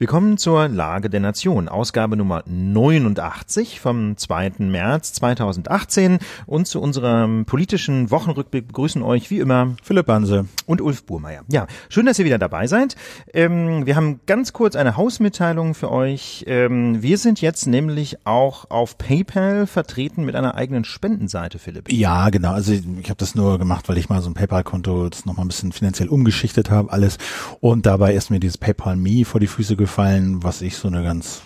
[0.00, 4.52] Wir kommen zur Lage der Nation, Ausgabe Nummer 89 vom 2.
[4.58, 11.02] März 2018 und zu unserem politischen Wochenrückblick begrüßen euch wie immer Philipp Banse und Ulf
[11.02, 11.42] Burmeier.
[11.50, 12.94] Ja, schön, dass ihr wieder dabei seid.
[13.34, 16.44] Ähm, wir haben ganz kurz eine Hausmitteilung für euch.
[16.46, 21.90] Ähm, wir sind jetzt nämlich auch auf PayPal vertreten mit einer eigenen Spendenseite, Philipp.
[21.90, 22.52] Ja, genau.
[22.52, 25.44] Also ich, ich habe das nur gemacht, weil ich mal so ein PayPal-Konto das nochmal
[25.44, 27.18] ein bisschen finanziell umgeschichtet habe, alles.
[27.58, 30.86] Und dabei ist mir dieses PayPal Me vor die Füße gefallen gefallen, was ich so
[30.88, 31.40] eine ganz,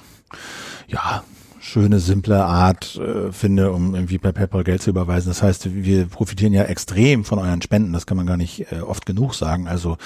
[0.88, 1.22] ja,
[1.72, 5.30] schöne, simple Art äh, finde, um irgendwie per PayPal Geld zu überweisen.
[5.30, 8.80] Das heißt, wir profitieren ja extrem von euren Spenden, das kann man gar nicht äh,
[8.80, 9.68] oft genug sagen.
[9.68, 9.96] Also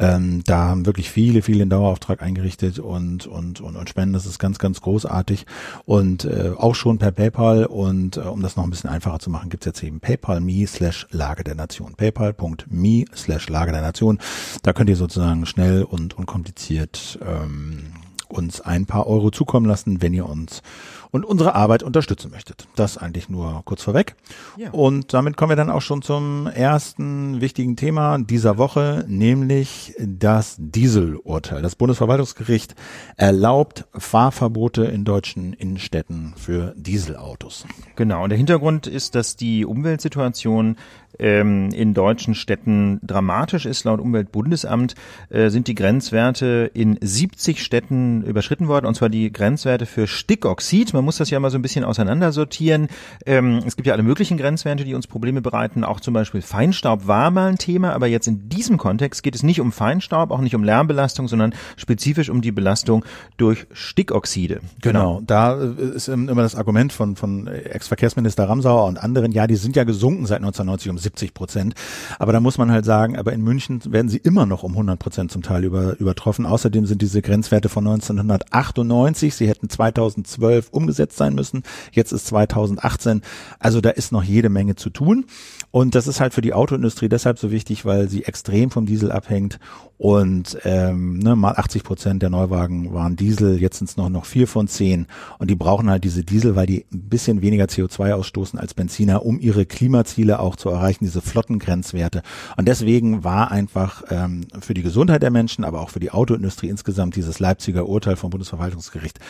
[0.00, 4.14] ähm, da haben wirklich viele, viele den Dauerauftrag eingerichtet und, und, und, und spenden.
[4.14, 5.46] Das ist ganz, ganz großartig.
[5.84, 7.66] Und äh, auch schon per PayPal.
[7.66, 11.06] Und äh, um das noch ein bisschen einfacher zu machen, gibt's jetzt eben PayPal.me slash
[11.10, 11.94] Lage der Nation.
[11.94, 14.18] PayPal.me slash Lage der Nation.
[14.64, 17.92] Da könnt ihr sozusagen schnell und unkompliziert ähm,
[18.32, 20.62] uns ein paar Euro zukommen lassen, wenn ihr uns
[21.12, 22.66] und unsere Arbeit unterstützen möchtet.
[22.74, 24.16] Das eigentlich nur kurz vorweg.
[24.56, 24.70] Ja.
[24.70, 30.56] Und damit kommen wir dann auch schon zum ersten wichtigen Thema dieser Woche, nämlich das
[30.58, 31.62] Dieselurteil.
[31.62, 32.74] Das Bundesverwaltungsgericht
[33.16, 37.66] erlaubt Fahrverbote in deutschen Innenstädten für Dieselautos.
[37.94, 38.24] Genau.
[38.24, 40.76] Und der Hintergrund ist, dass die Umweltsituation
[41.18, 43.84] ähm, in deutschen Städten dramatisch ist.
[43.84, 44.94] Laut Umweltbundesamt
[45.30, 50.92] äh, sind die Grenzwerte in 70 Städten überschritten worden, und zwar die Grenzwerte für Stickoxid.
[50.94, 52.88] Man muss das ja mal so ein bisschen auseinandersortieren.
[53.26, 55.84] Ähm, es gibt ja alle möglichen Grenzwerte, die uns Probleme bereiten.
[55.84, 59.42] Auch zum Beispiel Feinstaub war mal ein Thema, aber jetzt in diesem Kontext geht es
[59.42, 63.04] nicht um Feinstaub, auch nicht um Lärmbelastung, sondern spezifisch um die Belastung
[63.36, 64.60] durch Stickoxide.
[64.80, 65.22] Genau, genau.
[65.26, 69.76] da äh, ist immer das Argument von, von Ex-Verkehrsminister Ramsauer und anderen, ja, die sind
[69.76, 71.74] ja gesunken seit 1990 um 70 Prozent.
[72.18, 74.98] Aber da muss man halt sagen, aber in München werden sie immer noch um 100
[74.98, 76.46] Prozent zum Teil über, übertroffen.
[76.46, 81.62] Außerdem sind diese Grenzwerte von 1998, sie hätten 2012 umgesetzt sein müssen.
[81.92, 83.22] Jetzt ist 2018.
[83.58, 85.26] Also da ist noch jede Menge zu tun.
[85.72, 89.10] Und das ist halt für die Autoindustrie deshalb so wichtig, weil sie extrem vom Diesel
[89.10, 89.58] abhängt
[89.96, 94.26] und ähm, ne, mal 80 Prozent der Neuwagen waren Diesel, jetzt sind es noch, noch
[94.26, 95.06] vier von zehn
[95.38, 99.24] und die brauchen halt diese Diesel, weil die ein bisschen weniger CO2 ausstoßen als Benziner,
[99.24, 102.22] um ihre Klimaziele auch zu erreichen, diese Flottengrenzwerte.
[102.58, 106.68] Und deswegen war einfach ähm, für die Gesundheit der Menschen, aber auch für die Autoindustrie
[106.68, 109.20] insgesamt dieses Leipziger Urteil vom Bundesverwaltungsgericht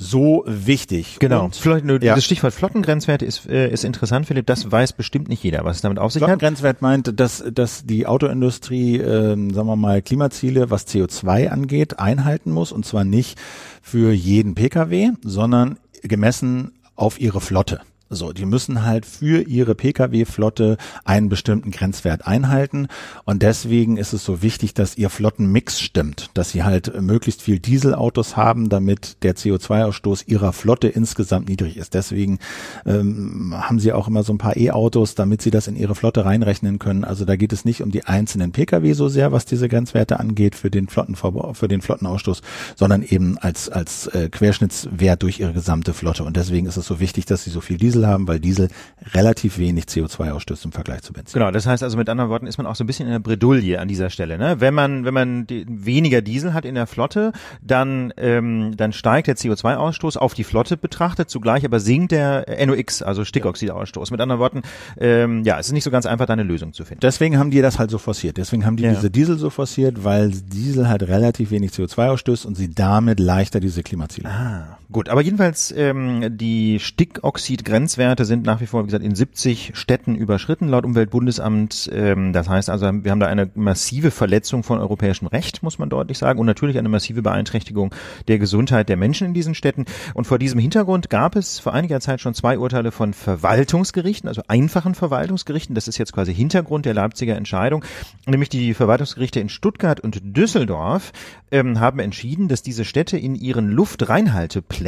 [0.00, 1.18] so wichtig.
[1.20, 1.44] Genau.
[1.44, 2.14] Und, Vielleicht nur ja.
[2.14, 4.46] dieses Stichwort Flottengrenzwert ist, äh, ist interessant, Philipp.
[4.46, 6.28] Das weiß bestimmt nicht jeder, was es damit auf sich hat.
[6.30, 12.50] Flottengrenzwert meint, dass, dass die Autoindustrie, äh, sagen wir mal, Klimaziele, was CO2 angeht, einhalten
[12.50, 12.72] muss.
[12.72, 13.38] Und zwar nicht
[13.82, 17.82] für jeden Pkw, sondern gemessen auf ihre Flotte.
[18.12, 22.88] So, die müssen halt für ihre Pkw-Flotte einen bestimmten Grenzwert einhalten.
[23.24, 27.60] Und deswegen ist es so wichtig, dass ihr Flottenmix stimmt, dass sie halt möglichst viel
[27.60, 31.94] Dieselautos haben, damit der CO2-Ausstoß ihrer Flotte insgesamt niedrig ist.
[31.94, 32.40] Deswegen
[32.84, 36.24] ähm, haben sie auch immer so ein paar E-Autos, damit sie das in ihre Flotte
[36.24, 37.04] reinrechnen können.
[37.04, 40.56] Also da geht es nicht um die einzelnen Pkw so sehr, was diese Grenzwerte angeht
[40.56, 42.42] für den Flottenverbrauch, für den Flottenausstoß,
[42.74, 46.24] sondern eben als, als äh, Querschnittswert durch ihre gesamte Flotte.
[46.24, 48.68] Und deswegen ist es so wichtig, dass sie so viel Diesel Diesel haben, weil Diesel
[49.14, 51.38] relativ wenig CO2 ausstößt im Vergleich zu Benzin.
[51.38, 53.18] Genau, das heißt also mit anderen Worten ist man auch so ein bisschen in der
[53.18, 54.38] Bredouille an dieser Stelle.
[54.38, 54.60] Ne?
[54.60, 59.28] Wenn man wenn man die, weniger Diesel hat in der Flotte, dann ähm, dann steigt
[59.28, 64.10] der CO2-Ausstoß auf die Flotte betrachtet, zugleich aber sinkt der NOx, also Stickoxidausstoß.
[64.10, 64.62] Mit anderen Worten,
[64.98, 67.00] ähm, ja, es ist nicht so ganz einfach, da eine Lösung zu finden.
[67.00, 68.36] Deswegen haben die das halt so forciert.
[68.36, 68.90] Deswegen haben die ja.
[68.90, 73.60] diese Diesel so forciert, weil Diesel halt relativ wenig CO2 ausstößt und sie damit leichter
[73.60, 74.28] diese Klimaziele.
[74.28, 75.08] Ah, gut.
[75.08, 80.14] Aber jedenfalls ähm, die Stickoxidgrenze Grenzwerte sind nach wie vor, wie gesagt, in 70 Städten
[80.14, 81.90] überschritten, laut Umweltbundesamt.
[81.92, 85.88] Ähm, das heißt also, wir haben da eine massive Verletzung von europäischem Recht, muss man
[85.88, 87.94] deutlich sagen, und natürlich eine massive Beeinträchtigung
[88.28, 89.84] der Gesundheit der Menschen in diesen Städten.
[90.14, 94.42] Und vor diesem Hintergrund gab es vor einiger Zeit schon zwei Urteile von Verwaltungsgerichten, also
[94.48, 95.74] einfachen Verwaltungsgerichten.
[95.74, 97.84] Das ist jetzt quasi Hintergrund der Leipziger Entscheidung,
[98.26, 101.12] nämlich die Verwaltungsgerichte in Stuttgart und Düsseldorf
[101.50, 104.79] ähm, haben entschieden, dass diese Städte in ihren Luftreinhalteplänen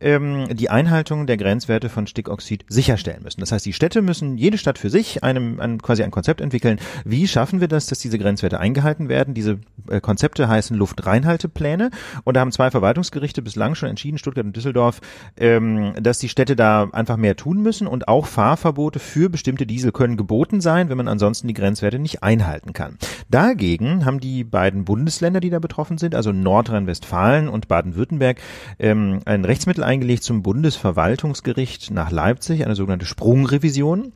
[0.00, 3.40] ähm, die Einhaltung der Grenzwerte von Stickoxid sicherstellen müssen.
[3.40, 6.78] Das heißt, die Städte müssen jede Stadt für sich einem, einem quasi ein Konzept entwickeln.
[7.04, 9.34] Wie schaffen wir das, dass diese Grenzwerte eingehalten werden?
[9.34, 9.58] Diese
[9.88, 11.90] äh, Konzepte heißen Luftreinhaltepläne
[12.24, 15.00] und da haben zwei Verwaltungsgerichte bislang schon entschieden, Stuttgart und Düsseldorf,
[15.36, 19.92] ähm, dass die Städte da einfach mehr tun müssen und auch Fahrverbote für bestimmte Diesel
[19.92, 22.98] können geboten sein, wenn man ansonsten die Grenzwerte nicht einhalten kann.
[23.30, 28.40] Dagegen haben die beiden Bundesländer, die da betroffen sind, also Nordrhein-Westfalen und Baden-Württemberg,
[28.92, 34.12] ähm, ein Rechtsmittel eingelegt zum Bundesverwaltungsgericht nach Leipzig, eine sogenannte Sprungrevision.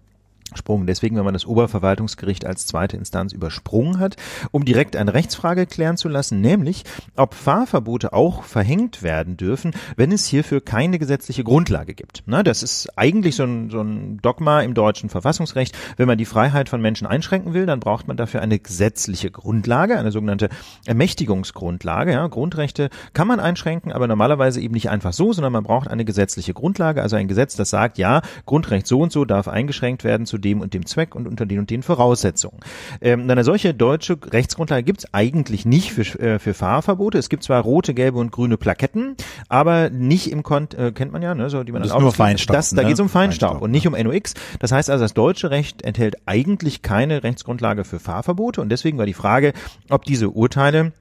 [0.55, 0.87] Sprung.
[0.87, 4.17] Deswegen, wenn man das Oberverwaltungsgericht als zweite Instanz übersprungen hat,
[4.53, 6.85] um direkt eine Rechtsfrage klären zu lassen, nämlich
[7.17, 12.23] ob Fahrverbote auch verhängt werden dürfen, wenn es hierfür keine gesetzliche Grundlage gibt.
[12.27, 15.77] Na, das ist eigentlich so ein, so ein Dogma im deutschen Verfassungsrecht.
[15.97, 19.99] Wenn man die Freiheit von Menschen einschränken will, dann braucht man dafür eine gesetzliche Grundlage,
[19.99, 20.49] eine sogenannte
[20.87, 22.13] Ermächtigungsgrundlage.
[22.13, 26.05] Ja, Grundrechte kann man einschränken, aber normalerweise eben nicht einfach so, sondern man braucht eine
[26.05, 30.27] gesetzliche Grundlage, also ein Gesetz, das sagt, ja, Grundrecht so und so darf eingeschränkt werden
[30.27, 32.61] zu dem und dem Zweck und unter den und den Voraussetzungen.
[33.01, 37.19] Ähm, eine solche deutsche Rechtsgrundlage gibt es eigentlich nicht für, äh, für Fahrverbote.
[37.19, 39.17] Es gibt zwar rote, gelbe und grüne Plaketten,
[39.49, 42.03] aber nicht im Kont äh, kennt man ja, ne, so die man das dann ist
[42.03, 42.57] nur Feinstaub.
[42.57, 42.89] Das, da ne?
[42.89, 44.35] geht es um Feinstaub, Feinstaub, und nicht um NOx.
[44.61, 49.07] Das heißt also, das deutsche Recht enthält eigentlich keine Rechtsgrundlage für Fahrverbote und deswegen war
[49.07, 49.53] die Frage,
[49.91, 50.93] ob diese Urteile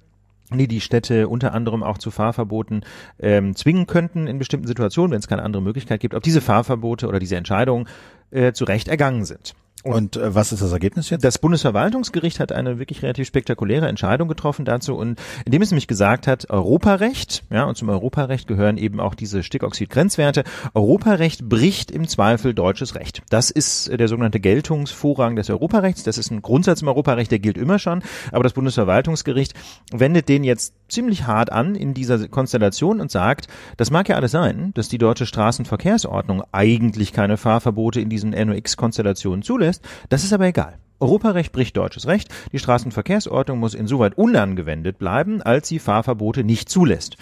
[0.51, 2.81] die die Städte unter anderem auch zu Fahrverboten
[3.19, 7.07] ähm, zwingen könnten in bestimmten Situationen, wenn es keine andere Möglichkeit gibt, ob diese Fahrverbote
[7.07, 7.87] oder diese Entscheidungen
[8.31, 9.55] äh, zu Recht ergangen sind.
[9.85, 11.23] Und äh, was ist das Ergebnis jetzt?
[11.23, 16.25] Das Bundesverwaltungsgericht hat eine wirklich relativ spektakuläre Entscheidung getroffen dazu und indem es nämlich gesagt
[16.25, 20.43] hat, Europarecht, ja, und zum Europarecht gehören eben auch diese Stickoxid-Grenzwerte,
[20.73, 23.21] Europarecht bricht im Zweifel deutsches Recht.
[23.29, 26.01] Das ist äh, der sogenannte Geltungsvorrang des Europarechts.
[26.01, 29.53] Das ist ein Grundsatz im Europarecht, der gilt immer schon, aber das Bundesverwaltungsgericht
[29.91, 33.47] wendet den jetzt ziemlich hart an in dieser Konstellation und sagt,
[33.77, 39.41] das mag ja alles sein, dass die deutsche Straßenverkehrsordnung eigentlich keine Fahrverbote in diesen NOx-Konstellationen
[39.41, 39.74] zulässt.
[40.09, 40.77] Das ist aber egal.
[40.99, 42.29] Europarecht bricht deutsches Recht.
[42.51, 47.17] Die Straßenverkehrsordnung muss insoweit unangewendet bleiben, als sie Fahrverbote nicht zulässt.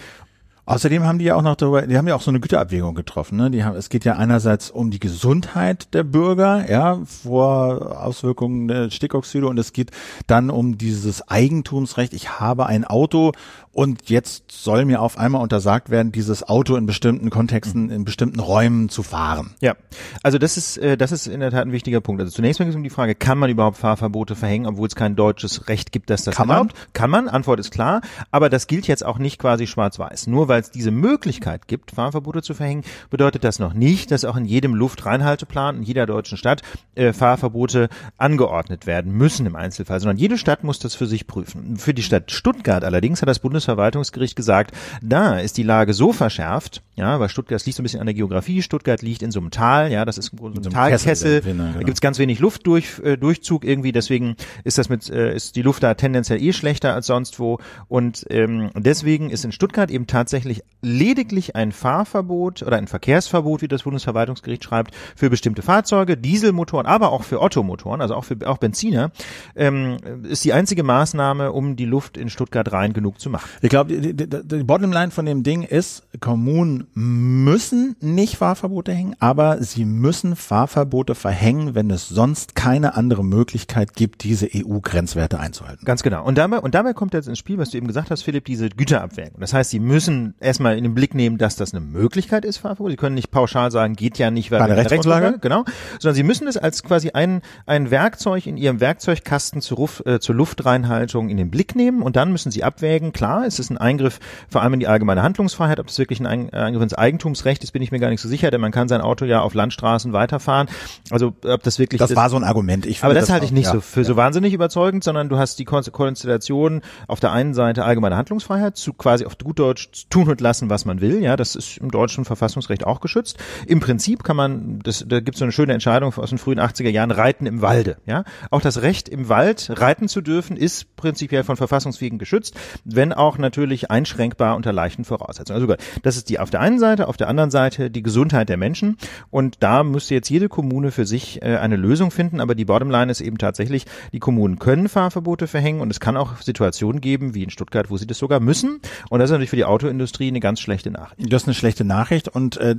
[0.66, 3.36] Außerdem haben die ja auch noch darüber, die haben ja auch so eine Güterabwägung getroffen.
[3.36, 3.50] Ne?
[3.50, 8.90] Die haben, es geht ja einerseits um die Gesundheit der Bürger, ja, vor Auswirkungen der
[8.90, 9.90] Stickoxide und es geht
[10.26, 12.14] dann um dieses Eigentumsrecht.
[12.14, 13.32] Ich habe ein Auto
[13.74, 18.40] und jetzt soll mir auf einmal untersagt werden, dieses Auto in bestimmten Kontexten, in bestimmten
[18.40, 19.54] Räumen zu fahren.
[19.60, 19.74] Ja,
[20.22, 22.22] also das ist, äh, das ist in der Tat ein wichtiger Punkt.
[22.22, 24.94] Also zunächst mal geht es um die Frage, kann man überhaupt Fahrverbote verhängen, obwohl es
[24.94, 26.56] kein deutsches Recht gibt, das das Kann man?
[26.56, 26.74] erlaubt?
[26.92, 28.00] Kann man, Antwort ist klar,
[28.30, 30.28] aber das gilt jetzt auch nicht quasi schwarz-weiß.
[30.28, 34.36] Nur weil es diese Möglichkeit gibt, Fahrverbote zu verhängen, bedeutet das noch nicht, dass auch
[34.36, 36.62] in jedem Luftreinhalteplan in jeder deutschen Stadt
[36.94, 37.88] äh, Fahrverbote
[38.18, 41.76] angeordnet werden müssen im Einzelfall, sondern jede Stadt muss das für sich prüfen.
[41.76, 46.82] Für die Stadt Stuttgart allerdings hat das Bundesverwaltungsgericht gesagt, da ist die Lage so verschärft,
[46.96, 49.40] ja, weil Stuttgart das liegt so ein bisschen an der Geografie, Stuttgart liegt in so
[49.40, 51.72] einem Tal, ja, das ist so ein so Talkessel, Kessel, genau.
[51.72, 55.62] da gibt's ganz wenig Luftdurch, äh, Durchzug irgendwie, deswegen ist das mit, äh, ist die
[55.62, 57.58] Luft da tendenziell eh schlechter als sonst wo
[57.88, 63.68] und ähm, deswegen ist in Stuttgart eben tatsächlich lediglich ein Fahrverbot oder ein Verkehrsverbot, wie
[63.68, 68.58] das Bundesverwaltungsgericht schreibt, für bestimmte Fahrzeuge, Dieselmotoren, aber auch für Ottomotoren, also auch für auch
[68.58, 69.10] Benziner,
[69.56, 73.48] ähm, ist die einzige Maßnahme, um die Luft in Stuttgart rein genug zu machen.
[73.62, 79.16] Ich glaube, die, die, die Bottomline von dem Ding ist, Kommunen müssen nicht Fahrverbote hängen,
[79.18, 85.84] aber sie müssen Fahrverbote verhängen, wenn es sonst keine andere Möglichkeit gibt, diese EU-Grenzwerte einzuhalten.
[85.84, 86.24] Ganz genau.
[86.24, 88.68] Und dabei, und dabei kommt jetzt ins Spiel, was du eben gesagt hast, Philipp, diese
[88.68, 89.40] Güterabwägung.
[89.40, 92.90] Das heißt, sie müssen erstmal in den Blick nehmen, dass das eine Möglichkeit ist, Fahrverbot.
[92.90, 95.38] Sie können nicht pauschal sagen, geht ja nicht, weil Keine wir eine Rechtsgrundlage?
[95.40, 95.64] genau,
[95.98, 100.20] sondern sie müssen es als quasi ein, ein Werkzeug in ihrem Werkzeugkasten zur, Ruf, äh,
[100.20, 103.78] zur Luftreinhaltung in den Blick nehmen und dann müssen sie abwägen, klar, es ist ein
[103.78, 104.20] Eingriff
[104.50, 107.72] vor allem in die allgemeine Handlungsfreiheit, ob es wirklich ein Ein- Eingriff ins Eigentumsrecht ist,
[107.72, 110.12] bin ich mir gar nicht so sicher, denn man kann sein Auto ja auf Landstraßen
[110.12, 110.68] weiterfahren.
[111.10, 112.86] Also ob das wirklich Das ist, war so ein Argument.
[112.86, 115.38] Ich aber finde das halte ich nicht ja, so für so wahnsinnig überzeugend, sondern du
[115.38, 120.06] hast die Kon- Konstellation auf der einen Seite allgemeine Handlungsfreiheit, zu quasi auf gut Deutsch
[120.10, 121.22] tun und lassen, was man will.
[121.22, 123.36] Ja, das ist im deutschen Verfassungsrecht auch geschützt.
[123.66, 126.60] Im Prinzip kann man, das, da gibt es so eine schöne Entscheidung aus den frühen
[126.60, 127.96] 80er Jahren, Reiten im Walde.
[128.06, 133.12] Ja, auch das Recht im Wald reiten zu dürfen, ist prinzipiell von Verfassungswegen geschützt, wenn
[133.12, 135.54] auch natürlich einschränkbar unter leichten Voraussetzungen.
[135.56, 138.48] Also gut, das ist die auf der einen Seite, auf der anderen Seite die Gesundheit
[138.48, 138.96] der Menschen
[139.30, 143.10] und da müsste jetzt jede Kommune für sich äh, eine Lösung finden, aber die Bottomline
[143.10, 147.42] ist eben tatsächlich, die Kommunen können Fahrverbote verhängen und es kann auch Situationen geben, wie
[147.42, 150.40] in Stuttgart, wo sie das sogar müssen und das ist natürlich für die Autoindustrie eine
[150.40, 151.32] ganz schlechte Nachricht.
[151.32, 152.74] Das ist eine schlechte Nachricht und äh,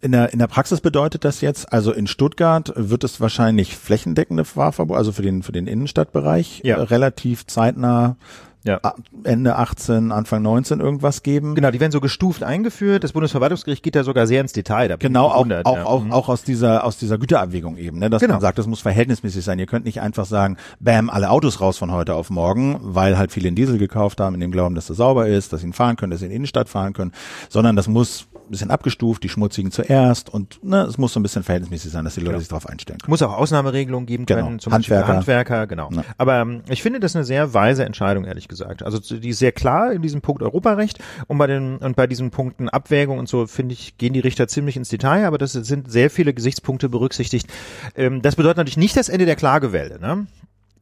[0.00, 4.44] in, der, in der Praxis bedeutet das jetzt, also in Stuttgart wird es wahrscheinlich flächendeckende
[4.44, 6.76] Fahrverbot, also für den, für den Innenstadtbereich Ja.
[6.76, 8.16] äh, relativ zeitnah
[8.64, 8.80] Ja.
[9.24, 11.54] Ende 18, Anfang 19 irgendwas geben.
[11.54, 13.04] Genau, die werden so gestuft eingeführt.
[13.04, 14.88] Das Bundesverwaltungsgericht geht da sogar sehr ins Detail.
[14.88, 15.84] Da Genau, auch, auch, ja.
[15.84, 16.12] auch, Mhm.
[16.12, 18.34] auch aus dieser, aus dieser Güterabwägung eben, ne, dass Genau.
[18.34, 19.58] man sagt, das muss verhältnismäßig sein.
[19.58, 23.32] Ihr könnt nicht einfach sagen, bam, alle Autos raus von heute auf morgen, weil halt
[23.32, 25.72] viele einen Diesel gekauft haben, in dem Glauben, dass das sauber ist, dass sie ihn
[25.72, 27.12] fahren können, dass sie in die Innenstadt fahren können,
[27.48, 31.22] sondern das muss ein bisschen abgestuft, die schmutzigen zuerst und ne, es muss so ein
[31.22, 32.38] bisschen verhältnismäßig sein, dass die Leute genau.
[32.40, 33.10] sich darauf einstellen können.
[33.10, 34.58] Muss auch Ausnahmeregelungen geben können, genau.
[34.58, 35.02] zum Handwerker.
[35.02, 35.90] Beispiel Handwerker, genau.
[35.92, 36.04] Ja.
[36.16, 38.82] Aber ähm, ich finde das eine sehr weise Entscheidung, ehrlich gesagt.
[38.82, 42.30] Also die ist sehr klar in diesem Punkt Europarecht und bei den und bei diesen
[42.30, 45.90] Punkten Abwägung und so finde ich gehen die Richter ziemlich ins Detail, aber das sind
[45.90, 47.46] sehr viele Gesichtspunkte berücksichtigt.
[47.94, 49.98] Ähm, das bedeutet natürlich nicht das Ende der Klagewelle.
[50.00, 50.26] Ne?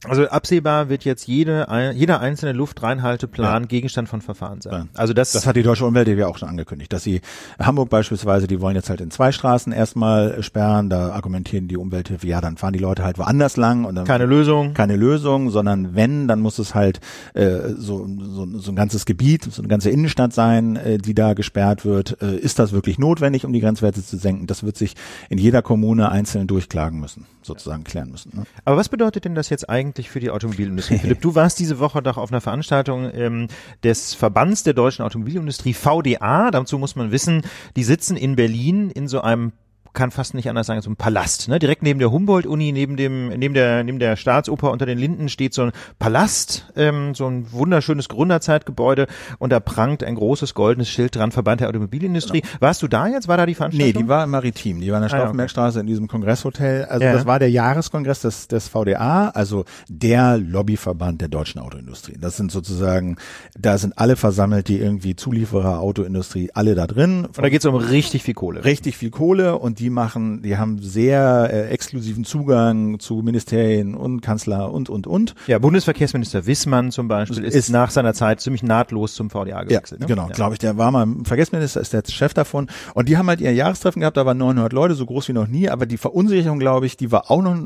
[0.05, 3.67] Also absehbar wird jetzt jede, jeder einzelne Luftreinhalteplan ja.
[3.67, 4.73] Gegenstand von Verfahren sein.
[4.73, 4.87] Ja.
[4.95, 7.21] Also das, das hat die Deutsche Umwelthilfe auch schon angekündigt, dass sie
[7.59, 12.27] Hamburg beispielsweise, die wollen jetzt halt in zwei Straßen erstmal sperren, da argumentieren die Umwelthilfe,
[12.27, 15.95] ja, dann fahren die Leute halt woanders lang und dann keine Lösung, keine Lösung, sondern
[15.95, 16.99] wenn, dann muss es halt
[17.33, 21.33] äh, so, so, so ein ganzes Gebiet, so eine ganze Innenstadt sein, äh, die da
[21.33, 22.21] gesperrt wird.
[22.21, 24.47] Äh, ist das wirklich notwendig, um die Grenzwerte zu senken?
[24.47, 24.95] Das wird sich
[25.29, 28.31] in jeder Kommune einzeln durchklagen müssen, sozusagen klären müssen.
[28.35, 28.43] Ne?
[28.65, 30.07] Aber was bedeutet denn das jetzt eigentlich?
[30.09, 30.97] für die Automobilindustrie?
[31.01, 33.47] Philipp, du warst diese Woche doch auf einer Veranstaltung ähm,
[33.83, 36.51] des Verbands der deutschen Automobilindustrie, VDA.
[36.51, 37.41] Dazu muss man wissen,
[37.75, 39.53] die sitzen in Berlin in so einem
[39.93, 41.47] kann fast nicht anders sagen, so ein Palast.
[41.47, 41.59] Ne?
[41.59, 45.53] Direkt neben der Humboldt-Uni, neben dem, neben der, neben der Staatsoper unter den Linden steht
[45.53, 49.07] so ein Palast, ähm, so ein wunderschönes Gründerzeitgebäude
[49.39, 52.41] und da prangt ein großes goldenes Schild dran, Verband der Automobilindustrie.
[52.41, 52.53] Genau.
[52.59, 53.27] Warst du da jetzt?
[53.27, 53.87] War da die Veranstaltung?
[53.87, 55.81] Nee, die war im Maritim, die war in der Stauffenbergstraße ah, okay.
[55.81, 56.85] in diesem Kongresshotel.
[56.85, 57.13] Also ja.
[57.13, 62.17] das war der Jahreskongress des, des VDA, also der Lobbyverband der deutschen Autoindustrie.
[62.19, 63.17] Das sind sozusagen,
[63.57, 67.25] da sind alle versammelt, die irgendwie Zulieferer, Autoindustrie, alle da drin.
[67.25, 68.63] Und da geht es um richtig viel Kohle.
[68.65, 74.21] Richtig viel Kohle und die machen, die haben sehr äh, exklusiven Zugang zu Ministerien und
[74.21, 75.35] Kanzler und, und, und.
[75.47, 80.01] Ja, Bundesverkehrsminister Wissmann zum Beispiel ist, ist nach seiner Zeit ziemlich nahtlos zum VDA gewechselt.
[80.01, 80.13] Ja, ne?
[80.13, 80.33] Genau, ja.
[80.33, 82.67] glaube ich, der war mal Verkehrsminister, ist der Chef davon.
[82.93, 85.47] Und die haben halt ihr Jahrestreffen gehabt, da waren 900 Leute, so groß wie noch
[85.47, 87.57] nie, aber die Verunsicherung, glaube ich, die war auch noch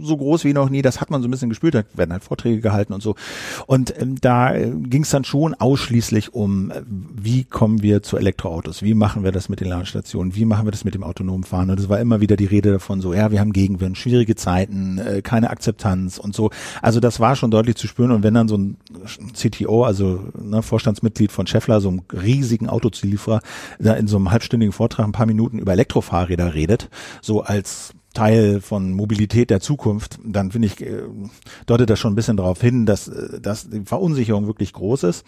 [0.00, 0.82] so groß wie noch nie.
[0.82, 3.14] Das hat man so ein bisschen gespürt, da werden halt Vorträge gehalten und so.
[3.66, 8.16] Und ähm, da äh, ging es dann schon ausschließlich um, äh, wie kommen wir zu
[8.16, 11.44] Elektroautos, wie machen wir das mit den Ladestationen, wie machen wir das mit dem autonomen
[11.46, 11.70] Fahren fahren.
[11.70, 14.98] Und es war immer wieder die Rede davon, so, ja, wir haben Gegenwind, schwierige Zeiten,
[14.98, 16.50] äh, keine Akzeptanz und so.
[16.82, 18.10] Also das war schon deutlich zu spüren.
[18.10, 18.76] Und wenn dann so ein
[19.32, 23.40] CTO, also ne, Vorstandsmitglied von Scheffler, so einem riesigen Autozulieferer,
[23.78, 26.88] da in so einem halbstündigen Vortrag ein paar Minuten über Elektrofahrräder redet,
[27.22, 31.02] so als Teil von Mobilität der Zukunft, dann finde ich, äh,
[31.66, 35.24] deutet das schon ein bisschen darauf hin, dass, äh, dass die Verunsicherung wirklich groß ist.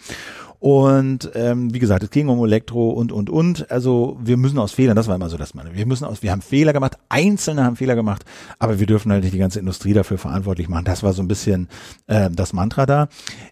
[0.59, 3.71] Und ähm, wie gesagt, es ging um Elektro und und und.
[3.71, 5.73] Also wir müssen aus Fehlern, das war immer so das meine.
[5.73, 8.25] Wir müssen aus, wir haben Fehler gemacht, Einzelne haben Fehler gemacht,
[8.59, 10.83] aber wir dürfen halt nicht die ganze Industrie dafür verantwortlich machen.
[10.83, 11.69] Das war so ein bisschen
[12.07, 13.07] äh, das Mantra da.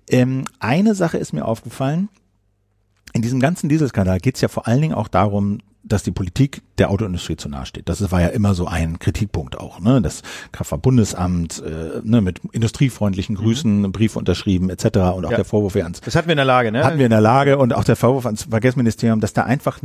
[0.09, 2.09] Ähm, eine Sache ist mir aufgefallen.
[3.13, 6.61] In diesem ganzen Dieselskandal geht es ja vor allen Dingen auch darum, dass die Politik
[6.77, 7.89] der Autoindustrie zu nahe steht.
[7.89, 9.79] Das war ja immer so ein Kritikpunkt auch.
[9.79, 10.01] Ne?
[10.01, 13.39] Das Kraftfahrtbundesamt äh, ne, mit industriefreundlichen mhm.
[13.39, 13.91] Grüßen, mhm.
[13.91, 14.85] Brief unterschrieben etc.
[14.85, 15.37] und auch ja.
[15.37, 16.01] der Vorwurf ans.
[16.01, 16.83] Das hatten wir in der Lage, ne?
[16.83, 19.79] Hatten wir in der Lage und auch der Vorwurf ans Verkehrsministerium, dass da einfach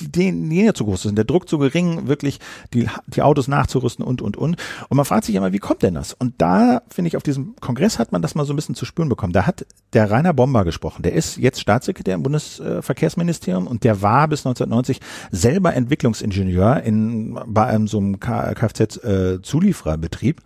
[0.00, 2.40] die Linie zu groß sind, der Druck zu gering, wirklich
[2.74, 4.56] die, die Autos nachzurüsten und, und, und.
[4.88, 6.14] Und man fragt sich immer, wie kommt denn das?
[6.14, 8.84] Und da, finde ich, auf diesem Kongress hat man das mal so ein bisschen zu
[8.84, 9.32] spüren bekommen.
[9.32, 11.02] Da hat der Rainer Bomber gesprochen.
[11.02, 15.00] Der ist jetzt Staatssekretär im Bundesverkehrsministerium und der war bis 1990
[15.30, 20.40] selber Entwicklungsingenieur in, bei einem so einem Kfz-Zuliefererbetrieb.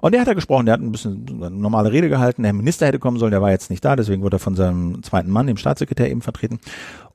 [0.00, 2.86] Und der hat da gesprochen, der hat ein bisschen eine normale Rede gehalten, der Minister
[2.86, 5.46] hätte kommen sollen, der war jetzt nicht da, deswegen wurde er von seinem zweiten Mann,
[5.46, 6.60] dem Staatssekretär, eben vertreten.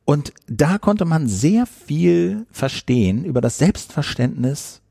[0.05, 4.81] Und da konnte man sehr viel verstehen über das Selbstverständnis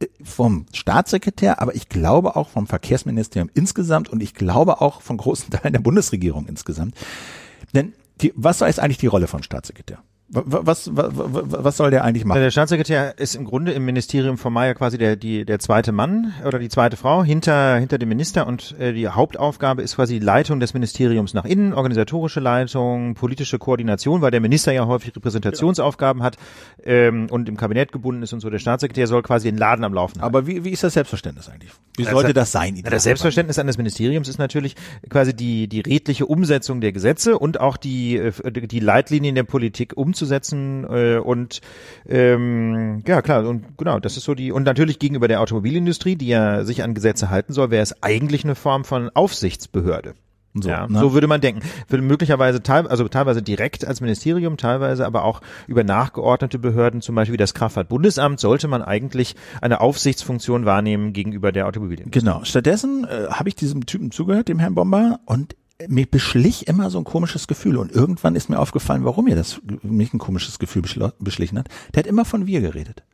[0.00, 5.16] äh, vom Staatssekretär, aber ich glaube auch vom Verkehrsministerium insgesamt und ich glaube auch von
[5.16, 6.94] großen Teilen der Bundesregierung insgesamt.
[7.74, 10.02] Denn die, was ist eigentlich die Rolle vom Staatssekretär?
[10.30, 12.42] Was, was, was soll der eigentlich machen?
[12.42, 16.34] Der Staatssekretär ist im Grunde im Ministerium von Mayer quasi der, die, der zweite Mann
[16.44, 20.24] oder die zweite Frau hinter, hinter dem Minister und äh, die Hauptaufgabe ist quasi die
[20.24, 26.22] Leitung des Ministeriums nach innen, organisatorische Leitung, politische Koordination, weil der Minister ja häufig Repräsentationsaufgaben
[26.22, 26.36] hat
[26.84, 28.50] ähm, und im Kabinett gebunden ist und so.
[28.50, 30.26] Der Staatssekretär soll quasi den Laden am Laufen halten.
[30.26, 31.70] Aber wie, wie ist das Selbstverständnis eigentlich?
[31.96, 32.78] Wie das sollte das sein?
[32.84, 34.76] Das Selbstverständnis eines Ministeriums ist natürlich
[35.08, 39.96] quasi die, die redliche Umsetzung der Gesetze und auch die, äh, die Leitlinien der Politik
[39.96, 41.60] umzusetzen umzusetzen äh, und
[42.08, 46.28] ähm, ja klar und genau das ist so die und natürlich gegenüber der Automobilindustrie, die
[46.28, 50.14] ja sich an Gesetze halten soll, wäre es eigentlich eine Form von Aufsichtsbehörde.
[50.54, 50.98] So, ja, ne?
[50.98, 51.60] so würde man denken.
[51.88, 57.14] Würde möglicherweise teil, also teilweise direkt als Ministerium, teilweise aber auch über nachgeordnete Behörden, zum
[57.14, 62.20] Beispiel wie das Kraftfahrtbundesamt, sollte man eigentlich eine Aufsichtsfunktion wahrnehmen gegenüber der Automobilindustrie.
[62.20, 62.44] Genau.
[62.44, 65.54] Stattdessen äh, habe ich diesem Typen zugehört, dem Herrn Bomber, und
[65.86, 69.60] mich beschlich immer so ein komisches Gefühl und irgendwann ist mir aufgefallen, warum mir das
[69.82, 70.82] mich ein komisches Gefühl
[71.18, 71.68] beschlichen hat.
[71.94, 73.04] Der hat immer von wir geredet.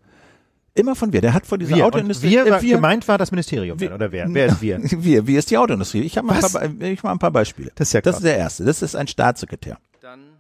[0.75, 1.21] Immer von wir.
[1.21, 1.87] Der hat vor dieser wir.
[1.87, 2.31] Autoindustrie.
[2.31, 4.27] wir, äh, wir, gemeint war das Ministerium wir, oder wer?
[4.29, 4.81] Wer ist wir?
[5.05, 5.27] Wir.
[5.27, 6.01] Wie ist die Autoindustrie?
[6.01, 7.71] Ich habe mal, ein paar, ich mal ein paar Beispiele.
[7.77, 8.17] Das ist ja krass.
[8.17, 8.65] Das ist der erste.
[8.65, 9.79] Das ist ein Staatssekretär.
[10.01, 10.39] Dann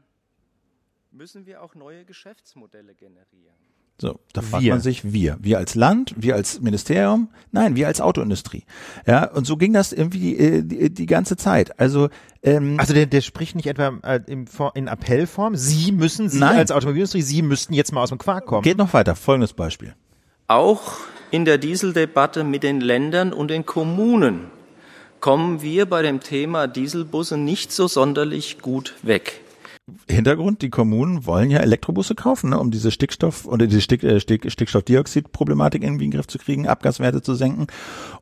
[1.12, 3.54] müssen wir auch neue Geschäftsmodelle generieren.
[4.01, 4.73] So, da fragt wir.
[4.73, 5.37] man sich, wir.
[5.41, 8.65] Wir als Land, wir als Ministerium, nein, wir als Autoindustrie.
[9.07, 11.79] Ja, und so ging das irgendwie äh, die, die ganze Zeit.
[11.79, 12.09] Also,
[12.43, 16.59] ähm, also der, der spricht nicht etwa äh, in, in Appellform, Sie müssen, Sie nein.
[16.59, 18.63] als Automobilindustrie, Sie müssten jetzt mal aus dem Quark kommen.
[18.63, 19.95] Geht noch weiter, folgendes Beispiel.
[20.49, 20.97] Auch
[21.31, 24.51] in der Dieseldebatte mit den Ländern und den Kommunen
[25.21, 29.44] kommen wir bei dem Thema Dieselbusse nicht so sonderlich gut weg.
[30.09, 34.19] Hintergrund, die Kommunen wollen ja Elektrobusse kaufen, ne, um diese Stickstoff- oder diese Stick, äh,
[34.19, 37.67] Stick, Stickstoffdioxid-Problematik irgendwie in den Griff zu kriegen, Abgaswerte zu senken.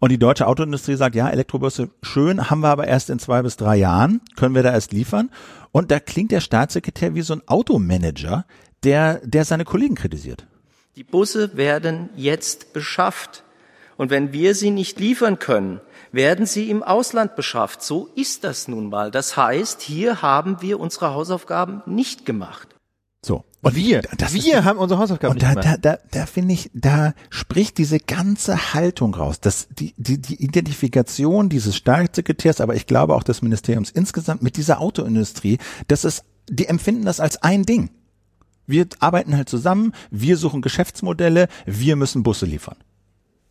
[0.00, 3.56] Und die deutsche Autoindustrie sagt, ja, Elektrobusse schön, haben wir aber erst in zwei bis
[3.56, 5.30] drei Jahren, können wir da erst liefern.
[5.70, 8.44] Und da klingt der Staatssekretär wie so ein Automanager,
[8.82, 10.46] der, der seine Kollegen kritisiert.
[10.96, 13.44] Die Busse werden jetzt beschafft.
[13.96, 15.80] Und wenn wir sie nicht liefern können,
[16.12, 17.82] werden sie im Ausland beschafft.
[17.82, 19.10] So ist das nun mal.
[19.10, 22.68] Das heißt, hier haben wir unsere Hausaufgaben nicht gemacht.
[23.24, 23.44] So.
[23.62, 25.78] Und wir, das wir ist, haben unsere Hausaufgaben nicht da, gemacht.
[25.82, 30.42] Da, da, da finde ich, da spricht diese ganze Haltung raus, dass die, die, die
[30.42, 36.24] Identifikation dieses Staatssekretärs, aber ich glaube auch des Ministeriums insgesamt mit dieser Autoindustrie, das ist,
[36.50, 37.90] die empfinden das als ein Ding.
[38.66, 42.76] Wir arbeiten halt zusammen, wir suchen Geschäftsmodelle, wir müssen Busse liefern.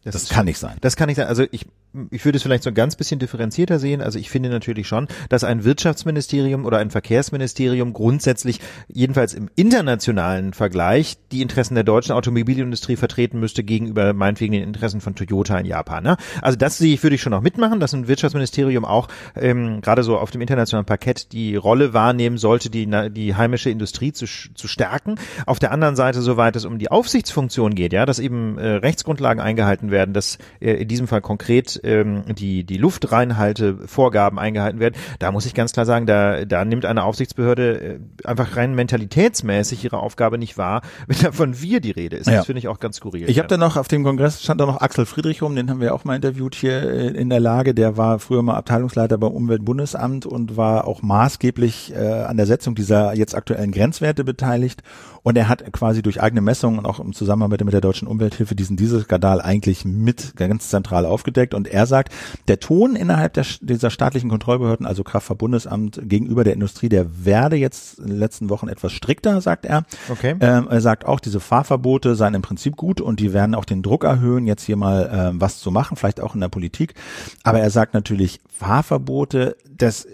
[0.03, 0.77] Das, das kann nicht sein.
[0.81, 1.27] Das kann nicht sein.
[1.27, 1.67] Also ich
[2.09, 4.01] ich würde es vielleicht so ein ganz bisschen differenzierter sehen.
[4.01, 10.53] Also ich finde natürlich schon, dass ein Wirtschaftsministerium oder ein Verkehrsministerium grundsätzlich, jedenfalls im internationalen
[10.53, 15.65] Vergleich, die Interessen der deutschen Automobilindustrie vertreten müsste gegenüber meinetwegen den Interessen von Toyota in
[15.65, 16.03] Japan.
[16.03, 16.17] Ne?
[16.41, 20.03] Also das sehe ich, würde ich schon noch mitmachen, dass ein Wirtschaftsministerium auch ähm, gerade
[20.03, 24.67] so auf dem internationalen Parkett die Rolle wahrnehmen sollte, die, die heimische Industrie zu, zu
[24.67, 25.15] stärken.
[25.45, 29.41] Auf der anderen Seite, soweit es um die Aufsichtsfunktion geht, ja, dass eben äh, Rechtsgrundlagen
[29.41, 35.31] eingehalten werden, dass äh, in diesem Fall konkret ähm, die, die Luftreinhaltevorgaben eingehalten werden, da
[35.31, 39.97] muss ich ganz klar sagen, da, da nimmt eine Aufsichtsbehörde äh, einfach rein mentalitätsmäßig ihre
[39.97, 42.27] Aufgabe nicht wahr, wenn da von wir die Rede ist.
[42.27, 43.29] Das finde ich auch ganz skurril.
[43.29, 45.81] Ich habe da noch auf dem Kongress stand da noch Axel Friedrich rum, den haben
[45.81, 47.73] wir auch mal interviewt hier äh, in der Lage.
[47.73, 52.75] Der war früher mal Abteilungsleiter beim Umweltbundesamt und war auch maßgeblich äh, an der Setzung
[52.75, 54.81] dieser jetzt aktuellen Grenzwerte beteiligt.
[55.23, 58.55] Und er hat quasi durch eigene Messungen und auch im Zusammenarbeit mit der Deutschen Umwelthilfe
[58.55, 61.53] diesen Dieselskandal eigentlich mit ganz zentral aufgedeckt.
[61.53, 62.11] Und er sagt,
[62.47, 67.99] der Ton innerhalb der, dieser staatlichen Kontrollbehörden, also Kraftverbundesamt gegenüber der Industrie, der werde jetzt
[67.99, 69.83] in den letzten Wochen etwas strikter, sagt er.
[70.09, 70.35] Okay.
[70.39, 73.83] Ähm, er sagt auch, diese Fahrverbote seien im Prinzip gut und die werden auch den
[73.83, 76.95] Druck erhöhen, jetzt hier mal ähm, was zu machen, vielleicht auch in der Politik.
[77.43, 80.07] Aber er sagt natürlich, Fahrverbote, das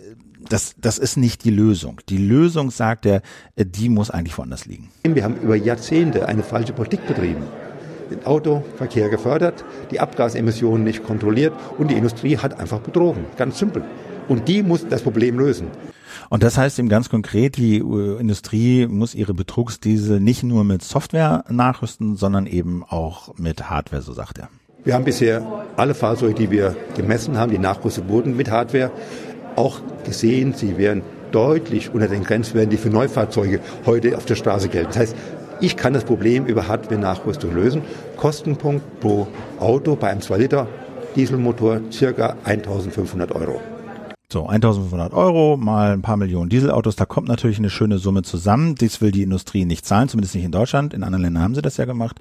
[0.49, 2.01] das, das ist nicht die Lösung.
[2.09, 3.21] Die Lösung, sagt er,
[3.57, 4.89] die muss eigentlich woanders liegen.
[5.03, 7.43] Wir haben über Jahrzehnte eine falsche Politik betrieben.
[8.11, 13.25] Den Autoverkehr gefördert, die Abgasemissionen nicht kontrolliert und die Industrie hat einfach betrogen.
[13.37, 13.83] Ganz simpel.
[14.27, 15.67] Und die muss das Problem lösen.
[16.29, 20.83] Und das heißt eben ganz konkret, die äh, Industrie muss ihre Betrugsdiesel nicht nur mit
[20.83, 24.49] Software nachrüsten, sondern eben auch mit Hardware, so sagt er.
[24.83, 28.91] Wir haben bisher alle Fahrzeuge, die wir gemessen haben, die nachgerüstet wurden mit Hardware,
[29.57, 34.69] auch gesehen, sie wären deutlich unter den Grenzwerten, die für Neufahrzeuge heute auf der Straße
[34.69, 34.87] gelten.
[34.89, 35.15] Das heißt,
[35.59, 37.81] ich kann das Problem über Hardware-Nachrüstung lösen.
[38.15, 39.27] Kostenpunkt pro
[39.59, 40.67] Auto bei einem 2-Liter
[41.15, 43.59] Dieselmotor circa 1500 Euro.
[44.31, 48.75] So, 1500 Euro mal ein paar Millionen Dieselautos, da kommt natürlich eine schöne Summe zusammen.
[48.75, 50.93] Dies will die Industrie nicht zahlen, zumindest nicht in Deutschland.
[50.93, 52.19] In anderen Ländern haben sie das ja gemacht.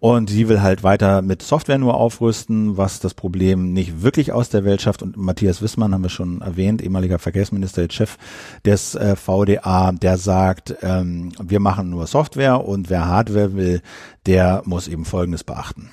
[0.00, 4.48] Und sie will halt weiter mit Software nur aufrüsten, was das Problem nicht wirklich aus
[4.48, 5.02] der Welt schafft.
[5.02, 8.16] Und Matthias Wissmann haben wir schon erwähnt, ehemaliger Verkehrsminister, Chef
[8.64, 13.82] des äh, VDA, der sagt, ähm, wir machen nur Software und wer Hardware will,
[14.24, 15.90] der muss eben Folgendes beachten.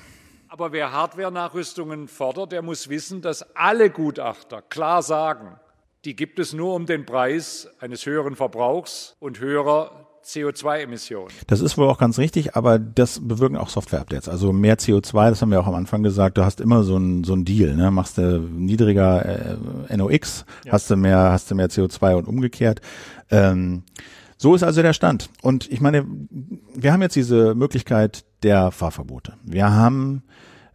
[0.48, 5.60] Aber wer Hardware-Nachrüstungen fordert, der muss wissen, dass alle Gutachter klar sagen,
[6.06, 11.32] die gibt es nur um den Preis eines höheren Verbrauchs und höherer CO2-Emissionen.
[11.46, 14.28] Das ist wohl auch ganz richtig, aber das bewirken auch Software-Updates.
[14.28, 17.24] Also mehr CO2, das haben wir auch am Anfang gesagt, du hast immer so ein,
[17.24, 17.90] so ein Deal, ne?
[17.90, 19.56] Machst du niedriger
[19.88, 20.72] äh, NOx, ja.
[20.72, 22.80] hast du mehr, hast du mehr CO2 und umgekehrt.
[23.30, 23.84] Ähm,
[24.36, 25.30] so ist also der Stand.
[25.42, 26.06] Und ich meine,
[26.74, 29.34] wir haben jetzt diese Möglichkeit der Fahrverbote.
[29.42, 30.22] Wir haben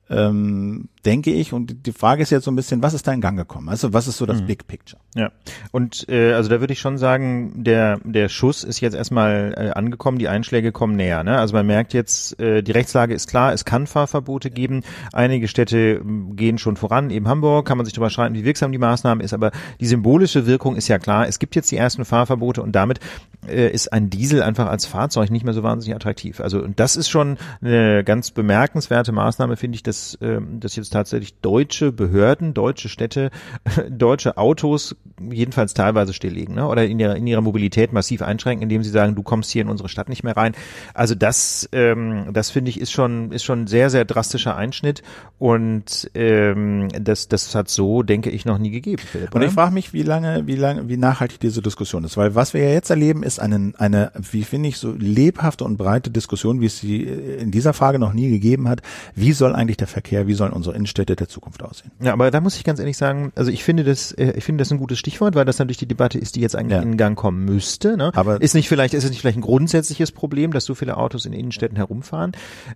[0.09, 1.53] ähm, denke ich.
[1.53, 3.69] Und die Frage ist jetzt so ein bisschen, was ist da in Gang gekommen?
[3.69, 4.47] Also was ist so das mhm.
[4.47, 5.01] Big Picture?
[5.15, 5.31] Ja,
[5.71, 9.69] und äh, also da würde ich schon sagen, der der Schuss ist jetzt erstmal äh,
[9.71, 11.23] angekommen, die Einschläge kommen näher.
[11.23, 11.37] Ne?
[11.37, 14.81] Also man merkt jetzt, äh, die Rechtslage ist klar, es kann Fahrverbote geben.
[15.11, 18.71] Einige Städte ähm, gehen schon voran, eben Hamburg, kann man sich darüber streiten, wie wirksam
[18.71, 21.27] die Maßnahme ist, aber die symbolische Wirkung ist ja klar.
[21.27, 22.99] Es gibt jetzt die ersten Fahrverbote und damit
[23.47, 26.39] äh, ist ein Diesel einfach als Fahrzeug nicht mehr so wahnsinnig attraktiv.
[26.39, 30.92] Also und das ist schon eine ganz bemerkenswerte Maßnahme, finde ich, dass, äh, dass jetzt
[30.93, 33.31] tatsächlich deutsche Behörden, deutsche Städte,
[33.89, 34.95] deutsche Autos
[35.31, 36.67] jedenfalls teilweise stilllegen ne?
[36.67, 39.69] oder in ihrer, in ihrer Mobilität massiv einschränken, indem sie sagen, du kommst hier in
[39.69, 40.53] unsere Stadt nicht mehr rein.
[40.93, 45.03] Also das, ähm, das finde ich, ist schon, ist schon ein sehr, sehr drastischer Einschnitt
[45.39, 49.01] und ähm, das, das hat so, denke ich, noch nie gegeben.
[49.01, 52.35] Philipp, und ich frage mich, wie lange, wie lange, wie nachhaltig diese Diskussion ist, weil
[52.35, 56.11] was wir ja jetzt erleben, ist eine, eine, wie finde ich, so lebhafte und breite
[56.11, 58.81] Diskussion, wie es sie in dieser Frage noch nie gegeben hat.
[59.15, 61.91] Wie soll eigentlich der Verkehr, wie sollen unsere Innenstädte der Zukunft aussehen?
[62.01, 64.61] Ja, aber da muss ich ganz ehrlich sagen, also ich finde das, äh, ich finde
[64.61, 66.81] das ein gutes Stichwort, weil das natürlich die Debatte ist, die jetzt eigentlich ja.
[66.81, 67.95] in Gang kommen müsste.
[67.95, 68.11] Ne?
[68.13, 71.25] Aber ist nicht vielleicht, ist es nicht vielleicht ein grundsätzliches Problem, dass so viele Autos
[71.25, 72.33] in Innenstädten herumfahren?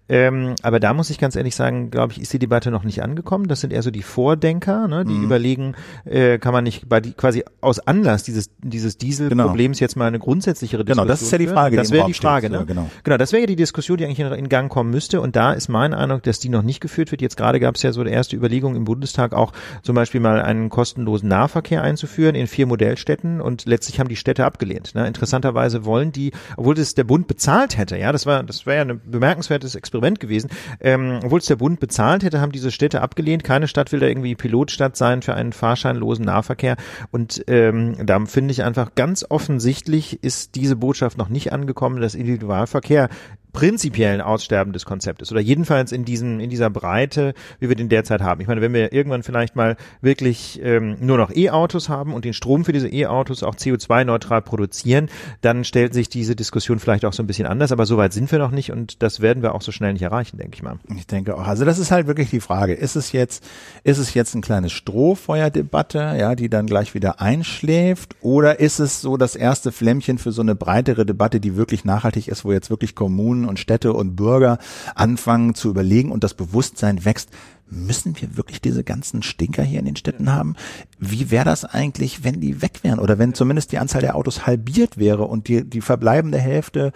[0.08, 3.04] Ähm, aber da muss ich ganz ehrlich sagen, glaube ich, ist die Debatte noch nicht
[3.04, 3.48] angekommen.
[3.48, 5.24] Das sind eher so die Vordenker, ne, die mhm.
[5.26, 9.86] überlegen, äh, kann man nicht bei die, quasi aus Anlass dieses dieses Dieselproblems genau.
[9.86, 11.06] jetzt mal eine grundsätzlichere Diskussion.
[11.06, 11.76] Genau, das ist ja die Frage.
[11.76, 12.58] Das wäre die Frage, ne?
[12.58, 12.90] Ja, genau.
[13.04, 15.20] genau, das wäre ja die Diskussion, die eigentlich in, in, Gang kommen müsste.
[15.22, 17.22] Und da ist mein Eindruck, dass die noch nicht geführt wird.
[17.22, 20.42] Jetzt gerade gab es ja so eine erste Überlegung im Bundestag auch zum Beispiel mal
[20.42, 24.96] einen kostenlosen Nahverkehr einzuführen in vier Modellstädten und letztlich haben die Städte abgelehnt.
[24.96, 25.08] Ne?
[25.08, 28.94] Interessanterweise wollen die, obwohl das der Bund bezahlt hätte, ja, das war das wäre ja
[28.94, 33.44] ein bemerkenswertes Experiment gewesen, ähm, obwohl es der Bund bezahlt hätte, haben diese Städte abgelehnt.
[33.44, 36.78] Keine Stadt will da irgendwie Pilotstadt sein für einen fahrscheinlosen Nahverkehr.
[37.12, 42.16] Und ähm, da finde ich einfach ganz offensichtlich ist diese Botschaft noch nicht angekommen, dass
[42.16, 43.10] Individualverkehr
[43.58, 48.22] prinzipiell Aussterben des Konzeptes oder jedenfalls in diesen in dieser Breite, wie wir den derzeit
[48.22, 48.40] haben.
[48.40, 52.34] Ich meine, wenn wir irgendwann vielleicht mal wirklich ähm, nur noch E-Autos haben und den
[52.34, 55.10] Strom für diese E-Autos auch CO2-neutral produzieren,
[55.42, 57.72] dann stellt sich diese Diskussion vielleicht auch so ein bisschen anders.
[57.72, 60.04] Aber so weit sind wir noch nicht und das werden wir auch so schnell nicht
[60.04, 60.78] erreichen, denke ich mal.
[60.96, 61.48] Ich denke auch.
[61.48, 63.44] Also das ist halt wirklich die Frage: Ist es jetzt
[63.84, 69.02] ist es jetzt ein kleines Strohfeuerdebatte, ja, die dann gleich wieder einschläft, oder ist es
[69.02, 72.70] so das erste Flämmchen für so eine breitere Debatte, die wirklich nachhaltig ist, wo jetzt
[72.70, 74.58] wirklich Kommunen und Städte und Bürger
[74.96, 77.30] anfangen zu überlegen und das Bewusstsein wächst,
[77.70, 80.56] müssen wir wirklich diese ganzen Stinker hier in den Städten haben?
[81.00, 84.46] Wie wäre das eigentlich, wenn die weg wären oder wenn zumindest die Anzahl der Autos
[84.46, 86.92] halbiert wäre und die, die verbleibende Hälfte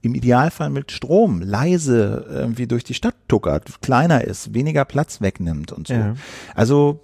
[0.00, 5.72] im Idealfall mit Strom leise irgendwie durch die Stadt tuckert, kleiner ist, weniger Platz wegnimmt
[5.72, 5.94] und so.
[5.94, 6.14] Ja.
[6.54, 7.00] Also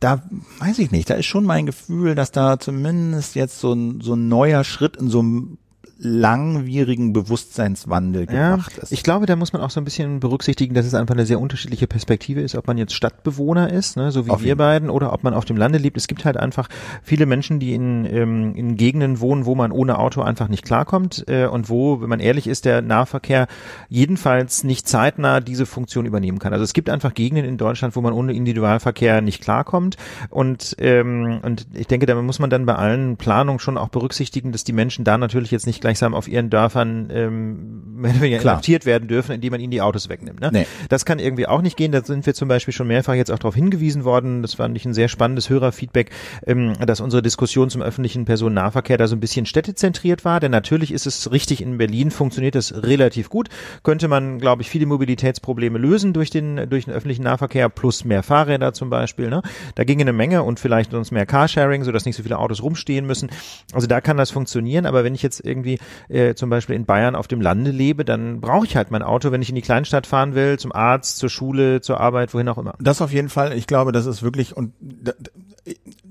[0.00, 0.22] da
[0.60, 4.14] weiß ich nicht, da ist schon mein Gefühl, dass da zumindest jetzt so ein, so
[4.14, 5.58] ein neuer Schritt in so einem
[6.04, 8.92] langwierigen Bewusstseinswandel gemacht ja, ist.
[8.92, 11.40] Ich glaube, da muss man auch so ein bisschen berücksichtigen, dass es einfach eine sehr
[11.40, 15.12] unterschiedliche Perspektive ist, ob man jetzt Stadtbewohner ist, ne, so wie auf wir beiden, oder
[15.12, 15.96] ob man auf dem Lande lebt.
[15.96, 16.68] Es gibt halt einfach
[17.02, 21.24] viele Menschen, die in, ähm, in Gegenden wohnen, wo man ohne Auto einfach nicht klarkommt
[21.28, 23.46] äh, und wo, wenn man ehrlich ist, der Nahverkehr
[23.88, 26.52] jedenfalls nicht zeitnah diese Funktion übernehmen kann.
[26.52, 29.96] Also es gibt einfach Gegenden in Deutschland, wo man ohne Individualverkehr nicht klarkommt
[30.30, 34.52] und ähm, und ich denke, da muss man dann bei allen Planungen schon auch berücksichtigen,
[34.52, 39.32] dass die Menschen da natürlich jetzt nicht gleichsam auf ihren Dörfern ähm, inhaftiert werden dürfen,
[39.32, 40.40] indem man ihnen die Autos wegnimmt.
[40.40, 40.50] Ne?
[40.52, 40.66] Nee.
[40.88, 41.92] Das kann irgendwie auch nicht gehen.
[41.92, 44.42] Da sind wir zum Beispiel schon mehrfach jetzt auch darauf hingewiesen worden.
[44.42, 46.10] Das fand ich ein sehr spannendes Hörerfeedback,
[46.46, 50.40] ähm, dass unsere Diskussion zum öffentlichen Personennahverkehr da so ein bisschen städtezentriert war.
[50.40, 53.48] Denn natürlich ist es richtig, in Berlin funktioniert das relativ gut.
[53.84, 58.24] Könnte man, glaube ich, viele Mobilitätsprobleme lösen durch den, durch den öffentlichen Nahverkehr plus mehr
[58.24, 59.30] Fahrräder zum Beispiel.
[59.30, 59.42] Ne?
[59.76, 63.06] Da ginge eine Menge und vielleicht uns mehr Carsharing, sodass nicht so viele Autos rumstehen
[63.06, 63.30] müssen.
[63.72, 64.86] Also da kann das funktionieren.
[64.86, 68.04] Aber wenn ich jetzt irgendwie irgendwie äh, zum Beispiel in Bayern auf dem Lande lebe,
[68.04, 71.18] dann brauche ich halt mein Auto, wenn ich in die Kleinstadt fahren will, zum Arzt,
[71.18, 72.74] zur Schule, zur Arbeit, wohin auch immer.
[72.80, 73.56] Das auf jeden Fall.
[73.56, 74.72] Ich glaube, das ist wirklich und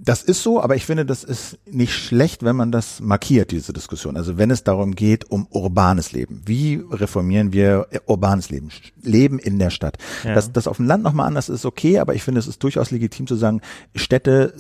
[0.06, 3.72] das ist so, aber ich finde, das ist nicht schlecht, wenn man das markiert, diese
[3.72, 4.18] Diskussion.
[4.18, 6.42] Also wenn es darum geht, um urbanes Leben.
[6.46, 8.70] Wie reformieren wir urbanes Leben?
[9.02, 9.98] Leben in der Stadt.
[10.26, 10.34] Ja.
[10.34, 12.92] Dass das auf dem Land nochmal anders ist, okay, aber ich finde, es ist durchaus
[12.92, 13.62] legitim zu sagen,
[13.96, 14.54] Städte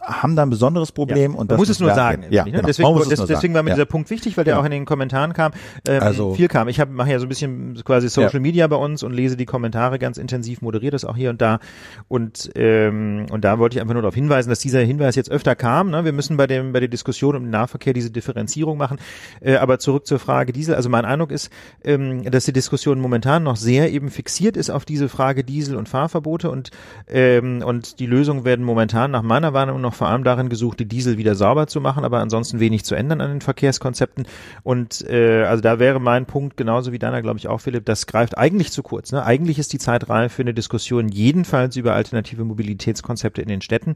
[0.00, 1.38] haben da ein besonderes Problem ja.
[1.38, 2.26] und das muss es nur sagen.
[2.30, 2.62] Ja, genau.
[2.62, 3.76] deswegen, das, deswegen war mir ja.
[3.76, 5.52] dieser Punkt wichtig, weil der auch in den Kommentaren kam,
[5.88, 6.68] ähm, also, viel kam.
[6.68, 9.98] Ich mache ja so ein bisschen quasi Social Media bei uns und lese die Kommentare
[9.98, 11.58] ganz intensiv, moderiere das auch hier und da
[12.06, 15.56] und ähm, und da wollte ich einfach nur darauf hinweisen, dass dieser Hinweis jetzt öfter
[15.56, 15.90] kam.
[15.90, 16.04] Ne?
[16.04, 18.98] Wir müssen bei dem bei der Diskussion um den Nahverkehr diese Differenzierung machen.
[19.40, 20.74] Äh, aber zurück zur Frage Diesel.
[20.74, 21.50] Also mein Eindruck ist,
[21.84, 25.88] ähm, dass die Diskussion momentan noch sehr eben fixiert ist auf diese Frage Diesel und
[25.88, 26.70] Fahrverbote und
[27.08, 30.84] ähm, und die Lösungen werden momentan nach meiner Wahrnehmung noch vor allem darin gesucht, die
[30.84, 34.26] Diesel wieder sauber zu machen, aber ansonsten wenig zu ändern an den Verkehrskonzepten.
[34.62, 37.86] Und äh, also da wäre mein Punkt genauso wie deiner, glaube ich auch, Philipp.
[37.86, 39.12] Das greift eigentlich zu kurz.
[39.12, 39.24] Ne?
[39.24, 43.94] Eigentlich ist die Zeit reif für eine Diskussion jedenfalls über alternative Mobilitätskonzepte in den Städten.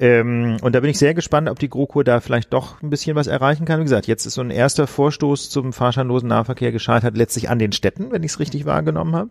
[0.00, 3.16] Ähm, und da bin ich sehr gespannt, ob die GroKo da vielleicht doch ein bisschen
[3.16, 3.80] was erreichen kann.
[3.80, 7.72] Wie gesagt, jetzt ist so ein erster Vorstoß zum fahrscheinlosen Nahverkehr gescheitert, letztlich an den
[7.72, 9.30] Städten, wenn ich es richtig wahrgenommen habe.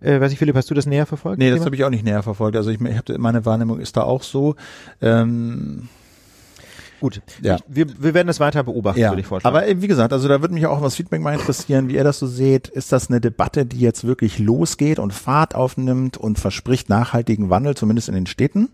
[0.00, 1.38] Äh, weiß ich, Philipp, hast du das näher verfolgt?
[1.38, 2.56] Nee, das habe ich auch nicht näher verfolgt.
[2.56, 4.54] Also ich, ich habe meine Wahrnehmung ist da auch so.
[5.00, 5.88] Ähm
[7.00, 7.56] Gut, Ja.
[7.66, 9.56] wir, wir werden das weiter beobachten, Ja, würde ich vorschlagen.
[9.56, 12.04] aber äh, wie gesagt, also da würde mich auch was Feedback mal interessieren, wie ihr
[12.04, 12.68] das so seht.
[12.68, 17.74] Ist das eine Debatte, die jetzt wirklich losgeht und Fahrt aufnimmt und verspricht nachhaltigen Wandel,
[17.76, 18.68] zumindest in den Städten?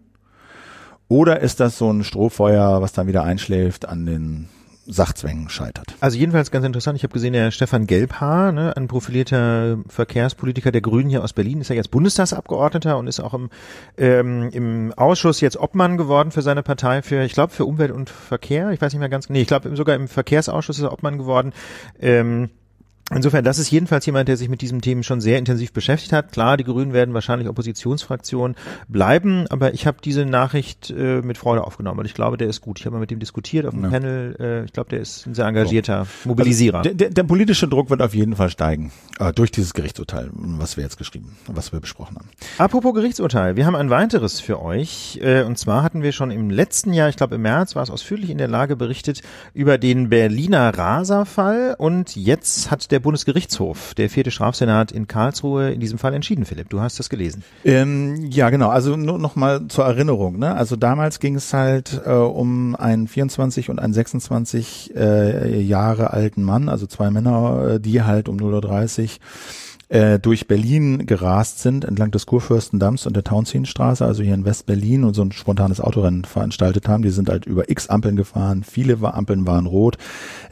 [1.09, 4.49] Oder ist das so ein Strohfeuer, was dann wieder einschläft, an den
[4.87, 5.95] Sachzwängen scheitert?
[6.01, 10.83] Also jedenfalls ganz interessant, ich habe gesehen, der Stefan Gelbhaar, ne, ein profilierter Verkehrspolitiker der
[10.83, 13.49] Grünen hier aus Berlin, ist ja jetzt Bundestagsabgeordneter und ist auch im,
[13.97, 18.11] ähm, im Ausschuss jetzt Obmann geworden für seine Partei für, ich glaube, für Umwelt und
[18.11, 18.71] Verkehr.
[18.71, 21.53] Ich weiß nicht mehr ganz, nee, ich glaube sogar im Verkehrsausschuss ist er Obmann geworden.
[22.01, 22.51] Ähm,
[23.15, 26.31] Insofern, das ist jedenfalls jemand, der sich mit diesem Themen schon sehr intensiv beschäftigt hat.
[26.33, 28.55] Klar, die Grünen werden wahrscheinlich Oppositionsfraktion
[28.89, 32.61] bleiben, aber ich habe diese Nachricht äh, mit Freude aufgenommen und ich glaube, der ist
[32.61, 32.79] gut.
[32.81, 33.91] Ich habe mal mit ihm diskutiert auf dem Ja.
[33.91, 34.37] Panel.
[34.39, 36.79] Äh, ich glaube, der ist ein sehr engagierter Mobilisierer.
[36.79, 40.29] Also, der, der, der politische Druck wird auf jeden Fall steigen äh, durch dieses Gerichtsurteil,
[40.35, 42.29] was wir jetzt geschrieben, was wir besprochen haben.
[42.59, 45.19] Apropos Gerichtsurteil, wir haben ein weiteres für euch.
[45.23, 47.91] Äh, und zwar hatten wir schon im letzten Jahr, ich glaube im März, war es
[47.91, 49.23] ausführlich in der Lage berichtet
[49.55, 51.75] über den Berliner Raser-Fall.
[51.79, 56.69] Und jetzt hat der Bundesgerichtshof, der vierte Strafsenat in Karlsruhe, in diesem Fall entschieden, Philipp.
[56.71, 57.43] Du hast das gelesen.
[57.65, 58.69] Ähm, ja, genau.
[58.69, 60.39] Also nur noch mal zur Erinnerung.
[60.39, 60.55] Ne?
[60.55, 66.43] Also damals ging es halt äh, um einen 24 und einen 26 äh, Jahre alten
[66.43, 69.09] Mann, also zwei Männer, äh, die halt um 0.30 Uhr
[69.89, 75.05] äh, durch Berlin gerast sind, entlang des Kurfürstendamms und der Tauentzienstraße, also hier in West-Berlin
[75.05, 77.03] und so ein spontanes Autorennen veranstaltet haben.
[77.03, 79.97] Die sind halt über x Ampeln gefahren, viele Ampeln waren rot.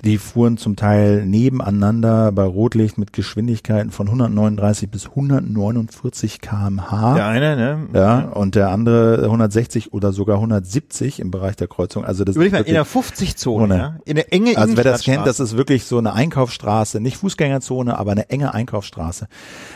[0.05, 7.15] Die fuhren zum Teil nebeneinander bei Rotlicht mit Geschwindigkeiten von 139 bis 149 kmh.
[7.15, 7.89] Der eine, ne?
[7.93, 12.05] Ja, und der andere 160 oder sogar 170 im Bereich der Kreuzung.
[12.05, 13.77] Also das Überleg mal, in der wirklich, 50-Zone, Ohne.
[13.77, 13.97] ja?
[14.05, 17.99] In der enge also wer das kennt, das ist wirklich so eine Einkaufsstraße, nicht Fußgängerzone,
[17.99, 19.29] aber eine enge Einkaufsstraße.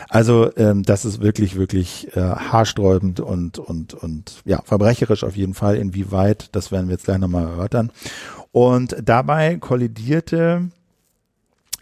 [0.09, 5.53] Also ähm, das ist wirklich, wirklich äh, haarsträubend und und und ja verbrecherisch auf jeden
[5.53, 5.75] Fall.
[5.77, 7.91] Inwieweit, das werden wir jetzt gleich nochmal erörtern.
[8.51, 10.69] Und dabei kollidierte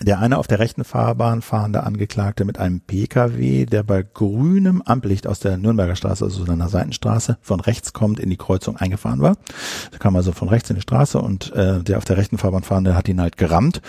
[0.02, 5.28] der eine auf der rechten Fahrbahn fahrende Angeklagte mit einem Pkw, der bei grünem Amplicht
[5.28, 9.20] aus der Nürnberger Straße, also so einer Seitenstraße, von rechts kommt, in die Kreuzung eingefahren
[9.20, 9.36] war.
[9.92, 12.64] Da kam also von rechts in die Straße und äh, der auf der rechten Fahrbahn
[12.64, 13.82] fahrende hat ihn halt gerammt.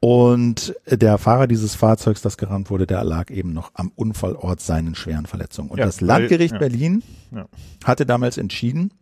[0.00, 4.94] Und der Fahrer dieses Fahrzeugs, das gerammt wurde, der erlag eben noch am Unfallort seinen
[4.94, 5.68] schweren Verletzungen.
[5.68, 6.58] Und Ja, das weil- Landgericht ja.
[6.58, 7.02] Berlin
[7.36, 7.44] Ja.
[7.84, 8.92] hatte damals entschieden,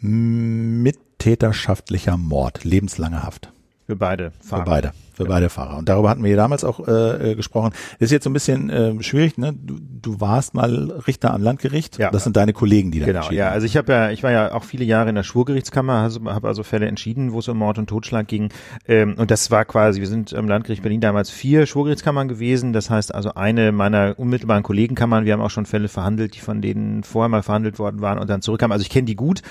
[0.00, 3.52] mittäterschaftlicher Mord, lebenslanger Haft.
[3.86, 4.64] Für beide Für Fahrer.
[4.64, 5.76] beide, für beide Fahrer.
[5.78, 7.72] Und darüber hatten wir damals auch äh, äh, gesprochen.
[7.98, 9.52] Das ist jetzt so ein bisschen äh, schwierig, ne?
[9.52, 11.98] Du, du warst mal Richter am Landgericht.
[11.98, 12.10] Ja.
[12.10, 13.50] Das sind deine Kollegen, die da Genau, entschieden ja.
[13.50, 16.46] Also ich habe ja, ich war ja auch viele Jahre in der Schwurgerichtskammer, also, habe
[16.46, 18.50] also Fälle entschieden, wo es um Mord und Totschlag ging.
[18.86, 22.72] Ähm, und das war quasi, wir sind am Landgericht Berlin damals vier Schwurgerichtskammern gewesen.
[22.72, 25.24] Das heißt also eine meiner unmittelbaren Kollegenkammern.
[25.24, 28.30] Wir haben auch schon Fälle verhandelt, die von denen vorher mal verhandelt worden waren und
[28.30, 28.72] dann zurückkamen.
[28.72, 29.42] Also ich kenne die gut.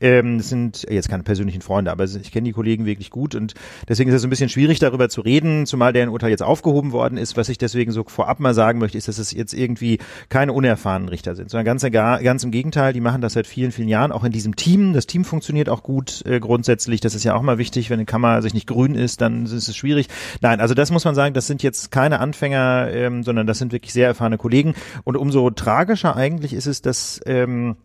[0.00, 3.54] Ähm, das sind jetzt keine persönlichen Freunde, aber ich kenne die Kollegen wirklich gut und
[3.88, 7.18] deswegen ist es ein bisschen schwierig darüber zu reden, zumal deren Urteil jetzt aufgehoben worden
[7.18, 7.36] ist.
[7.36, 9.98] Was ich deswegen so vorab mal sagen möchte, ist, dass es jetzt irgendwie
[10.28, 13.88] keine unerfahrenen Richter sind, sondern ganz, ganz im Gegenteil, die machen das seit vielen, vielen
[13.88, 14.92] Jahren, auch in diesem Team.
[14.92, 17.00] Das Team funktioniert auch gut äh, grundsätzlich.
[17.00, 19.52] Das ist ja auch mal wichtig, wenn eine Kammer sich nicht grün ist, dann ist
[19.52, 20.08] es schwierig.
[20.40, 23.72] Nein, also das muss man sagen, das sind jetzt keine Anfänger, ähm, sondern das sind
[23.72, 24.74] wirklich sehr erfahrene Kollegen.
[25.04, 27.76] Und umso tragischer eigentlich ist es, dass ähm,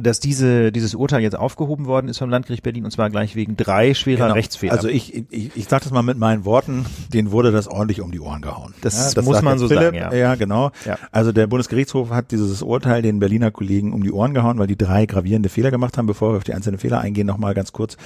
[0.00, 3.56] dass diese, dieses Urteil jetzt aufgehoben worden ist vom Landgericht Berlin und zwar gleich wegen
[3.56, 4.34] drei schwerer Genau.
[4.34, 4.72] Rechtsfehler.
[4.72, 8.10] Also ich, ich, ich sage das mal mit meinen Worten, denen wurde das ordentlich um
[8.12, 8.74] die Ohren gehauen.
[8.80, 10.12] Das Ja, muss sagt man so sagen, ja.
[10.12, 10.70] Ja, genau.
[10.84, 10.98] Ja.
[11.12, 14.76] Also der Bundesgerichtshof hat dieses Urteil den Berliner Kollegen um die Ohren gehauen, weil die
[14.78, 16.06] drei gravierende Fehler gemacht haben.
[16.06, 17.96] Bevor wir auf die einzelnen Fehler eingehen, nochmal ganz kurz.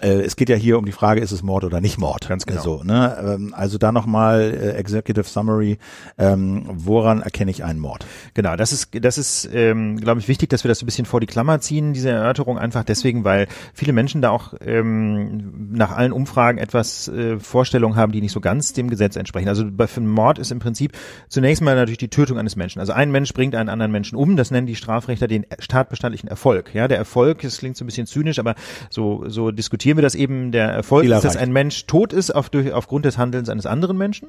[0.00, 2.28] Äh, es geht ja hier um die Frage, ist es Mord oder nicht Mord?
[2.28, 2.60] Ganz genau.
[2.62, 3.16] So, ne?
[3.24, 5.78] Ähm, Also da nochmal äh, Executive Summary.
[6.18, 8.04] Ähm, woran erkenne ich einen Mord?
[8.34, 11.20] Genau, das ist, das ist, ähm, glaube ich, wichtig, dass wir das ein bisschen vor
[11.20, 16.12] die Klammer ziehen, diese Erörterung, einfach deswegen, weil viele Menschen da auch ähm, nach allen
[16.12, 19.48] Umfragen etwas äh, Vorstellungen haben, die nicht so ganz dem Gesetz entsprechen.
[19.48, 20.92] Also bei für einen Mord ist im Prinzip
[21.28, 22.80] zunächst mal natürlich die Tötung eines Menschen.
[22.80, 26.74] Also ein Mensch bringt einen anderen Menschen um, das nennen die Strafrechter den tatbestandlichen Erfolg.
[26.74, 28.54] Ja, der Erfolg, das klingt so ein bisschen zynisch, aber
[28.90, 30.52] so, so diskutieren wir das eben.
[30.52, 33.96] Der Erfolg ist, dass ein Mensch tot ist auf, durch, aufgrund des Handelns eines anderen
[33.98, 34.28] Menschen.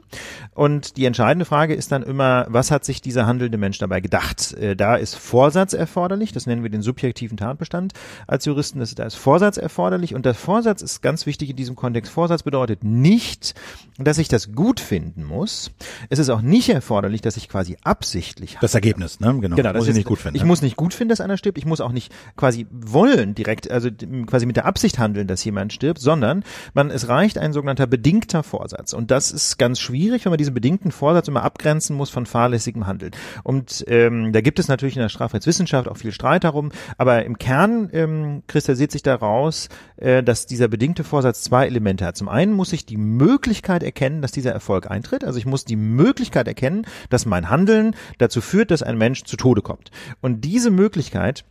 [0.53, 4.53] Und die entscheidende Frage ist dann immer, was hat sich dieser handelnde Mensch dabei gedacht?
[4.53, 7.93] Äh, da ist Vorsatz erforderlich, das nennen wir den subjektiven Tatbestand
[8.25, 11.75] als Juristen, das, da ist Vorsatz erforderlich und der Vorsatz ist ganz wichtig in diesem
[11.75, 12.11] Kontext.
[12.11, 13.53] Vorsatz bedeutet nicht,
[13.99, 15.71] dass ich das gut finden muss.
[16.09, 19.37] Es ist auch nicht erforderlich, dass ich quasi absichtlich Das Ergebnis, ne?
[19.39, 19.55] Genau.
[19.55, 20.35] Genau, das muss ich ist- nicht gut finden.
[20.35, 20.47] Ich ne?
[20.47, 21.57] muss nicht gut finden, dass einer stirbt.
[21.57, 23.89] Ich muss auch nicht quasi wollen direkt, also
[24.25, 28.41] quasi mit der Absicht handeln, dass jemand stirbt, sondern man, es reicht ein sogenannter bedingter
[28.43, 28.93] Vorsatz.
[28.93, 32.87] Und das ist ganz schwierig, wenn man diesen bedingten Vorsatz immer abgrenzen muss von fahrlässigem
[32.87, 33.11] Handeln.
[33.43, 36.71] Und ähm, da gibt es natürlich in der Strafrechtswissenschaft auch viel Streit darum.
[36.97, 42.17] Aber im Kern ähm, kristallisiert sich daraus, äh, dass dieser bedingte Vorsatz zwei Elemente hat.
[42.17, 45.23] Zum einen muss ich die Möglichkeit erkennen, dass dieser Erfolg eintritt.
[45.23, 49.37] Also ich muss die Möglichkeit erkennen, dass mein Handeln dazu führt, dass ein Mensch zu
[49.37, 49.91] Tode kommt.
[50.21, 51.45] Und diese Möglichkeit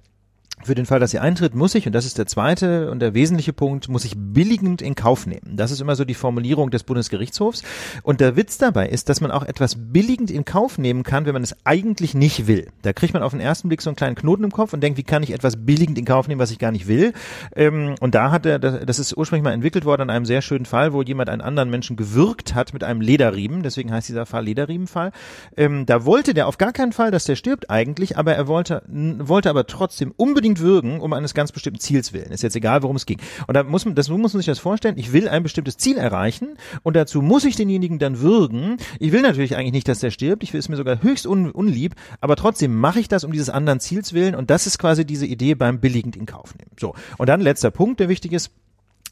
[0.64, 3.14] für den Fall, dass sie eintritt, muss ich, und das ist der zweite und der
[3.14, 5.56] wesentliche Punkt, muss ich billigend in Kauf nehmen.
[5.56, 7.62] Das ist immer so die Formulierung des Bundesgerichtshofs.
[8.02, 11.32] Und der Witz dabei ist, dass man auch etwas billigend in Kauf nehmen kann, wenn
[11.32, 12.68] man es eigentlich nicht will.
[12.82, 14.98] Da kriegt man auf den ersten Blick so einen kleinen Knoten im Kopf und denkt,
[14.98, 17.12] wie kann ich etwas billigend in Kauf nehmen, was ich gar nicht will.
[17.54, 20.66] Ähm, und da hat er, das ist ursprünglich mal entwickelt worden an einem sehr schönen
[20.66, 23.62] Fall, wo jemand einen anderen Menschen gewürgt hat mit einem Lederriemen.
[23.62, 25.12] Deswegen heißt dieser Fall Lederriemenfall.
[25.56, 28.82] Ähm, da wollte der auf gar keinen Fall, dass der stirbt eigentlich, aber er wollte,
[28.88, 32.30] wollte aber trotzdem unbedingt unbedingt würgen, um eines ganz bestimmten Ziels willen.
[32.32, 33.18] Ist jetzt egal, worum es ging.
[33.46, 34.96] Und da muss man, das muss man sich das vorstellen.
[34.98, 38.76] Ich will ein bestimmtes Ziel erreichen und dazu muss ich denjenigen dann würgen.
[38.98, 40.42] Ich will natürlich eigentlich nicht, dass der stirbt.
[40.42, 43.50] Ich will es mir sogar höchst un, unlieb, aber trotzdem mache ich das um dieses
[43.50, 46.70] anderen Ziels willen und das ist quasi diese Idee beim billigend in Kauf nehmen.
[46.78, 46.94] So.
[47.18, 48.50] Und dann letzter Punkt, der wichtig ist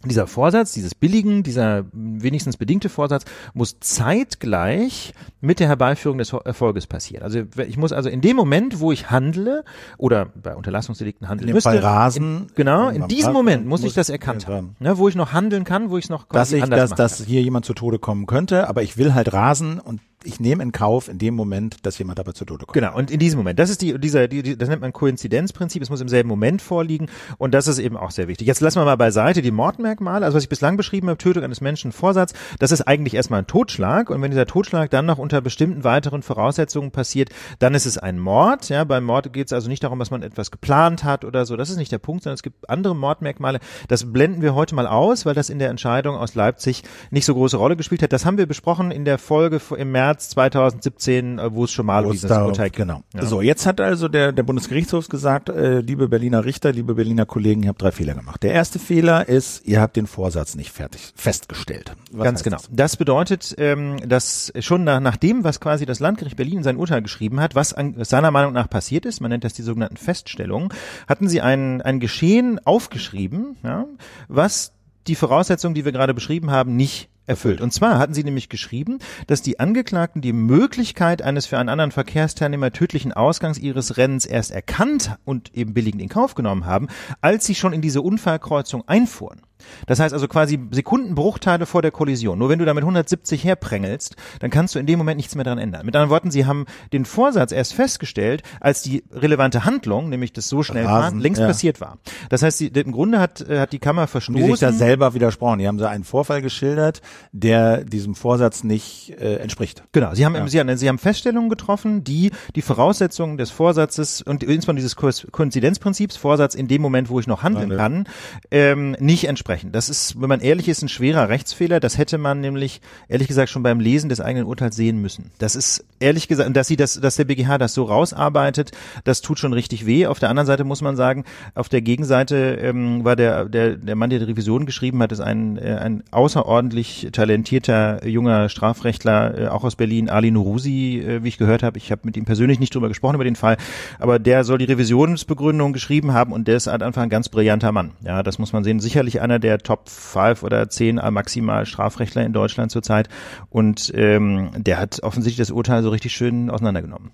[0.05, 6.87] dieser Vorsatz, dieses billigen, dieser wenigstens bedingte Vorsatz muss zeitgleich mit der Herbeiführung des Erfolges
[6.87, 7.23] passieren.
[7.23, 9.65] Also ich muss also in dem Moment, wo ich handle
[9.99, 13.95] oder bei Unterlassungsdelikten handeln müsste, Fall Rasen, in, genau, in diesem Moment muss, muss ich
[13.95, 16.65] das erkannt haben, ne, wo ich noch handeln kann, wo ich es noch dass ich,
[16.65, 20.41] dass, dass hier jemand zu Tode kommen könnte, aber ich will halt rasen und ich
[20.41, 22.75] nehme in Kauf in dem Moment, dass jemand dabei zu Tode kommt.
[22.75, 23.59] Genau, und in diesem Moment.
[23.59, 25.83] Das ist die, dieser, die, die, das nennt man Koinzidenzprinzip.
[25.83, 27.09] Es muss im selben Moment vorliegen.
[27.39, 28.47] Und das ist eben auch sehr wichtig.
[28.47, 30.25] Jetzt lassen wir mal beiseite die Mordmerkmale.
[30.25, 33.47] Also was ich bislang beschrieben habe, Tötung eines Menschen, Vorsatz, das ist eigentlich erstmal ein
[33.47, 34.11] Totschlag.
[34.11, 38.19] Und wenn dieser Totschlag dann noch unter bestimmten weiteren Voraussetzungen passiert, dann ist es ein
[38.19, 38.69] Mord.
[38.69, 41.57] Ja, beim Mord geht es also nicht darum, dass man etwas geplant hat oder so.
[41.57, 43.61] Das ist nicht der Punkt, sondern es gibt andere Mordmerkmale.
[43.89, 47.35] Das blenden wir heute mal aus, weil das in der Entscheidung aus Leipzig nicht so
[47.35, 48.13] große Rolle gespielt hat.
[48.13, 51.87] Das haben wir besprochen in der Folge im März März 2017, äh, wo es schon
[51.87, 53.03] mal um dieses da, Urteil Genau.
[53.15, 53.25] Ja.
[53.25, 57.63] So, jetzt hat also der, der Bundesgerichtshof gesagt, äh, liebe Berliner Richter, liebe Berliner Kollegen,
[57.63, 58.43] ihr habt drei Fehler gemacht.
[58.43, 61.93] Der erste Fehler ist, ihr habt den Vorsatz nicht fertig festgestellt.
[62.13, 62.57] Was Ganz genau.
[62.57, 62.69] Das?
[62.71, 66.77] das bedeutet, ähm, dass schon nach, nach dem, was quasi das Landgericht Berlin in sein
[66.77, 69.63] Urteil geschrieben hat, was, an, was seiner Meinung nach passiert ist, man nennt das die
[69.63, 70.71] sogenannten Feststellungen,
[71.09, 73.85] hatten sie ein, ein Geschehen aufgeschrieben, ja,
[74.29, 74.73] was
[75.07, 77.61] die Voraussetzungen, die wir gerade beschrieben haben, nicht erfüllt.
[77.61, 81.93] Und zwar hatten sie nämlich geschrieben, dass die Angeklagten die Möglichkeit eines für einen anderen
[81.93, 86.89] Verkehrsteilnehmer tödlichen Ausgangs ihres Rennens erst erkannt und eben billigend in Kauf genommen haben,
[87.21, 89.41] als sie schon in diese Unfallkreuzung einfuhren.
[89.87, 92.39] Das heißt also quasi Sekundenbruchteile vor der Kollision.
[92.39, 95.45] Nur wenn du da mit 170 herprängelst, dann kannst du in dem Moment nichts mehr
[95.45, 95.87] daran ändern.
[95.87, 100.49] Mit anderen Worten, sie haben den Vorsatz erst festgestellt, als die relevante Handlung, nämlich das
[100.49, 101.47] so schnell Rasen, längst ja.
[101.47, 101.99] passiert war.
[102.29, 104.43] Das heißt, die, im Grunde hat, hat die Kammer verstoßen.
[104.43, 105.59] Die sich da selber widersprochen.
[105.59, 107.01] Die haben so einen Vorfall geschildert,
[107.33, 109.85] der diesem Vorsatz nicht äh, entspricht.
[109.93, 110.15] Genau.
[110.15, 110.47] Sie haben, ja.
[110.49, 116.17] sie, haben, sie haben Feststellungen getroffen, die die Voraussetzungen des Vorsatzes und insbesondere dieses Koinzidenzprinzips,
[116.17, 118.05] Vorsatz in dem Moment, wo ich noch handeln kann,
[118.51, 119.71] ähm, nicht entsprechen sprechen.
[119.71, 121.79] Das ist, wenn man ehrlich ist, ein schwerer Rechtsfehler.
[121.79, 125.31] Das hätte man nämlich, ehrlich gesagt, schon beim Lesen des eigenen Urteils sehen müssen.
[125.39, 128.73] Das ist, ehrlich gesagt, dass sie das, dass der BGH das so rausarbeitet,
[129.05, 130.09] das tut schon richtig weh.
[130.09, 131.23] Auf der anderen Seite muss man sagen,
[131.55, 135.21] auf der Gegenseite ähm, war der, der, der Mann, der die Revision geschrieben hat, ist
[135.21, 141.29] ein, äh, ein außerordentlich talentierter junger Strafrechtler, äh, auch aus Berlin, Ali Nurusi, äh, wie
[141.29, 141.79] ich gehört habe.
[141.79, 143.59] Ich habe mit ihm persönlich nicht drüber gesprochen, über den Fall,
[144.01, 147.71] aber der soll die Revisionsbegründung geschrieben haben und der ist halt einfach ein ganz brillanter
[147.71, 147.93] Mann.
[148.05, 148.81] Ja, das muss man sehen.
[148.81, 153.09] Sicherlich einer der Top 5 oder 10 maximal Strafrechtler in Deutschland zurzeit.
[153.51, 157.11] Und ähm, der hat offensichtlich das Urteil so richtig schön auseinandergenommen.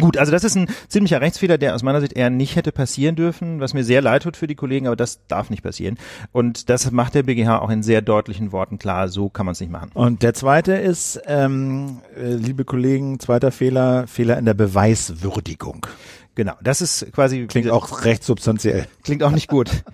[0.00, 3.14] Gut, also das ist ein ziemlicher Rechtsfehler, der aus meiner Sicht eher nicht hätte passieren
[3.14, 5.98] dürfen, was mir sehr leid tut für die Kollegen, aber das darf nicht passieren.
[6.32, 9.60] Und das macht der BGH auch in sehr deutlichen Worten klar, so kann man es
[9.60, 9.90] nicht machen.
[9.92, 15.86] Und der zweite ist, ähm, äh, liebe Kollegen, zweiter Fehler, Fehler in der Beweiswürdigung.
[16.34, 18.86] Genau, das ist quasi klingt auch recht substanziell.
[19.04, 19.84] Klingt auch nicht gut.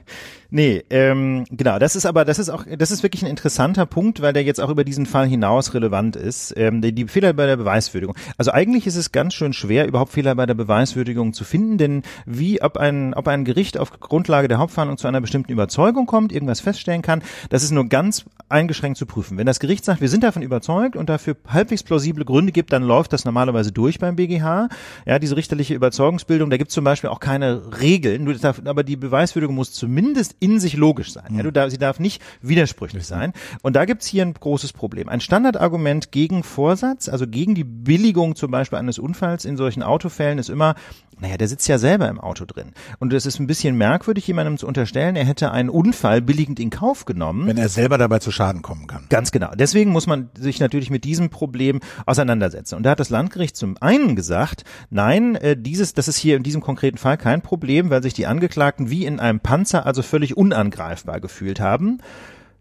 [0.50, 4.22] Nee, ähm, genau, das ist aber, das ist auch, das ist wirklich ein interessanter Punkt,
[4.22, 6.54] weil der jetzt auch über diesen Fall hinaus relevant ist.
[6.56, 8.16] Ähm, die, die Fehler bei der Beweiswürdigung.
[8.38, 12.02] Also eigentlich ist es ganz schön schwer, überhaupt Fehler bei der Beweiswürdigung zu finden, denn
[12.24, 16.32] wie ob ein, ob ein Gericht auf Grundlage der Hauptverhandlung zu einer bestimmten Überzeugung kommt,
[16.32, 19.36] irgendwas feststellen kann, das ist nur ganz eingeschränkt zu prüfen.
[19.36, 22.82] Wenn das Gericht sagt, wir sind davon überzeugt und dafür halbwegs plausible Gründe gibt, dann
[22.82, 24.70] läuft das normalerweise durch beim BGH.
[25.04, 28.34] Ja, diese richterliche Überzeugungsbildung, da gibt es zum Beispiel auch keine Regeln,
[28.64, 31.34] aber die Beweiswürdigung muss zumindest in sich logisch sein.
[31.34, 33.32] Ja, du darf, sie darf nicht widersprüchlich sein.
[33.62, 35.08] Und da gibt's hier ein großes Problem.
[35.08, 40.38] Ein Standardargument gegen Vorsatz, also gegen die Billigung zum Beispiel eines Unfalls in solchen Autofällen
[40.38, 40.74] ist immer,
[41.20, 42.72] naja, der sitzt ja selber im Auto drin.
[42.98, 46.70] Und es ist ein bisschen merkwürdig, jemandem zu unterstellen, er hätte einen Unfall billigend in
[46.70, 47.46] Kauf genommen.
[47.46, 49.06] Wenn er selber dabei zu Schaden kommen kann.
[49.08, 49.50] Ganz genau.
[49.54, 52.76] Deswegen muss man sich natürlich mit diesem Problem auseinandersetzen.
[52.76, 56.42] Und da hat das Landgericht zum einen gesagt, nein, äh, dieses, das ist hier in
[56.42, 60.36] diesem konkreten Fall kein Problem, weil sich die Angeklagten wie in einem Panzer also völlig
[60.36, 61.98] unangreifbar gefühlt haben.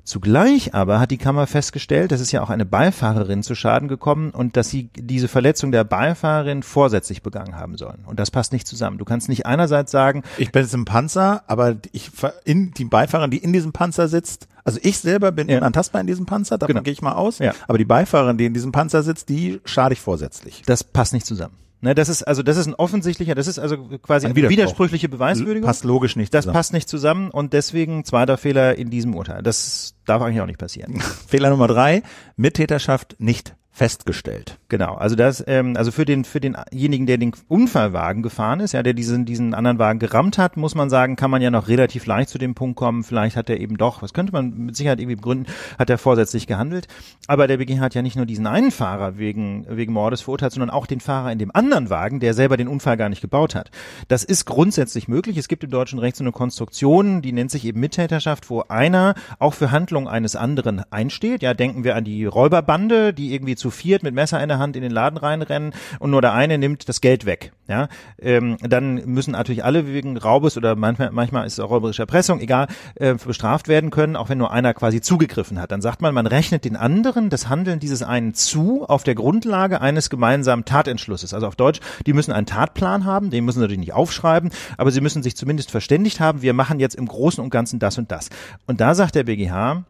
[0.08, 4.30] Zugleich aber hat die Kammer festgestellt, dass es ja auch eine Beifahrerin zu Schaden gekommen
[4.32, 8.06] und dass sie diese Verletzung der Beifahrerin vorsätzlich begangen haben sollen.
[8.06, 9.00] Und das passt nicht zusammen.
[9.00, 12.10] Du kannst nicht einerseits sagen, Ich bin jetzt im Panzer, aber ich
[12.46, 15.58] in die Beifahrerin, die in diesem Panzer sitzt, also ich selber bin Ja.
[15.58, 16.84] unantastbar in diesem Panzer, davon Genau.
[16.84, 17.40] gehe ich mal aus.
[17.40, 17.54] Ja.
[17.68, 20.64] Aber die Beifahrerin, die in diesem Panzer sitzt, die schade ich vorsätzlich.
[20.66, 21.56] das passt nicht zusammen.
[21.80, 25.10] Ne, das ist also das ist ein offensichtlicher, das ist also quasi Ein eine widersprüchliche
[25.10, 25.68] Beweiswürdigung.
[25.68, 26.56] Passt logisch nicht das zusammen.
[26.56, 29.44] passt nicht zusammen und deswegen zweiter Fehler in diesem Urteil.
[29.44, 31.00] Das darf eigentlich auch nicht passieren.
[31.28, 32.02] Fehler Nummer drei,
[32.36, 34.58] Mittäterschaft nicht festgestellt.
[34.70, 38.82] Genau, also das, ähm, also für den für denjenigen, der den Unfallwagen gefahren ist, ja,
[38.82, 42.08] der diesen diesen anderen Wagen gerammt hat, muss man sagen, kann man ja noch relativ
[42.08, 43.04] leicht zu dem Punkt kommen.
[43.04, 45.46] Vielleicht hat er eben doch, was könnte man mit Sicherheit irgendwie begründen,
[45.78, 46.88] hat er vorsätzlich gehandelt.
[47.28, 50.72] Aber der BGH hat ja nicht nur diesen einen Fahrer wegen wegen Mordes verurteilt, sondern
[50.72, 53.70] auch den Fahrer in dem anderen Wagen, der selber den Unfall gar nicht gebaut hat.
[54.08, 55.38] Das ist grundsätzlich möglich.
[55.38, 59.14] Es gibt im deutschen Recht so eine Konstruktion, die nennt sich eben Mittäterschaft, wo einer
[59.38, 61.44] auch für Handlungen eines anderen einsteht.
[61.44, 64.76] Ja, denken wir an die Räuberbande, die irgendwie zu viert mit Messer in der Hand
[64.76, 67.52] in den Laden reinrennen und nur der eine nimmt das Geld weg.
[67.68, 67.90] Ja,
[68.20, 72.40] ähm, dann müssen natürlich alle wegen Raubes oder manchmal, manchmal ist es auch räuberische Erpressung,
[72.40, 75.72] egal, äh, bestraft werden können, auch wenn nur einer quasi zugegriffen hat.
[75.72, 79.82] Dann sagt man, man rechnet den anderen das Handeln dieses einen zu auf der Grundlage
[79.82, 81.34] eines gemeinsamen Tatentschlusses.
[81.34, 84.92] Also auf Deutsch, die müssen einen Tatplan haben, den müssen sie natürlich nicht aufschreiben, aber
[84.92, 88.12] sie müssen sich zumindest verständigt haben, wir machen jetzt im Großen und Ganzen das und
[88.12, 88.30] das.
[88.66, 89.84] Und da sagt der BGH,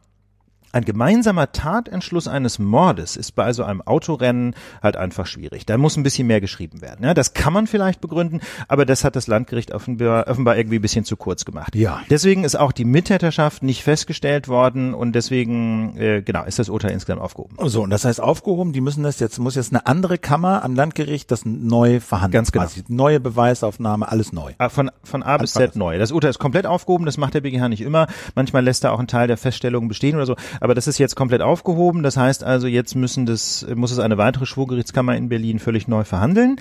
[0.78, 5.66] ein gemeinsamer Tatentschluss eines Mordes ist bei so einem Autorennen halt einfach schwierig.
[5.66, 7.04] Da muss ein bisschen mehr geschrieben werden.
[7.04, 10.82] Ja, das kann man vielleicht begründen, aber das hat das Landgericht offenbar, offenbar irgendwie ein
[10.82, 11.76] bisschen zu kurz gemacht.
[11.76, 12.02] Ja.
[12.10, 16.92] Deswegen ist auch die Mittäterschaft nicht festgestellt worden und deswegen äh, genau ist das Urteil
[16.92, 17.58] insgesamt aufgehoben.
[17.68, 20.76] So, und das heißt aufgehoben, die müssen das jetzt, muss jetzt eine andere Kammer am
[20.76, 22.40] Landgericht das neu verhandeln.
[22.40, 22.66] Ganz genau.
[22.66, 22.84] Quasi.
[22.88, 24.54] Neue Beweisaufnahme, alles neu.
[24.60, 25.98] Ah, Von, von A bis Z neu.
[25.98, 28.08] Das Urteil ist komplett aufgehoben, das macht der BGH nicht immer.
[28.36, 30.36] Manchmal lässt er auch einen Teil der Feststellungen bestehen oder so.
[30.62, 32.04] Aber das ist jetzt komplett aufgehoben.
[32.04, 36.04] Das heißt also, jetzt müssen das, muss es eine weitere Schwurgerichtskammer in Berlin völlig neu
[36.04, 36.58] verhandeln.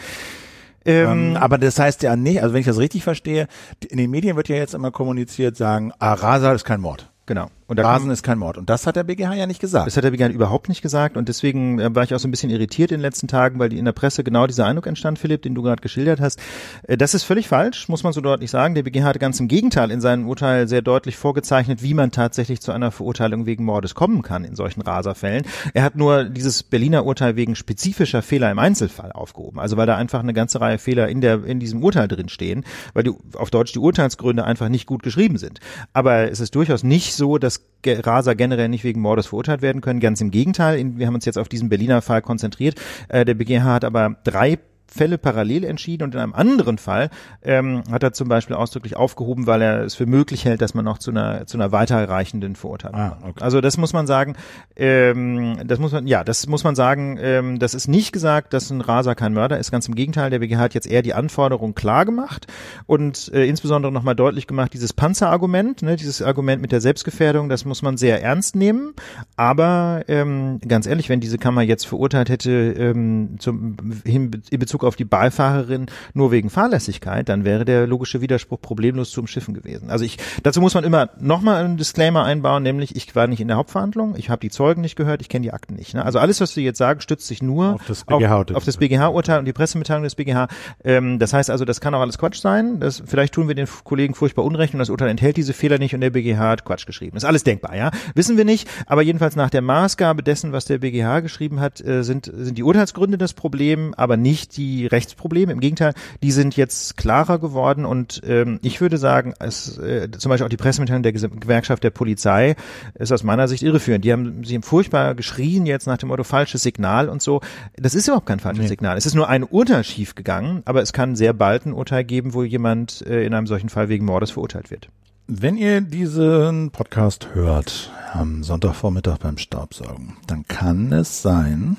[0.85, 3.49] Ähm, Ähm, aber das heißt ja nicht, also wenn ich das richtig verstehe,
[3.89, 7.11] in den Medien wird ja jetzt immer kommuniziert, sagen, ah, Rasa ist kein Mord.
[7.27, 7.49] genau.
[7.69, 8.59] Und Rasen ist kein Mord.
[8.59, 9.87] Und das hat der BGH ja nicht gesagt.
[9.87, 12.31] Das hat der BGH überhaupt nicht gesagt und deswegen äh, war ich auch so ein
[12.31, 15.19] bisschen irritiert in den letzten Tagen, weil die in der Presse genau dieser Eindruck entstand,
[15.19, 16.41] Philipp, den du gerade geschildert hast.
[16.85, 18.75] Äh, Das ist völlig falsch, muss man so deutlich sagen.
[18.77, 22.61] Der BGH hat ganz im Gegenteil in seinem Urteil sehr deutlich vorgezeichnet, wie man tatsächlich
[22.61, 25.45] zu einer Verurteilung wegen Mordes kommen kann in solchen Raserfällen.
[25.75, 29.59] Er hat nur dieses Berliner Urteil wegen spezifischer Fehler im Einzelfall aufgehoben.
[29.59, 32.65] Also weil da einfach eine ganze Reihe Fehler in der in diesem Urteil drin stehen,
[32.95, 35.59] weil die auf Deutsch die Urteilsgründe einfach nicht gut geschrieben sind.
[35.93, 39.81] Aber es ist durchaus nicht so, dass Ge- Raser generell nicht wegen Mordes verurteilt werden
[39.81, 40.01] können.
[40.01, 40.83] Ganz im Gegenteil.
[40.97, 42.81] Wir haben uns jetzt auf diesen Berliner Fall konzentriert.
[43.09, 44.59] Äh, Der BGH hat aber drei
[44.97, 47.11] Fälle parallel entschieden und in einem anderen Fall
[47.43, 50.85] ähm, hat er zum Beispiel ausdrücklich aufgehoben, weil er es für möglich hält, dass man
[50.85, 53.43] noch zu einer zu einer weiterreichenden Verurteilung Ah, okay.
[53.43, 54.37] Also das muss man sagen,
[54.75, 58.71] ähm, das muss man, ja, das muss man sagen, ähm, das ist nicht gesagt, dass
[58.71, 59.71] ein Raser kein Mörder ist.
[59.71, 62.47] Ganz im Gegenteil, der BGH hat jetzt eher die Anforderung klar gemacht
[62.87, 67.65] und äh, insbesondere nochmal deutlich gemacht, dieses Panzerargument, ne, dieses Argument mit der Selbstgefährdung, das
[67.65, 68.95] muss man sehr ernst nehmen.
[69.37, 74.97] Aber ähm, ganz ehrlich, wenn diese Kammer jetzt verurteilt hätte ähm, zum, in Bezug auf
[74.97, 79.91] die Beifahrerin nur wegen Fahrlässigkeit, dann wäre der logische Widerspruch problemlos zu umschiffen gewesen.
[79.91, 83.49] Also ich, dazu muss man immer nochmal einen Disclaimer einbauen, nämlich ich war nicht in
[83.49, 85.95] der Hauptverhandlung, ich habe die Zeugen nicht gehört, ich kenne die Akten nicht.
[85.95, 86.05] Ne?
[86.05, 88.57] Also alles, was wir jetzt sagen, stützt sich nur Auf das BGH-Urteil.
[88.79, 90.49] BGH-Urteil und die Pressemitteilung des BGH.
[90.85, 92.81] Ähm, das heißt also, das kann auch alles Quatsch sein.
[92.81, 95.95] Das, vielleicht tun wir den Kollegen furchtbar Unrecht und das Urteil enthält diese Fehler nicht
[95.95, 97.17] und der BGH hat Quatsch geschrieben.
[97.17, 97.91] Ist alles denkbar, ja?
[98.15, 102.03] Wissen wir nicht, aber jedenfalls nach der Maßgabe dessen, was der BGH geschrieben hat, äh,
[102.03, 105.53] sind, sind die Urteilsgründe das Problem, aber nicht die Rechtsprobleme.
[105.53, 110.31] Im Gegenteil, die sind jetzt klarer geworden und ähm, ich würde sagen, es, äh, zum
[110.31, 112.57] Beispiel auch die Pressemitteilung der Gewerkschaft der Polizei
[112.95, 114.05] ist aus meiner Sicht irreführend.
[114.05, 117.41] Die haben, sie haben furchtbar geschrien jetzt nach dem Motto falsches Signal und so.
[117.77, 118.97] Das ist überhaupt kein falsches Signal.
[118.97, 122.35] Es ist nur ein Urteil schief gegangen, aber es kann sehr bald ein Urteil geben,
[122.35, 124.89] wo jemand äh, in einem solchen Fall wegen Mordes verurteilt wird.
[125.29, 131.77] Wenn ihr diesen Podcast hört am Sonntagvormittag beim Staubsaugen, dann kann es sein,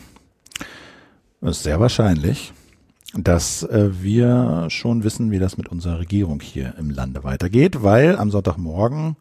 [1.39, 2.51] das ist sehr wahrscheinlich,
[3.13, 8.17] dass äh, wir schon wissen, wie das mit unserer Regierung hier im Lande weitergeht, weil
[8.17, 9.15] am Sonntagmorgen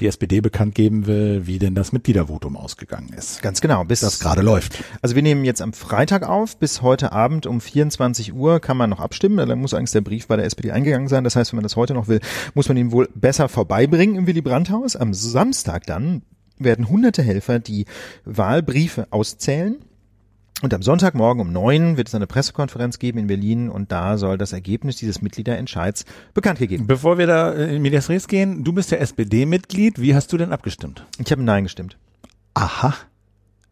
[0.00, 3.40] die SPD bekannt geben will, wie denn das Mitgliedervotum ausgegangen ist.
[3.42, 3.84] Ganz genau.
[3.84, 4.84] Bis das gerade läuft.
[5.00, 6.58] Also wir nehmen jetzt am Freitag auf.
[6.58, 9.36] Bis heute Abend um 24 Uhr kann man noch abstimmen.
[9.36, 11.24] Dann muss eigentlich der Brief bei der SPD eingegangen sein.
[11.24, 12.20] Das heißt, wenn man das heute noch will,
[12.54, 14.96] muss man ihn wohl besser vorbeibringen im Willy Brandt-Haus.
[14.96, 16.22] Am Samstag dann
[16.58, 17.86] werden hunderte Helfer die
[18.24, 19.76] Wahlbriefe auszählen
[20.62, 24.38] und am Sonntagmorgen um neun wird es eine Pressekonferenz geben in Berlin und da soll
[24.38, 26.86] das Ergebnis dieses Mitgliederentscheids bekannt gegeben.
[26.86, 30.00] Bevor wir da in Medias Res gehen, du bist ja SPD-Mitglied.
[30.00, 31.04] Wie hast du denn abgestimmt?
[31.18, 31.98] Ich habe Nein gestimmt.
[32.54, 32.94] Aha.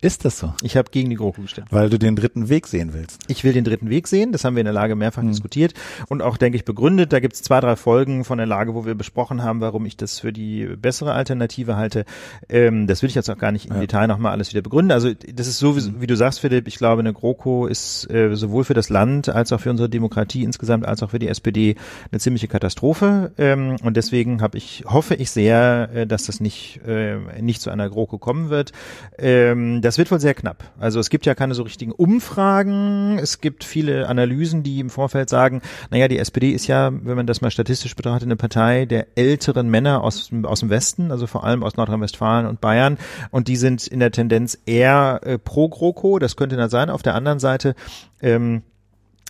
[0.02, 0.54] Ist das so?
[0.62, 1.66] Ich habe gegen die GroKo gestimmt.
[1.70, 3.20] Weil du den dritten Weg sehen willst.
[3.28, 5.28] Ich will den dritten Weg sehen, das haben wir in der Lage mehrfach mhm.
[5.28, 5.74] diskutiert
[6.08, 7.12] und auch, denke ich, begründet.
[7.12, 9.98] Da gibt es zwei, drei Folgen von der Lage, wo wir besprochen haben, warum ich
[9.98, 12.06] das für die bessere Alternative halte.
[12.48, 13.80] Ähm, das will ich jetzt auch gar nicht im ja.
[13.80, 14.92] Detail nochmal alles wieder begründen.
[14.92, 18.34] Also das ist so, wie, wie, du sagst, Philipp, ich glaube, eine GroKo ist äh,
[18.36, 21.76] sowohl für das Land als auch für unsere Demokratie insgesamt, als auch für die SPD
[22.10, 23.32] eine ziemliche Katastrophe.
[23.36, 27.68] Ähm, und deswegen habe ich, hoffe ich sehr, äh, dass das nicht, äh, nicht zu
[27.68, 28.72] einer GroKo kommen wird.
[29.18, 30.62] Ähm, das wird wohl sehr knapp.
[30.78, 33.18] Also es gibt ja keine so richtigen Umfragen.
[33.18, 37.26] Es gibt viele Analysen, die im Vorfeld sagen, naja, die SPD ist ja, wenn man
[37.26, 41.42] das mal statistisch betrachtet, eine Partei der älteren Männer aus, aus dem Westen, also vor
[41.42, 42.98] allem aus Nordrhein-Westfalen und Bayern.
[43.32, 46.20] Und die sind in der Tendenz eher äh, pro GroKo.
[46.20, 46.88] Das könnte dann sein.
[46.88, 47.74] Auf der anderen Seite
[48.22, 48.62] ähm,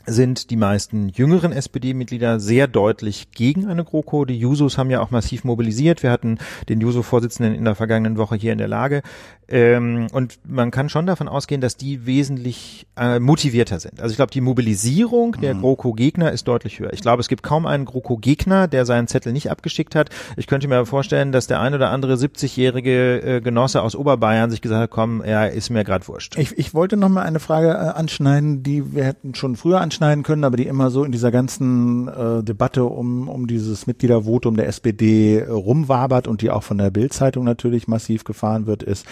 [0.06, 4.24] sind die meisten jüngeren SPD-Mitglieder sehr deutlich gegen eine GroKo.
[4.24, 6.02] Die Jusos haben ja auch massiv mobilisiert.
[6.02, 6.38] Wir hatten
[6.68, 9.02] den Juso-Vorsitzenden in der vergangenen Woche hier in der Lage.
[9.50, 14.00] Ähm, und man kann schon davon ausgehen, dass die wesentlich äh, motivierter sind.
[14.00, 15.60] Also ich glaube, die Mobilisierung der mhm.
[15.60, 16.92] GroKo-Gegner ist deutlich höher.
[16.92, 20.10] Ich glaube, es gibt kaum einen GroKo-Gegner, der seinen Zettel nicht abgeschickt hat.
[20.36, 24.62] Ich könnte mir vorstellen, dass der ein oder andere 70-jährige äh, Genosse aus Oberbayern sich
[24.62, 26.38] gesagt hat, komm, er ist mir gerade wurscht.
[26.38, 30.22] Ich, ich wollte noch mal eine Frage äh, anschneiden, die wir hätten schon früher anschneiden
[30.22, 34.68] können, aber die immer so in dieser ganzen äh, Debatte um, um dieses Mitgliedervotum der
[34.68, 39.06] SPD rumwabert und die auch von der Bild-Zeitung natürlich massiv gefahren wird, ist,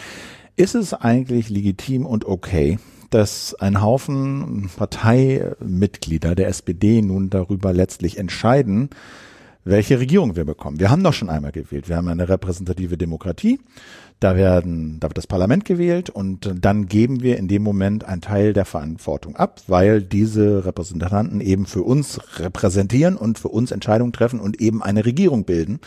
[0.59, 2.78] ist es eigentlich legitim und okay,
[3.11, 8.90] dass ein Haufen Parteimitglieder der SPD nun darüber letztlich entscheiden,
[9.64, 10.80] welche Regierung wir bekommen.
[10.80, 11.88] Wir haben doch schon einmal gewählt.
[11.88, 13.61] Wir haben eine repräsentative Demokratie.
[14.20, 18.20] Da werden, da wird das Parlament gewählt und dann geben wir in dem Moment einen
[18.20, 24.12] Teil der Verantwortung ab, weil diese Repräsentanten eben für uns repräsentieren und für uns Entscheidungen
[24.12, 25.78] treffen und eben eine Regierung bilden.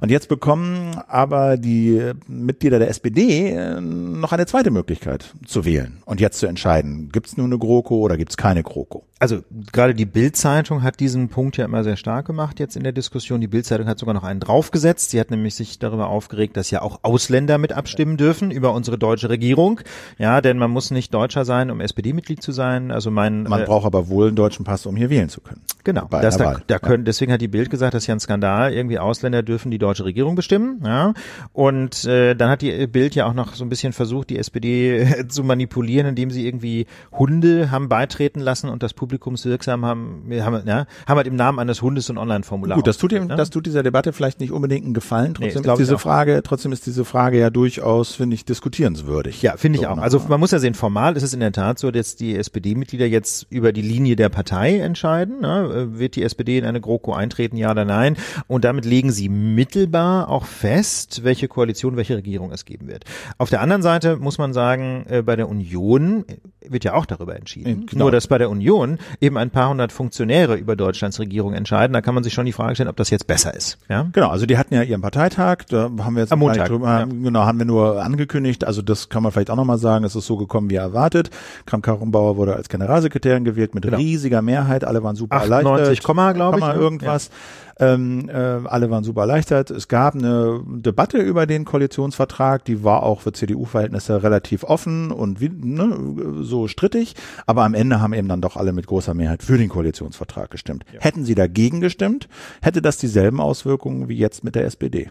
[0.00, 5.98] Und jetzt bekommen aber die Mitglieder der SPD äh, noch eine zweite Möglichkeit zu wählen
[6.06, 9.04] und jetzt zu entscheiden, gibt es nur eine GroKo oder gibt es keine GroKo.
[9.24, 9.40] Also
[9.72, 13.40] gerade die Bild-Zeitung hat diesen Punkt ja immer sehr stark gemacht jetzt in der Diskussion.
[13.40, 15.08] Die Bild-Zeitung hat sogar noch einen draufgesetzt.
[15.08, 18.98] Sie hat nämlich sich darüber aufgeregt, dass ja auch Ausländer mit abstimmen dürfen über unsere
[18.98, 19.80] deutsche Regierung.
[20.18, 22.90] Ja, denn man muss nicht Deutscher sein, um SPD-Mitglied zu sein.
[22.90, 25.62] Also mein man äh, braucht aber wohl einen deutschen Pass, um hier wählen zu können.
[25.84, 26.06] Genau.
[26.10, 28.74] Das da, da können, deswegen hat die Bild gesagt, das ist ja ein Skandal.
[28.74, 30.82] Irgendwie Ausländer dürfen die deutsche Regierung bestimmen.
[30.84, 31.14] Ja,
[31.54, 35.24] und äh, dann hat die Bild ja auch noch so ein bisschen versucht, die SPD
[35.28, 40.66] zu manipulieren, indem sie irgendwie Hunde haben beitreten lassen und das publikumswirksam haben, wir haben,
[40.66, 42.76] ja, haben halt im Namen eines Hundes ein Online-Formular.
[42.76, 43.36] Gut, das tut, ihm, ne?
[43.36, 45.34] das tut dieser Debatte vielleicht nicht unbedingt einen Gefallen.
[45.34, 49.42] Trotzdem nee, ist diese Frage, trotzdem ist diese Frage ja durchaus, finde ich, diskutierenswürdig.
[49.42, 49.98] Ja, finde ich so auch.
[49.98, 53.06] Also man muss ja sehen, formal ist es in der Tat so, dass die SPD-Mitglieder
[53.06, 55.40] jetzt über die Linie der Partei entscheiden.
[55.40, 55.88] Ne?
[55.92, 58.16] Wird die SPD in eine GroKo eintreten, ja oder nein?
[58.46, 63.04] Und damit legen sie mittelbar auch fest, welche Koalition, welche Regierung es geben wird.
[63.38, 66.24] Auf der anderen Seite muss man sagen, äh, bei der Union
[66.66, 67.86] wird ja auch darüber entschieden.
[67.86, 68.04] Genau.
[68.04, 71.92] Nur, dass bei der Union eben ein paar hundert Funktionäre über Deutschlands Regierung entscheiden.
[71.92, 73.78] Da kann man sich schon die Frage stellen, ob das jetzt besser ist.
[73.88, 74.06] Ja?
[74.12, 77.04] Genau, also die hatten ja ihren Parteitag, da haben wir jetzt am Montag, drüber, ja.
[77.04, 78.64] genau, haben wir nur angekündigt.
[78.64, 81.30] Also das kann man vielleicht auch nochmal sagen, es ist so gekommen wie erwartet.
[81.66, 83.96] Kram-Karrenbauer wurde als Generalsekretärin gewählt mit genau.
[83.96, 84.84] riesiger Mehrheit.
[84.84, 86.34] Alle waren super 98, erleichtert.
[86.34, 86.64] glaube ich.
[86.64, 86.74] Ne?
[86.74, 87.28] irgendwas.
[87.28, 87.32] Ja.
[87.78, 89.70] Ähm, äh, alle waren super erleichtert.
[89.70, 95.40] Es gab eine Debatte über den Koalitionsvertrag, die war auch für CDU-Verhältnisse relativ offen und
[95.40, 97.14] wie, ne, so strittig.
[97.46, 100.84] Aber am Ende haben eben dann doch alle mit großer Mehrheit für den Koalitionsvertrag gestimmt.
[100.92, 101.00] Ja.
[101.00, 102.28] Hätten sie dagegen gestimmt,
[102.62, 105.10] hätte das dieselben Auswirkungen wie jetzt mit der SPD.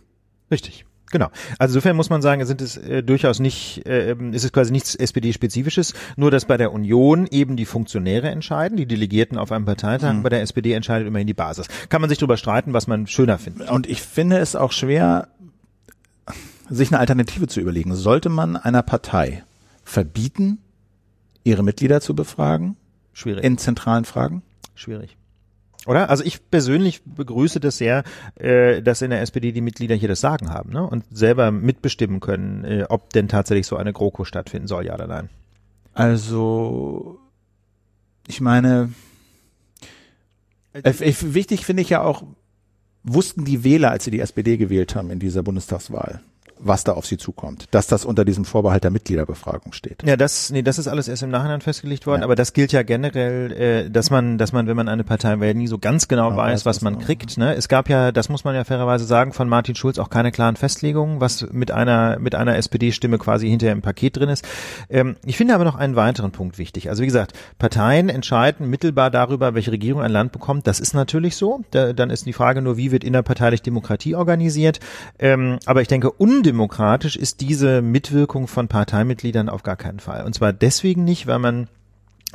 [0.51, 0.85] Richtig.
[1.11, 1.29] Genau.
[1.59, 4.95] Also insofern muss man sagen, sind es äh, durchaus nicht, äh, ist es quasi nichts
[4.95, 10.13] SPD-spezifisches, nur dass bei der Union eben die Funktionäre entscheiden, die Delegierten auf einem Parteitag,
[10.13, 10.23] mhm.
[10.23, 11.67] bei der SPD entscheidet immerhin die Basis.
[11.89, 13.69] Kann man sich darüber streiten, was man schöner findet.
[13.69, 15.27] Und ich finde es auch schwer,
[16.69, 17.93] sich eine Alternative zu überlegen.
[17.95, 19.43] Sollte man einer Partei
[19.83, 20.59] verbieten,
[21.43, 22.75] ihre Mitglieder zu befragen?
[23.13, 23.43] Schwierig.
[23.43, 24.41] In zentralen Fragen?
[24.73, 25.17] Schwierig.
[25.85, 26.09] Oder?
[26.09, 28.03] Also ich persönlich begrüße das sehr,
[28.35, 30.85] äh, dass in der SPD die Mitglieder hier das Sagen haben ne?
[30.85, 35.07] und selber mitbestimmen können, äh, ob denn tatsächlich so eine GroKo stattfinden soll, ja oder
[35.07, 35.29] nein.
[35.93, 37.19] Also,
[38.27, 38.89] ich meine,
[40.73, 42.23] Äh, wichtig finde ich ja auch,
[43.03, 46.21] wussten die Wähler, als sie die SPD gewählt haben in dieser Bundestagswahl,
[46.65, 50.03] was da auf sie zukommt, dass das unter diesem Vorbehalt der Mitgliederbefragung steht.
[50.03, 52.25] Ja, das, nee, das ist alles erst im Nachhinein festgelegt worden, ja.
[52.25, 55.57] aber das gilt ja generell, äh, dass man, dass man, wenn man eine Partei wählt,
[55.57, 57.37] nie so ganz genau ja, weiß, was man kriegt.
[57.37, 57.55] Ne?
[57.55, 60.55] Es gab ja, das muss man ja fairerweise sagen, von Martin Schulz auch keine klaren
[60.55, 64.45] Festlegungen, was mit einer, mit einer SPD-Stimme quasi hinterher im Paket drin ist.
[64.89, 66.89] Ähm, ich finde aber noch einen weiteren Punkt wichtig.
[66.89, 70.67] Also wie gesagt, Parteien entscheiden mittelbar darüber, welche Regierung ein Land bekommt.
[70.67, 71.63] Das ist natürlich so.
[71.71, 74.79] Da, dann ist die Frage nur, wie wird innerparteilich Demokratie organisiert.
[75.19, 76.52] Ähm, aber ich denke, undemokratisch
[77.15, 80.25] ist diese Mitwirkung von Parteimitgliedern auf gar keinen Fall.
[80.25, 81.67] Und zwar deswegen nicht, weil man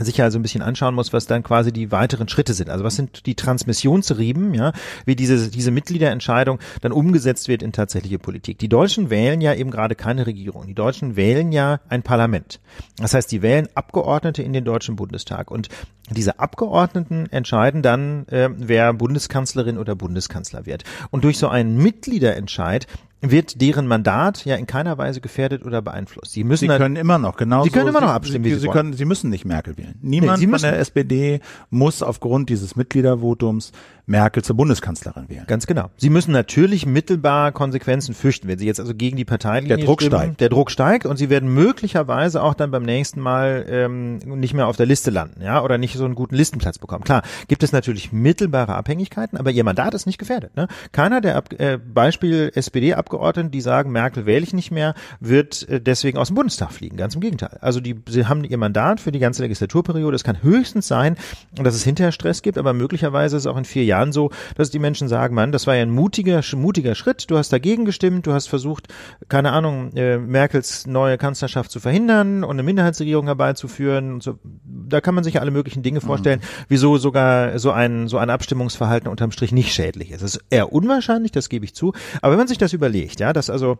[0.04, 2.70] sich also ein bisschen anschauen muss, was dann quasi die weiteren Schritte sind.
[2.70, 4.72] Also was sind die Transmissionsriemen, ja,
[5.04, 8.58] wie diese, diese Mitgliederentscheidung dann umgesetzt wird in tatsächliche Politik.
[8.58, 10.66] Die Deutschen wählen ja eben gerade keine Regierung.
[10.66, 12.60] Die Deutschen wählen ja ein Parlament.
[12.96, 15.50] Das heißt, die wählen Abgeordnete in den Deutschen Bundestag.
[15.50, 15.68] Und
[16.10, 20.84] diese Abgeordneten entscheiden dann, äh, wer Bundeskanzlerin oder Bundeskanzler wird.
[21.10, 22.86] Und durch so einen Mitgliederentscheid
[23.20, 26.32] wird deren Mandat ja in keiner Weise gefährdet oder beeinflusst.
[26.32, 27.64] Sie müssen sie können immer noch genau.
[27.64, 28.92] Sie können immer noch abstimmen, sie, wie sie, sie können.
[28.92, 29.96] Sie müssen nicht Merkel wählen.
[30.00, 31.40] Niemand nee, von der SPD
[31.70, 33.72] muss aufgrund dieses Mitgliedervotums
[34.08, 35.44] Merkel zur Bundeskanzlerin wählen.
[35.46, 35.90] Ganz genau.
[35.98, 40.00] Sie müssen natürlich mittelbar Konsequenzen fürchten, wenn Sie jetzt also gegen die Parteilinie Der Druck
[40.00, 40.40] stimmen, steigt.
[40.40, 44.66] Der Druck steigt und Sie werden möglicherweise auch dann beim nächsten Mal ähm, nicht mehr
[44.66, 47.04] auf der Liste landen, ja, oder nicht so einen guten Listenplatz bekommen.
[47.04, 50.56] Klar, gibt es natürlich mittelbare Abhängigkeiten, aber Ihr Mandat ist nicht gefährdet.
[50.56, 50.68] Ne?
[50.92, 55.82] Keiner der Ab äh, Beispiel SPD-Abgeordneten, die sagen, Merkel wähle ich nicht mehr, wird äh,
[55.82, 56.96] deswegen aus dem Bundestag fliegen.
[56.96, 57.58] Ganz im Gegenteil.
[57.60, 60.16] Also die, sie haben ihr Mandat für die ganze Legislaturperiode.
[60.16, 61.16] Es kann höchstens sein,
[61.54, 64.30] dass es hinterher Stress gibt, aber möglicherweise ist es auch in vier Jahren Jahren so,
[64.56, 67.30] dass die Menschen sagen, Mann, das war ja ein mutiger, mutiger Schritt.
[67.30, 68.88] Du hast dagegen gestimmt, du hast versucht,
[69.28, 74.14] keine Ahnung, äh, Merkels neue Kanzlerschaft zu verhindern und eine Minderheitsregierung herbeizuführen.
[74.14, 74.38] Und so.
[74.54, 76.64] Da kann man sich ja alle möglichen Dinge vorstellen, mhm.
[76.68, 80.22] wieso sogar so ein, so ein Abstimmungsverhalten unterm Strich nicht schädlich ist.
[80.22, 81.92] Das ist eher unwahrscheinlich, das gebe ich zu.
[82.22, 83.78] Aber wenn man sich das überlegt, ja, dass also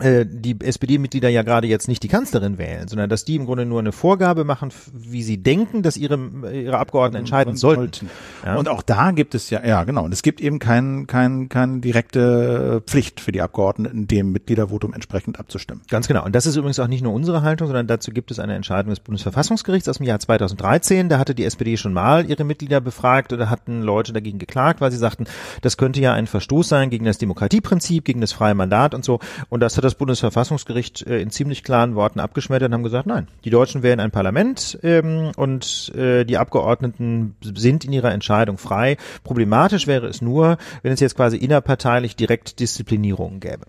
[0.00, 3.80] die SPD-Mitglieder ja gerade jetzt nicht die Kanzlerin wählen, sondern dass die im Grunde nur
[3.80, 6.18] eine Vorgabe machen, wie sie denken, dass ihre,
[6.52, 8.08] ihre Abgeordneten entscheiden sollten.
[8.44, 8.56] Ja.
[8.56, 11.80] Und auch da gibt es ja, ja genau, und es gibt eben kein, kein, keine
[11.80, 15.82] direkte Pflicht für die Abgeordneten, dem Mitgliedervotum entsprechend abzustimmen.
[15.88, 16.24] Ganz genau.
[16.24, 18.90] Und das ist übrigens auch nicht nur unsere Haltung, sondern dazu gibt es eine Entscheidung
[18.90, 21.08] des Bundesverfassungsgerichts aus dem Jahr 2013.
[21.08, 24.92] Da hatte die SPD schon mal ihre Mitglieder befragt oder hatten Leute dagegen geklagt, weil
[24.92, 25.26] sie sagten,
[25.62, 29.18] das könnte ja ein Verstoß sein gegen das Demokratieprinzip, gegen das freie Mandat und so.
[29.48, 33.26] Und das hat das Bundesverfassungsgericht äh, in ziemlich klaren Worten abgeschmettert und haben gesagt, nein,
[33.44, 38.98] die Deutschen wählen ein Parlament ähm, und äh, die Abgeordneten sind in ihrer Entscheidung frei.
[39.24, 43.64] Problematisch wäre es nur, wenn es jetzt quasi innerparteilich direkt Disziplinierungen gäbe.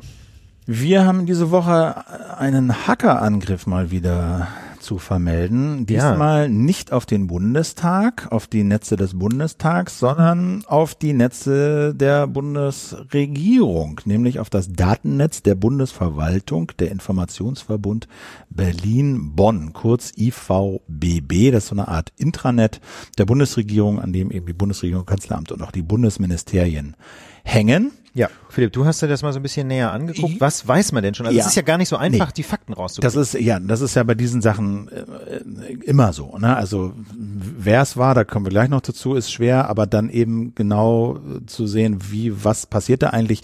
[0.65, 1.95] Wir haben diese Woche
[2.37, 4.49] einen Hackerangriff mal wieder
[4.89, 5.85] zu vermelden.
[5.85, 6.47] Diesmal ja.
[6.47, 14.01] nicht auf den Bundestag, auf die Netze des Bundestags, sondern auf die Netze der Bundesregierung,
[14.05, 18.07] nämlich auf das Datennetz der Bundesverwaltung, der Informationsverbund
[18.49, 21.51] Berlin-Bonn, kurz IVBB.
[21.51, 22.81] Das ist so eine Art Intranet
[23.19, 26.95] der Bundesregierung, an dem eben die Bundesregierung, Kanzleramt und auch die Bundesministerien
[27.43, 27.91] hängen.
[28.15, 30.39] Ja, Philipp, du hast dir das mal so ein bisschen näher angeguckt.
[30.39, 31.27] Was weiß man denn schon?
[31.27, 31.43] Also ja.
[31.43, 32.33] es ist ja gar nicht so einfach, nee.
[32.37, 33.15] die Fakten rauszukriegen.
[33.15, 36.35] Das ist ja, das ist ja bei diesen Sachen äh, immer so.
[36.37, 36.55] Ne?
[36.55, 40.55] Also wer es war, da kommen wir gleich noch dazu, ist schwer, aber dann eben
[40.55, 43.41] genau zu sehen, wie was passiert da eigentlich.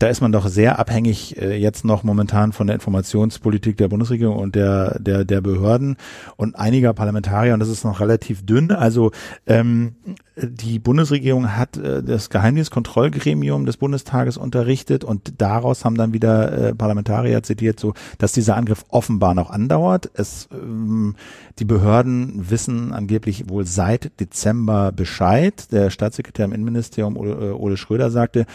[0.00, 4.36] Da ist man doch sehr abhängig äh, jetzt noch momentan von der Informationspolitik der Bundesregierung
[4.36, 5.96] und der der der Behörden
[6.36, 7.54] und einiger Parlamentarier.
[7.54, 8.72] Und das ist noch relativ dünn.
[8.72, 9.12] Also
[9.46, 9.94] ähm,
[10.40, 16.74] die Bundesregierung hat äh, das Geheimdienstkontrollgremium des Bundestages unterrichtet und daraus haben dann wieder äh,
[16.74, 20.10] Parlamentarier zitiert, so dass dieser Angriff offenbar noch andauert.
[20.14, 21.16] Es, ähm,
[21.58, 25.70] die Behörden wissen angeblich wohl seit Dezember Bescheid.
[25.70, 28.46] Der Staatssekretär im Innenministerium Ole, äh, Ole Schröder sagte,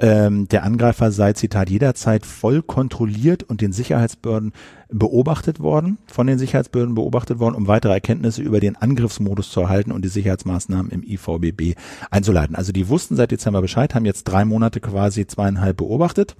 [0.00, 4.52] ähm, der Angreifer sei Zitat jederzeit voll kontrolliert und den Sicherheitsbehörden
[4.88, 9.92] beobachtet worden, von den Sicherheitsbehörden beobachtet worden, um weitere Erkenntnisse über den Angriffsmodus zu erhalten
[9.92, 11.76] und die Sicherheitsmaßnahmen im IVBB
[12.10, 12.56] einzuleiten.
[12.56, 16.36] Also die wussten seit Dezember Bescheid, haben jetzt drei Monate quasi zweieinhalb beobachtet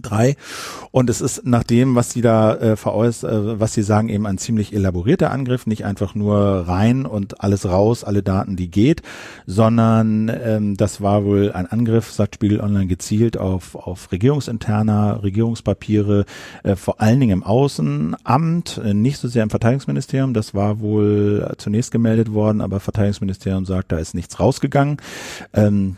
[0.00, 0.36] drei.
[0.90, 4.26] Und es ist nach dem, was sie da äh, veräußert, äh, was sie sagen, eben
[4.26, 9.02] ein ziemlich elaborierter Angriff, nicht einfach nur rein und alles raus, alle Daten, die geht,
[9.46, 16.24] sondern ähm, das war wohl ein Angriff, sagt Spiegel Online, gezielt auf, auf regierungsinterner, Regierungspapiere,
[16.62, 20.34] äh, vor allen Dingen im Außenamt, äh, nicht so sehr im Verteidigungsministerium.
[20.34, 24.98] Das war wohl zunächst gemeldet worden, aber Verteidigungsministerium sagt, da ist nichts rausgegangen.
[25.52, 25.96] Ähm,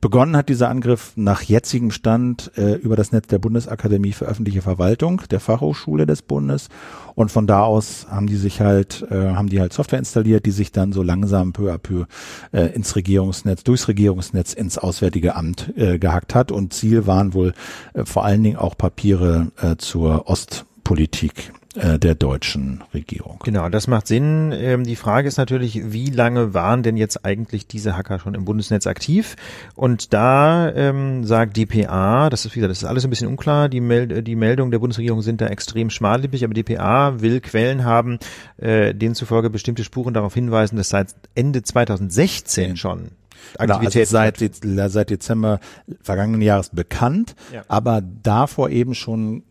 [0.00, 4.62] Begonnen hat dieser Angriff nach jetzigem Stand äh, über das Netz der Bundesakademie für öffentliche
[4.62, 6.68] Verwaltung, der Fachhochschule des Bundes.
[7.14, 10.52] Und von da aus haben die sich halt, äh, haben die halt Software installiert, die
[10.52, 12.06] sich dann so langsam peu à peu
[12.52, 16.50] äh, ins Regierungsnetz, durchs Regierungsnetz ins Auswärtige Amt äh, gehackt hat.
[16.50, 17.52] Und Ziel waren wohl
[17.92, 23.38] äh, vor allen Dingen auch Papiere äh, zur Ostpolitik äh, der deutschen Regierung.
[23.44, 24.52] Genau, das macht Sinn.
[24.52, 28.44] Ähm, die Frage ist natürlich, wie lange waren denn jetzt eigentlich diese Hacker schon im
[28.44, 29.36] Bundesnetz aktiv?
[29.76, 33.80] Und da ähm, sagt DPA, das ist wieder, das ist alles ein bisschen unklar, die,
[33.80, 38.18] Meld die Meldungen der Bundesregierung sind da extrem schmallippig, aber DPA will Quellen haben,
[38.56, 43.10] äh, denen zufolge bestimmte Spuren darauf hinweisen, dass seit Ende 2016 schon
[43.58, 45.60] Aktivität also seit, seit Dezember
[46.02, 47.62] vergangenen Jahres bekannt, ja.
[47.68, 49.44] aber davor eben schon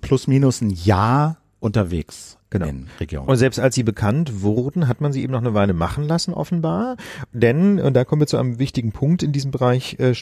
[0.00, 2.66] plus minus ein Jahr unterwegs genau.
[2.66, 3.28] in Regionen.
[3.28, 6.34] Und selbst als sie bekannt wurden, hat man sie eben noch eine Weile machen lassen,
[6.34, 6.96] offenbar.
[7.32, 10.14] Denn, und da kommen wir zu einem wichtigen Punkt in diesem Bereich, äh,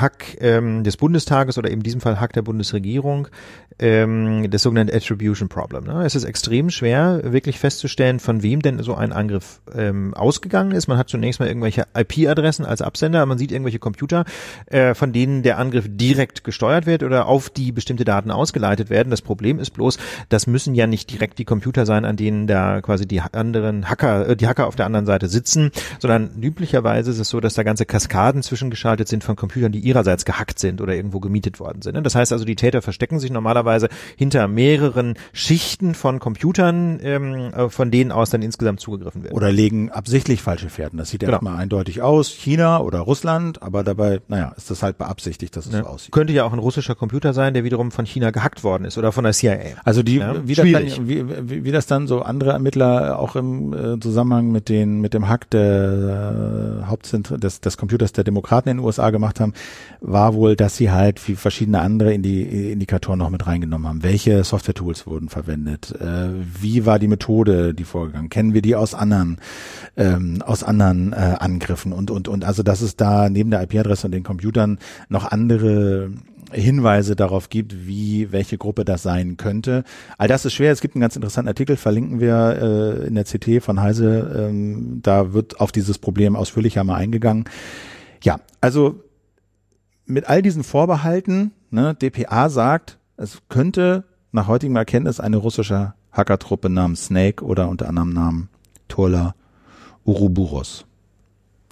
[0.00, 3.28] Hack ähm, des Bundestages oder in diesem Fall Hack der Bundesregierung,
[3.78, 5.84] ähm, das sogenannte Attribution Problem.
[5.84, 6.04] Ne?
[6.04, 10.88] Es ist extrem schwer, wirklich festzustellen, von wem denn so ein Angriff ähm, ausgegangen ist.
[10.88, 14.24] Man hat zunächst mal irgendwelche IP-Adressen als Absender, man sieht irgendwelche Computer,
[14.66, 19.10] äh, von denen der Angriff direkt gesteuert wird oder auf die bestimmte Daten ausgeleitet werden.
[19.10, 22.80] Das Problem ist bloß, das müssen ja nicht direkt die Computer sein, an denen da
[22.80, 27.18] quasi die anderen Hacker, äh, die Hacker auf der anderen Seite sitzen, sondern üblicherweise ist
[27.18, 30.94] es so, dass da ganze Kaskaden zwischengeschaltet sind von Computern, die ihrerseits gehackt sind oder
[30.94, 32.02] irgendwo gemietet worden sind.
[32.04, 37.68] Das heißt also, die Täter verstecken sich normalerweise hinter mehreren Schichten von Computern, ähm, äh,
[37.68, 39.32] von denen aus dann insgesamt zugegriffen wird.
[39.32, 40.98] Oder legen absichtlich falsche Fährten.
[40.98, 41.32] Das sieht genau.
[41.32, 45.72] erstmal eindeutig aus, China oder Russland, aber dabei, naja, ist das halt beabsichtigt, dass es
[45.72, 45.82] ja.
[45.82, 46.12] so aussieht.
[46.12, 49.12] Könnte ja auch ein russischer Computer sein, der wiederum von China gehackt worden ist oder
[49.12, 49.76] von der CIA.
[49.84, 50.34] Also die, ja?
[50.46, 54.50] wie, das dann, wie, wie, wie das dann so andere Ermittler auch im äh, Zusammenhang
[54.50, 58.84] mit den mit dem Hack der äh, Hauptzentrum des, des Computers der Demokraten in den
[58.84, 59.54] USA gemacht haben,
[60.00, 64.02] war wohl, dass sie halt wie verschiedene andere Indi Indikatoren noch mit reingenommen haben.
[64.02, 65.94] Welche Software-Tools wurden verwendet?
[66.00, 68.28] Äh, wie war die Methode, die vorgegangen?
[68.28, 69.38] Kennen wir die aus anderen,
[69.96, 74.06] ähm, aus anderen äh, Angriffen und und und also dass es da neben der IP-Adresse
[74.06, 76.10] und den Computern noch andere
[76.52, 79.84] Hinweise darauf gibt, wie welche Gruppe das sein könnte.
[80.18, 80.72] All das ist schwer.
[80.72, 82.58] Es gibt einen ganz interessanten Artikel, verlinken wir
[83.02, 84.48] äh, in der CT von Heise.
[84.48, 87.44] Ähm, da wird auf dieses Problem ausführlicher mal eingegangen.
[88.22, 89.02] Ja, also
[90.06, 96.68] mit all diesen Vorbehalten, ne, DPA sagt, es könnte nach heutigem Erkenntnis eine russische Hackertruppe
[96.68, 98.48] namens Snake oder unter anderem Namen
[98.88, 99.34] Turla
[100.04, 100.84] Uruburos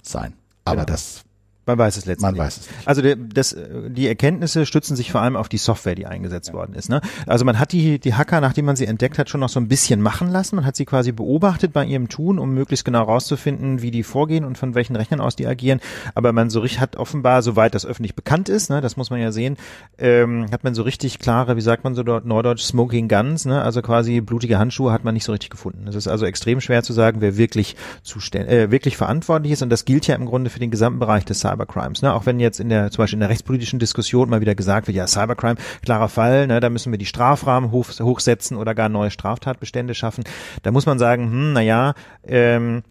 [0.01, 0.33] sein.
[0.65, 0.93] Aber genau.
[0.93, 1.23] das
[1.71, 2.37] man weiß es letztendlich.
[2.37, 2.67] Man weiß es.
[2.67, 2.87] Nicht.
[2.87, 3.55] Also die, das,
[3.87, 6.53] die Erkenntnisse stützen sich vor allem auf die Software, die eingesetzt ja.
[6.53, 6.89] worden ist.
[6.89, 7.01] Ne?
[7.27, 9.67] Also man hat die, die Hacker, nachdem man sie entdeckt hat, schon noch so ein
[9.67, 10.57] bisschen machen lassen.
[10.57, 14.43] Man hat sie quasi beobachtet bei ihrem Tun, um möglichst genau herauszufinden, wie die vorgehen
[14.43, 15.79] und von welchen Rechnern aus die agieren.
[16.15, 19.19] Aber man so richtig hat offenbar, soweit das öffentlich bekannt ist, ne, das muss man
[19.19, 19.57] ja sehen,
[19.97, 23.61] ähm, hat man so richtig klare, wie sagt man so dort neudeutsch, Smoking Guns, ne?
[23.61, 25.87] also quasi blutige Handschuhe hat man nicht so richtig gefunden.
[25.87, 29.61] Es ist also extrem schwer zu sagen, wer wirklich zuständig, äh, wirklich verantwortlich ist.
[29.61, 32.01] Und das gilt ja im Grunde für den gesamten Bereich des Cybercrimes.
[32.01, 32.13] Ne?
[32.13, 34.95] Auch wenn jetzt in der, zum Beispiel in der rechtspolitischen Diskussion mal wieder gesagt wird,
[34.95, 36.59] ja, Cybercrime, klarer Fall, ne?
[36.59, 40.23] da müssen wir die Strafrahmen hoch, hochsetzen oder gar neue Straftatbestände schaffen.
[40.63, 41.93] Da muss man sagen, hm, naja,
[42.25, 42.83] ähm,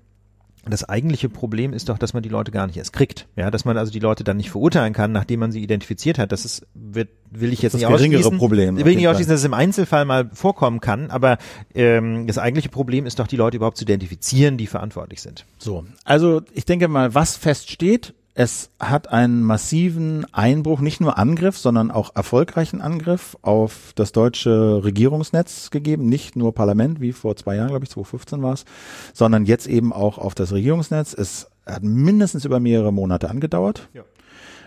[0.68, 3.26] das eigentliche Problem ist doch, dass man die Leute gar nicht erst kriegt.
[3.34, 6.32] Ja, dass man also die Leute dann nicht verurteilen kann, nachdem man sie identifiziert hat.
[6.32, 8.36] Das ist, wird, will ich jetzt das nicht ausschließen.
[8.36, 8.76] Problem.
[8.76, 11.38] Will ich nicht ausschließen, dass es im Einzelfall mal vorkommen kann, aber
[11.74, 15.46] ähm, das eigentliche Problem ist doch, die Leute überhaupt zu identifizieren, die verantwortlich sind.
[15.58, 21.58] So, also ich denke mal, was feststeht, es hat einen massiven Einbruch, nicht nur Angriff,
[21.58, 26.08] sondern auch erfolgreichen Angriff auf das deutsche Regierungsnetz gegeben.
[26.08, 28.64] Nicht nur Parlament, wie vor zwei Jahren, glaube ich, 2015 war es,
[29.12, 31.12] sondern jetzt eben auch auf das Regierungsnetz.
[31.12, 33.88] Es hat mindestens über mehrere Monate angedauert.
[33.94, 34.02] Ja.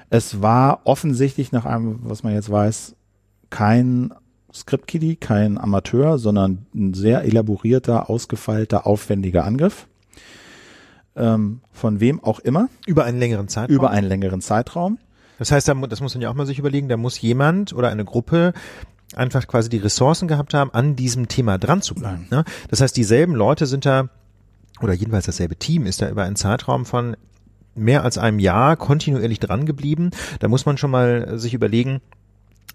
[0.10, 2.96] Es war offensichtlich nach allem, was man jetzt weiß,
[3.50, 4.14] kein
[4.54, 9.88] Script-Kiddie, kein Amateur, sondern ein sehr elaborierter, ausgefeilter, aufwendiger Angriff
[11.16, 12.70] ähm, von wem auch immer.
[12.86, 13.76] Über einen längeren Zeitraum.
[13.76, 14.98] Über einen längeren Zeitraum.
[15.40, 18.06] Das heißt, das muss man ja auch mal sich überlegen, da muss jemand oder eine
[18.06, 18.54] Gruppe
[19.16, 22.28] einfach quasi die Ressourcen gehabt haben, an diesem Thema dran zu bleiben.
[22.32, 22.44] Ne?
[22.70, 24.10] Das heißt, dieselben Leute sind da,
[24.82, 27.16] oder jedenfalls dasselbe Team ist da über einen Zeitraum von
[27.76, 30.12] mehr als einem Jahr kontinuierlich dran geblieben.
[30.40, 32.02] Da muss man schon mal sich überlegen,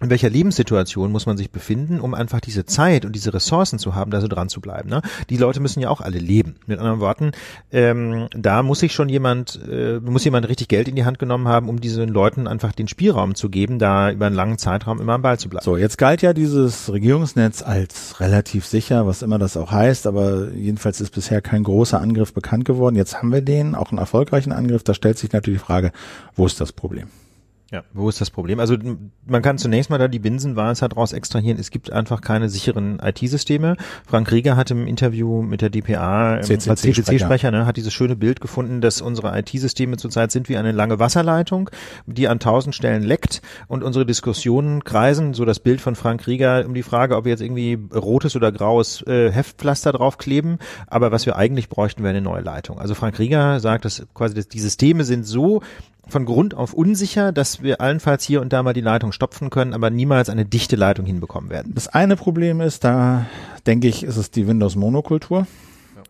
[0.01, 3.95] in welcher Lebenssituation muss man sich befinden, um einfach diese Zeit und diese Ressourcen zu
[3.95, 4.89] haben, da so dran zu bleiben.
[4.89, 5.01] Ne?
[5.29, 6.55] Die Leute müssen ja auch alle leben.
[6.67, 7.31] Mit anderen Worten,
[7.71, 11.47] ähm, da muss sich schon jemand, äh, muss jemand richtig Geld in die Hand genommen
[11.47, 15.13] haben, um diesen Leuten einfach den Spielraum zu geben, da über einen langen Zeitraum immer
[15.13, 15.65] am Ball zu bleiben.
[15.65, 20.51] So, jetzt galt ja dieses Regierungsnetz als relativ sicher, was immer das auch heißt, aber
[20.51, 22.95] jedenfalls ist bisher kein großer Angriff bekannt geworden.
[22.95, 24.83] Jetzt haben wir den, auch einen erfolgreichen Angriff.
[24.83, 25.91] Da stellt sich natürlich die Frage,
[26.35, 27.07] wo ist das Problem?
[27.71, 28.59] Ja, wo ist das Problem?
[28.59, 28.77] Also
[29.27, 31.59] man kann zunächst mal da die Binsenweisheit raus extrahieren.
[31.59, 33.75] Es gibt einfach keine sicheren IT-Systeme.
[34.07, 38.81] Frank Rieger hat im Interview mit der DPA CCC-Sprecher ne, hat dieses schöne Bild gefunden,
[38.81, 41.69] dass unsere IT-Systeme zurzeit sind wie eine lange Wasserleitung,
[42.07, 46.65] die an tausend Stellen leckt und unsere Diskussionen kreisen, so das Bild von Frank Rieger,
[46.65, 50.57] um die Frage, ob wir jetzt irgendwie rotes oder graues äh, Heftpflaster draufkleben.
[50.87, 52.79] Aber was wir eigentlich bräuchten, wäre eine neue Leitung.
[52.79, 55.61] Also Frank Rieger sagt, dass quasi dass die Systeme sind so
[56.11, 59.73] von Grund auf unsicher, dass wir allenfalls hier und da mal die Leitung stopfen können,
[59.73, 61.73] aber niemals eine dichte Leitung hinbekommen werden.
[61.75, 63.25] Das eine Problem ist, da
[63.65, 65.47] denke ich, ist es die Windows-Monokultur.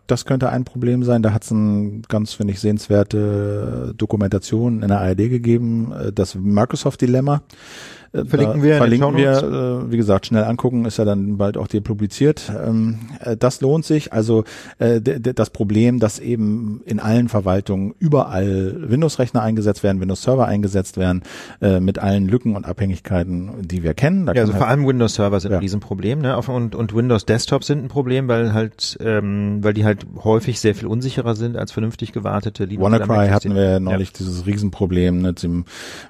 [0.08, 1.22] Das könnte ein Problem sein.
[1.22, 6.36] Da hat es eine ganz, finde ich, sehenswerte Dokumentation in der ARD gegeben, äh, das
[6.36, 7.44] Microsoft-Dilemma.
[8.12, 8.78] Äh, verlinken wir.
[8.78, 12.52] Verlinken wir, äh, wie gesagt, schnell angucken, ist ja dann bald auch dir publiziert.
[12.64, 14.14] Ähm, äh, das lohnt sich.
[14.14, 14.44] Also
[14.80, 21.24] äh, das Problem, dass eben in allen Verwaltungen überall Windows-Rechner eingesetzt werden, Windows-Server eingesetzt werden,
[21.62, 24.26] äh, mit allen Lücken und Abhängigkeiten, die wir kennen.
[24.26, 25.58] Da ja, also halt vor allem Windows-Server sind ja.
[25.58, 26.38] ein Riesenproblem, ne?
[26.40, 30.88] Und, und Windows-Desktops sind ein Problem, weil halt, ähm, weil die halt häufig sehr viel
[30.88, 32.84] unsicherer sind als vernünftig gewartete Linux.
[32.84, 34.14] WannaCry hatten wir neulich ja.
[34.20, 35.66] dieses Riesenproblem mit dem,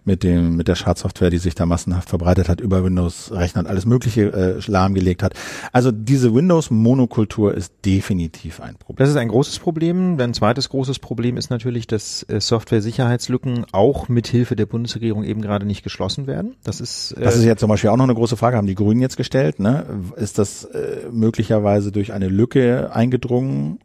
[0.06, 3.68] mit dem, mit der Schadsoftware, die sich da massen massenhaft verbreitet hat, über Windows-Rechner und
[3.68, 5.34] alles Mögliche äh, lahmgelegt hat.
[5.72, 8.98] Also diese Windows-Monokultur ist definitiv ein Problem.
[9.04, 10.20] Das ist ein großes Problem.
[10.20, 15.42] Ein zweites großes Problem ist natürlich, dass äh, Software-Sicherheitslücken auch mit Hilfe der Bundesregierung eben
[15.42, 16.56] gerade nicht geschlossen werden.
[16.64, 18.76] Das ist äh, das ist jetzt zum Beispiel auch noch eine große Frage, haben die
[18.76, 19.60] Grünen jetzt gestellt.
[19.60, 19.86] Ne?
[20.16, 23.80] Ist das äh, möglicherweise durch eine Lücke eingedrungen,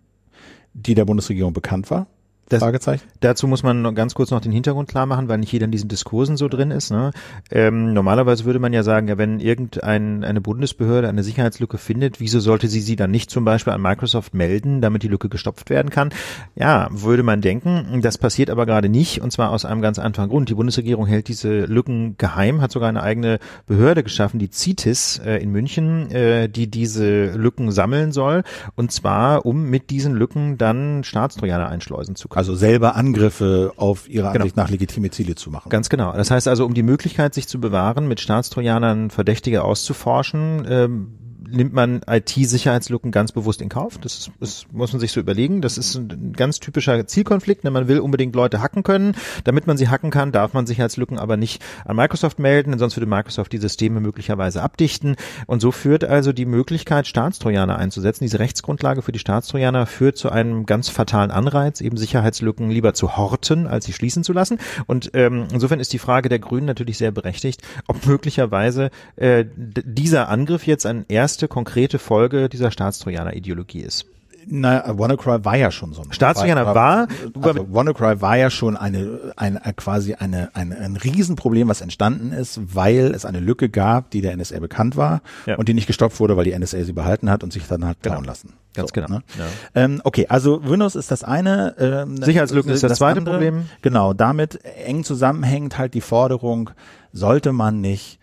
[0.74, 2.06] die der Bundesregierung bekannt war?
[2.48, 3.04] Das, Fragezeichen?
[3.20, 5.88] Dazu muss man ganz kurz noch den Hintergrund klar machen, weil nicht jeder in diesen
[5.88, 6.90] Diskursen so drin ist.
[6.90, 7.10] Ne?
[7.50, 12.40] Ähm, normalerweise würde man ja sagen, ja, wenn irgendeine eine Bundesbehörde eine Sicherheitslücke findet, wieso
[12.40, 15.90] sollte sie sie dann nicht zum Beispiel an Microsoft melden, damit die Lücke gestopft werden
[15.90, 16.10] kann?
[16.54, 18.00] Ja, würde man denken.
[18.02, 20.50] Das passiert aber gerade nicht und zwar aus einem ganz einfachen Grund.
[20.50, 25.36] Die Bundesregierung hält diese Lücken geheim, hat sogar eine eigene Behörde geschaffen, die CITES äh,
[25.36, 28.42] in München, äh, die diese Lücken sammeln soll
[28.76, 32.33] und zwar, um mit diesen Lücken dann Staatstrojaner einschleusen zu können.
[32.36, 34.42] Also selber Angriffe auf ihre genau.
[34.42, 35.68] Ansicht nach legitime Ziele zu machen.
[35.68, 36.12] Ganz genau.
[36.12, 41.18] Das heißt also, um die Möglichkeit, sich zu bewahren, mit Staatstrojanern Verdächtige auszuforschen, ähm,
[41.54, 43.98] nimmt man IT-Sicherheitslücken ganz bewusst in Kauf.
[43.98, 45.62] Das, ist, das muss man sich so überlegen.
[45.62, 47.64] Das ist ein ganz typischer Zielkonflikt.
[47.64, 47.70] Ne?
[47.70, 49.14] Man will unbedingt Leute hacken können.
[49.44, 52.96] Damit man sie hacken kann, darf man Sicherheitslücken aber nicht an Microsoft melden, denn sonst
[52.96, 55.16] würde Microsoft die Systeme möglicherweise abdichten.
[55.46, 60.30] Und so führt also die Möglichkeit, Staatstrojaner einzusetzen, diese Rechtsgrundlage für die Staatstrojaner führt zu
[60.30, 64.58] einem ganz fatalen Anreiz, eben Sicherheitslücken lieber zu horten, als sie schließen zu lassen.
[64.86, 70.28] Und ähm, insofern ist die Frage der Grünen natürlich sehr berechtigt, ob möglicherweise äh, dieser
[70.28, 74.06] Angriff jetzt ein erste erste konkrete Folge dieser Staatstrojaner-Ideologie ist.
[74.46, 76.02] Naja, WannaCry war ja schon so.
[76.02, 77.08] Ein Staatstrojaner war, war
[77.42, 82.60] also WannaCry war ja schon eine, eine quasi eine, eine, ein Riesenproblem, was entstanden ist,
[82.74, 85.56] weil es eine Lücke gab, die der NSA bekannt war ja.
[85.56, 88.02] und die nicht gestoppt wurde, weil die NSA sie behalten hat und sich dann hat
[88.02, 88.20] genau.
[88.20, 88.52] lassen.
[88.74, 89.08] Ganz so, genau.
[89.08, 89.22] Ne?
[89.38, 89.82] Ja.
[89.82, 91.74] Ähm, okay, also Windows ist das eine.
[91.78, 93.68] Ähm, Sicherheitslücken ist das, das zweite andere, Problem.
[93.80, 96.70] Genau, damit eng zusammenhängt halt die Forderung,
[97.12, 98.18] sollte man nicht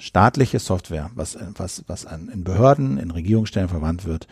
[0.00, 4.26] staatliche Software, was, was, was an, in Behörden, in Regierungsstellen verwandt wird,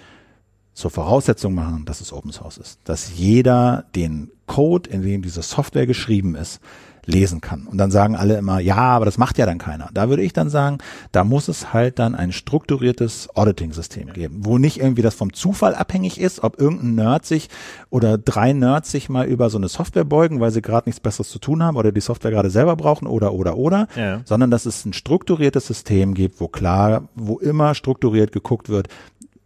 [0.72, 2.80] zur Voraussetzung machen, dass es Open Source ist.
[2.84, 6.60] Dass jeder den Code, in dem diese Software geschrieben ist,
[7.08, 7.66] lesen kann.
[7.66, 9.88] Und dann sagen alle immer, ja, aber das macht ja dann keiner.
[9.94, 10.78] Da würde ich dann sagen,
[11.10, 15.74] da muss es halt dann ein strukturiertes Auditing-System geben, wo nicht irgendwie das vom Zufall
[15.74, 17.48] abhängig ist, ob irgendein Nerd sich
[17.88, 21.30] oder drei Nerds sich mal über so eine Software beugen, weil sie gerade nichts Besseres
[21.30, 24.20] zu tun haben oder die Software gerade selber brauchen oder oder oder, ja.
[24.24, 28.88] sondern dass es ein strukturiertes System gibt, wo klar, wo immer strukturiert geguckt wird,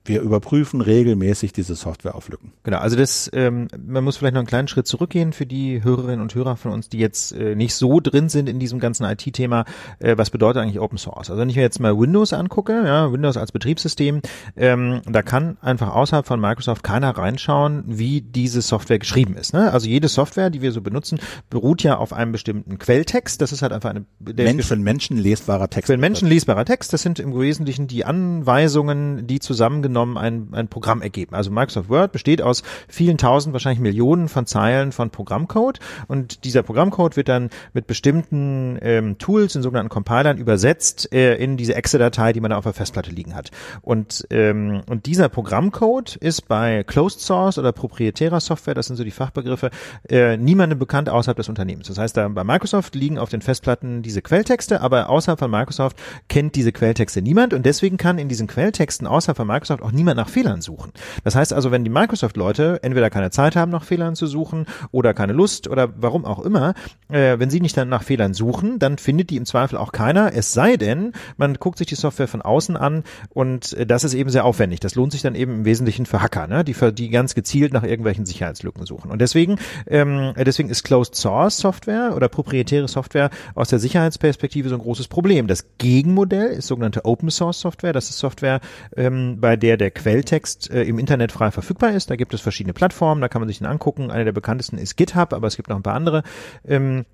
[0.05, 2.53] wir überprüfen regelmäßig diese Software auf Lücken.
[2.64, 6.20] Genau, also das, ähm, man muss vielleicht noch einen kleinen Schritt zurückgehen für die Hörerinnen
[6.20, 9.64] und Hörer von uns, die jetzt äh, nicht so drin sind in diesem ganzen IT-Thema.
[10.00, 11.30] Äh, was bedeutet eigentlich Open Source?
[11.30, 14.22] Also wenn ich mir jetzt mal Windows angucke, ja, Windows als Betriebssystem,
[14.57, 19.55] ähm, da kann einfach außerhalb von Microsoft keiner reinschauen, wie diese Software geschrieben ist.
[19.55, 19.72] Ne?
[19.72, 23.40] Also jede Software, die wir so benutzen, beruht ja auf einem bestimmten Quelltext.
[23.40, 25.86] Das ist halt einfach eine Mensch, für Menschen lesbarer Text.
[25.86, 26.92] Für Menschen lesbarer Text.
[26.92, 31.34] Das sind im Wesentlichen die Anweisungen, die zusammen genommen ein, ein Programm ergeben.
[31.34, 35.78] Also Microsoft Word besteht aus vielen tausend, wahrscheinlich Millionen von Zeilen von Programmcode
[36.09, 41.57] und dieser Programmcode wird dann mit bestimmten ähm, Tools, in sogenannten Compilern, übersetzt äh, in
[41.57, 43.51] diese Exe-Datei, die man da auf der Festplatte liegen hat.
[43.82, 49.05] Und, ähm, und dieser Programmcode ist bei Closed Source oder proprietärer Software, das sind so
[49.05, 49.70] die Fachbegriffe,
[50.09, 51.88] äh, niemandem bekannt außerhalb des Unternehmens.
[51.88, 55.97] Das heißt, da bei Microsoft liegen auf den Festplatten diese Quelltexte, aber außerhalb von Microsoft
[56.28, 60.16] kennt diese Quelltexte niemand und deswegen kann in diesen Quelltexten außerhalb von Microsoft auch niemand
[60.16, 60.93] nach Fehlern suchen.
[61.24, 65.14] Das heißt also, wenn die Microsoft-Leute entweder keine Zeit haben, nach Fehlern zu suchen oder
[65.14, 66.74] keine Lust oder warum auch immer,
[67.09, 70.33] äh, wenn sie nicht dann nach Fehlern suchen, dann findet die im Zweifel auch keiner,
[70.35, 74.14] es sei denn, man guckt sich die Software von außen an und äh, das ist
[74.14, 74.80] eben sehr aufwendig.
[74.80, 76.64] Das lohnt sich dann eben im Wesentlichen für Hacker, ne?
[76.64, 79.11] die, die ganz gezielt nach irgendwelchen Sicherheitslücken suchen.
[79.11, 79.57] Und deswegen,
[79.87, 85.09] ähm, deswegen ist Closed Source Software oder proprietäre Software aus der Sicherheitsperspektive so ein großes
[85.09, 85.47] Problem.
[85.47, 87.93] Das Gegenmodell ist sogenannte Open Source Software.
[87.93, 88.61] Das ist Software,
[88.97, 92.11] ähm, bei der der Quelltext äh, im Internet frei verfügbar ist.
[92.11, 94.11] Da gibt es verschiedene Plattformen, da kann man sich den angucken.
[94.11, 96.23] Eine der bekanntesten ist GitHub, aber es gibt noch ein paar andere.
[96.66, 97.05] Ähm,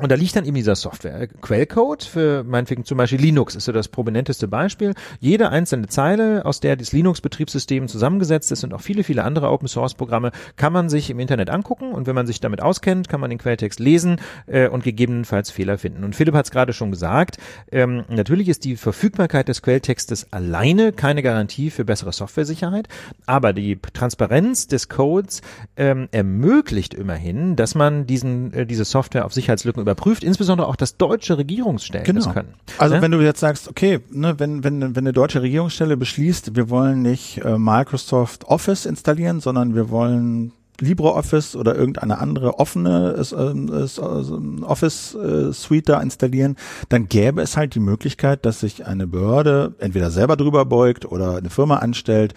[0.00, 1.28] und da liegt dann eben dieser Software.
[1.28, 4.92] Quellcode für meinetwegen zum Beispiel Linux ist so das prominenteste Beispiel.
[5.20, 10.32] Jede einzelne Zeile, aus der das Linux-Betriebssystem zusammengesetzt ist und auch viele, viele andere Open-Source-Programme,
[10.56, 13.38] kann man sich im Internet angucken und wenn man sich damit auskennt, kann man den
[13.38, 16.02] Quelltext lesen äh, und gegebenenfalls Fehler finden.
[16.02, 17.36] Und Philipp hat es gerade schon gesagt,
[17.70, 22.88] ähm, natürlich ist die Verfügbarkeit des Quelltextes alleine keine Garantie für bessere Softwaresicherheit,
[23.26, 25.40] aber die Transparenz des Codes
[25.76, 30.96] ähm, ermöglicht immerhin, dass man diesen, äh, diese Software auf Sicherheitslücken überprüft, insbesondere auch das
[30.96, 32.24] deutsche Regierungsstellen genau.
[32.24, 32.54] das können.
[32.78, 33.02] Also Ne?
[33.02, 37.02] wenn du jetzt sagst, okay, ne, wenn, wenn, wenn eine deutsche Regierungsstelle beschließt, wir wollen
[37.02, 44.64] nicht äh, Microsoft Office installieren, sondern wir wollen LibreOffice oder irgendeine andere offene äh, äh,
[44.64, 46.56] Office äh, Suite da installieren,
[46.88, 51.36] dann gäbe es halt die Möglichkeit, dass sich eine Behörde entweder selber drüber beugt oder
[51.36, 52.34] eine Firma anstellt,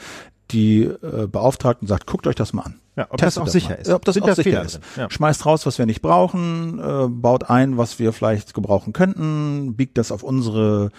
[0.52, 2.80] die äh, beauftragt und sagt, guckt euch das mal an.
[2.96, 3.76] Ja, ob Testet das auch sicher mal.
[3.76, 3.90] ist.
[3.90, 4.80] Ob das Sind auch sicher Fehler ist.
[4.96, 5.10] Ja.
[5.10, 9.98] Schmeißt raus, was wir nicht brauchen, äh, baut ein, was wir vielleicht gebrauchen könnten, biegt
[9.98, 10.92] das auf unsere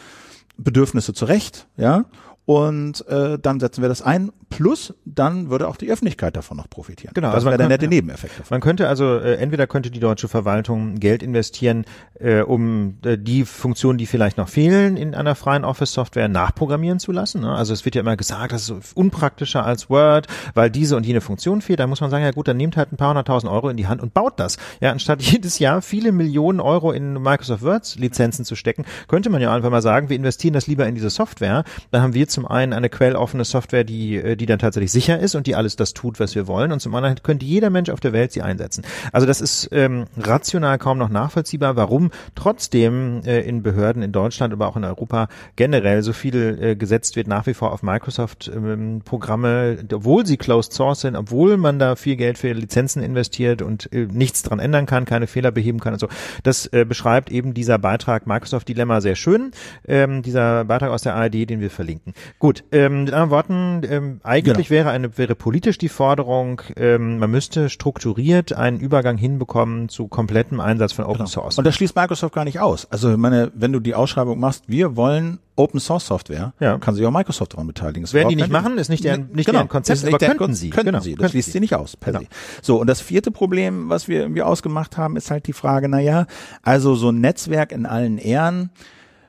[0.56, 2.04] Bedürfnisse zurecht, ja.
[2.48, 4.32] Und äh, dann setzen wir das ein.
[4.48, 7.12] Plus, dann würde auch die Öffentlichkeit davon noch profitieren.
[7.12, 7.88] Genau, das also man wäre der kann- nette.
[7.94, 8.46] Nebeneffekt davon.
[8.54, 11.84] Man könnte also, äh, entweder könnte die deutsche Verwaltung Geld investieren,
[12.18, 17.12] äh, um äh, die Funktionen, die vielleicht noch fehlen in einer freien Office-Software nachprogrammieren zu
[17.12, 17.42] lassen.
[17.42, 17.54] Ne?
[17.54, 21.20] Also es wird ja immer gesagt, das ist unpraktischer als Word, weil diese und jene
[21.20, 21.80] Funktion fehlt.
[21.80, 23.88] Da muss man sagen, ja gut, dann nehmt halt ein paar hunderttausend Euro in die
[23.88, 24.56] Hand und baut das.
[24.80, 29.54] Ja, anstatt jedes Jahr viele Millionen Euro in Microsoft Word-Lizenzen zu stecken, könnte man ja
[29.54, 31.64] einfach mal sagen, wir investieren das lieber in diese Software.
[31.90, 35.34] Dann haben wir zum einen eine quelloffene Software, die, äh, die dann tatsächlich sicher ist
[35.34, 36.70] und die alles das tut, was wir wollen.
[36.70, 38.84] Und zum anderen könnte jeder Mensch auf der Welt sie einsetzen.
[39.10, 44.52] Also das ist ähm, rational kaum noch nachvollziehbar, warum trotzdem äh, in Behörden in Deutschland,
[44.52, 45.26] aber auch in Europa
[45.56, 51.00] generell so viel äh, gesetzt wird nach wie vor auf Microsoft-Programme, obwohl sie closed source
[51.00, 55.06] sind, obwohl man da viel Geld für Lizenzen investiert und äh, nichts dran ändern kann,
[55.06, 56.08] keine Fehler beheben kann und so.
[56.44, 59.50] Das äh, beschreibt eben dieser Beitrag Microsoft Dilemma sehr schön.
[59.88, 62.14] Ähm, dieser Beitrag aus der ARD, den wir verlinken.
[62.38, 67.30] Gut, ähm, mit anderen Worten, ähm, eigentlich wäre eine wäre politisch die Forderung, ähm, man
[67.30, 71.56] müsste strukturiert einen Übergang hinbekommen zu komplettem Einsatz von Open Source.
[71.56, 71.60] Genau.
[71.60, 72.86] Und das schließt Microsoft gar nicht aus.
[72.90, 76.78] Also ich meine, wenn du die Ausschreibung machst, wir wollen Open Source Software, Ja.
[76.78, 78.02] kann sich auch Microsoft daran beteiligen.
[78.02, 79.58] Das Werden die nicht machen, ist nicht deren- nicht genau.
[79.58, 80.70] deren Konzept, aber deren könnten sie.
[80.70, 81.12] Könnten Genau, sie.
[81.12, 81.60] Das könnten schließt sie.
[81.60, 82.24] nicht aus, per Genau.
[82.24, 82.28] se.
[82.62, 85.98] So, und das vierte Problem, was wir irgendwie ausgemacht haben, ist halt die Frage, na
[85.98, 86.26] ja,
[86.62, 88.70] also so ein Netzwerk in allen Ehren,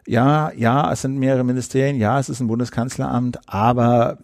[0.09, 4.17] ja, ja, es sind mehrere Ministerien, ja, es ist ein Bundeskanzleramt, aber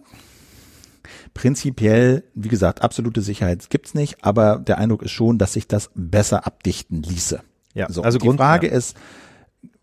[1.36, 5.92] prinzipiell, wie gesagt, absolute Sicherheit gibt's nicht, aber der Eindruck ist schon, dass sich das
[5.94, 7.40] besser abdichten ließe.
[7.76, 8.74] Ja, so, also die Grund- Frage ja.
[8.74, 8.98] ist,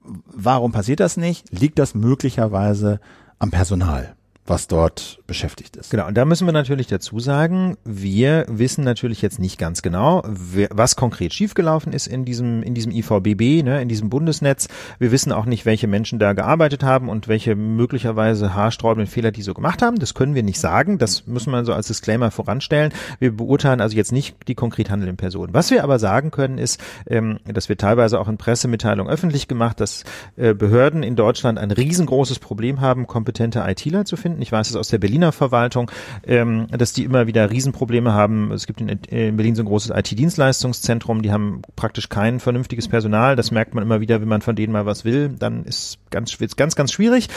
[0.00, 1.52] warum passiert das nicht?
[1.52, 2.98] Liegt das möglicherweise
[3.38, 5.90] am Personal, was dort beschäftigt ist?
[5.90, 10.22] Genau, und da müssen wir natürlich dazu sagen, wir wissen natürlich jetzt nicht ganz genau,
[10.24, 14.66] was konkret schiefgelaufen ist in diesem, in diesem IVBB, ne, in diesem Bundesnetz.
[14.98, 19.42] Wir wissen auch nicht, welche Menschen da gearbeitet haben und welche möglicherweise haarsträubenden Fehler die
[19.42, 20.00] so gemacht haben.
[20.00, 20.98] Das können wir nicht sagen.
[20.98, 22.92] Das müssen wir so als Disclaimer voranstellen.
[23.20, 25.54] Wir beurteilen also jetzt nicht die konkret handelnden Personen.
[25.54, 29.78] Was wir aber sagen können, ist, ähm, das wird teilweise auch in Pressemitteilungen öffentlich gemacht,
[29.78, 30.02] dass
[30.36, 34.31] äh, Behörden in Deutschland ein riesengroßes Problem haben, kompetente ITler zu finden.
[34.40, 35.90] Ich weiß es aus der Berliner Verwaltung,
[36.26, 38.52] ähm, dass die immer wieder Riesenprobleme haben.
[38.52, 43.36] Es gibt in, in Berlin so ein großes IT-Dienstleistungszentrum, die haben praktisch kein vernünftiges Personal.
[43.36, 46.38] Das merkt man immer wieder, wenn man von denen mal was will, dann ist ganz,
[46.38, 47.28] wird's ganz, ganz schwierig.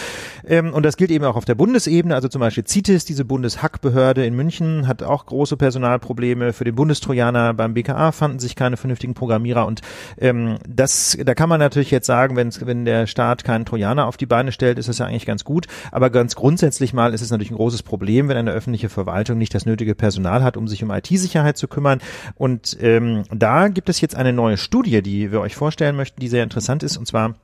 [0.47, 2.13] Ähm, und das gilt eben auch auf der Bundesebene.
[2.13, 6.53] Also zum Beispiel CITES, diese Bundeshackbehörde in München, hat auch große Personalprobleme.
[6.53, 9.65] Für den Bundestrojaner beim BKA fanden sich keine vernünftigen Programmierer.
[9.65, 9.81] Und
[10.19, 14.17] ähm, das, da kann man natürlich jetzt sagen, wenn, wenn der Staat keinen Trojaner auf
[14.17, 15.67] die Beine stellt, ist das ja eigentlich ganz gut.
[15.91, 19.37] Aber ganz grundsätzlich grundsätzlich mal ist es natürlich ein großes Problem, wenn eine öffentliche Verwaltung
[19.37, 21.99] nicht das nötige Personal hat, um sich um IT-Sicherheit zu kümmern.
[22.35, 26.27] Und ähm, da gibt es jetzt eine neue Studie, die wir euch vorstellen möchten, die
[26.27, 27.35] sehr interessant ist, und zwar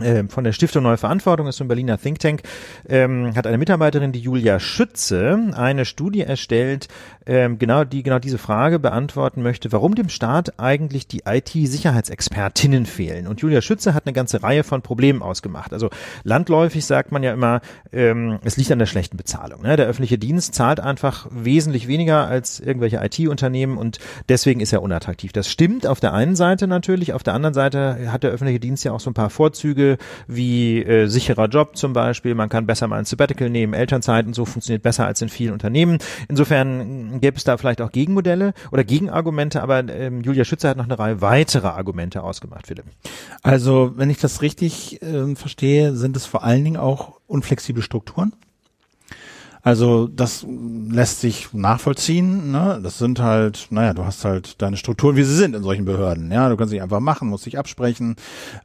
[0.00, 2.42] ähm, von der Stiftung Neue Verantwortung ist so ein Berliner Think Tank,
[2.88, 6.88] ähm, hat eine Mitarbeiterin, die Julia Schütze, eine Studie erstellt,
[7.26, 13.26] ähm, genau, die genau diese Frage beantworten möchte, warum dem Staat eigentlich die IT-Sicherheitsexpertinnen fehlen.
[13.26, 15.72] Und Julia Schütze hat eine ganze Reihe von Problemen ausgemacht.
[15.72, 15.90] Also
[16.24, 17.60] landläufig sagt man ja immer,
[17.92, 19.62] ähm, es liegt an der schlechten Bezahlung.
[19.62, 19.76] Ne?
[19.76, 23.98] Der öffentliche Dienst zahlt einfach wesentlich weniger als irgendwelche IT-Unternehmen und
[24.28, 25.32] deswegen ist er unattraktiv.
[25.32, 28.84] Das stimmt auf der einen Seite natürlich, auf der anderen Seite hat der öffentliche Dienst
[28.84, 32.88] ja auch so ein paar Vorzüge wie äh, sicherer Job zum Beispiel, man kann besser
[32.88, 35.98] mal ein Sabbatical nehmen, Elternzeit und so funktioniert besser als in vielen Unternehmen.
[36.28, 40.84] Insofern gäbe es da vielleicht auch Gegenmodelle oder Gegenargumente, aber ähm, Julia Schütze hat noch
[40.84, 42.86] eine Reihe weiterer Argumente ausgemacht, Philipp.
[43.42, 48.32] Also, wenn ich das richtig äh, verstehe, sind es vor allen Dingen auch unflexible Strukturen?
[49.64, 52.50] Also das lässt sich nachvollziehen.
[52.50, 52.80] Ne?
[52.82, 56.32] Das sind halt, naja, du hast halt deine Strukturen, wie sie sind in solchen Behörden.
[56.32, 58.16] Ja, du kannst dich einfach machen, musst dich absprechen.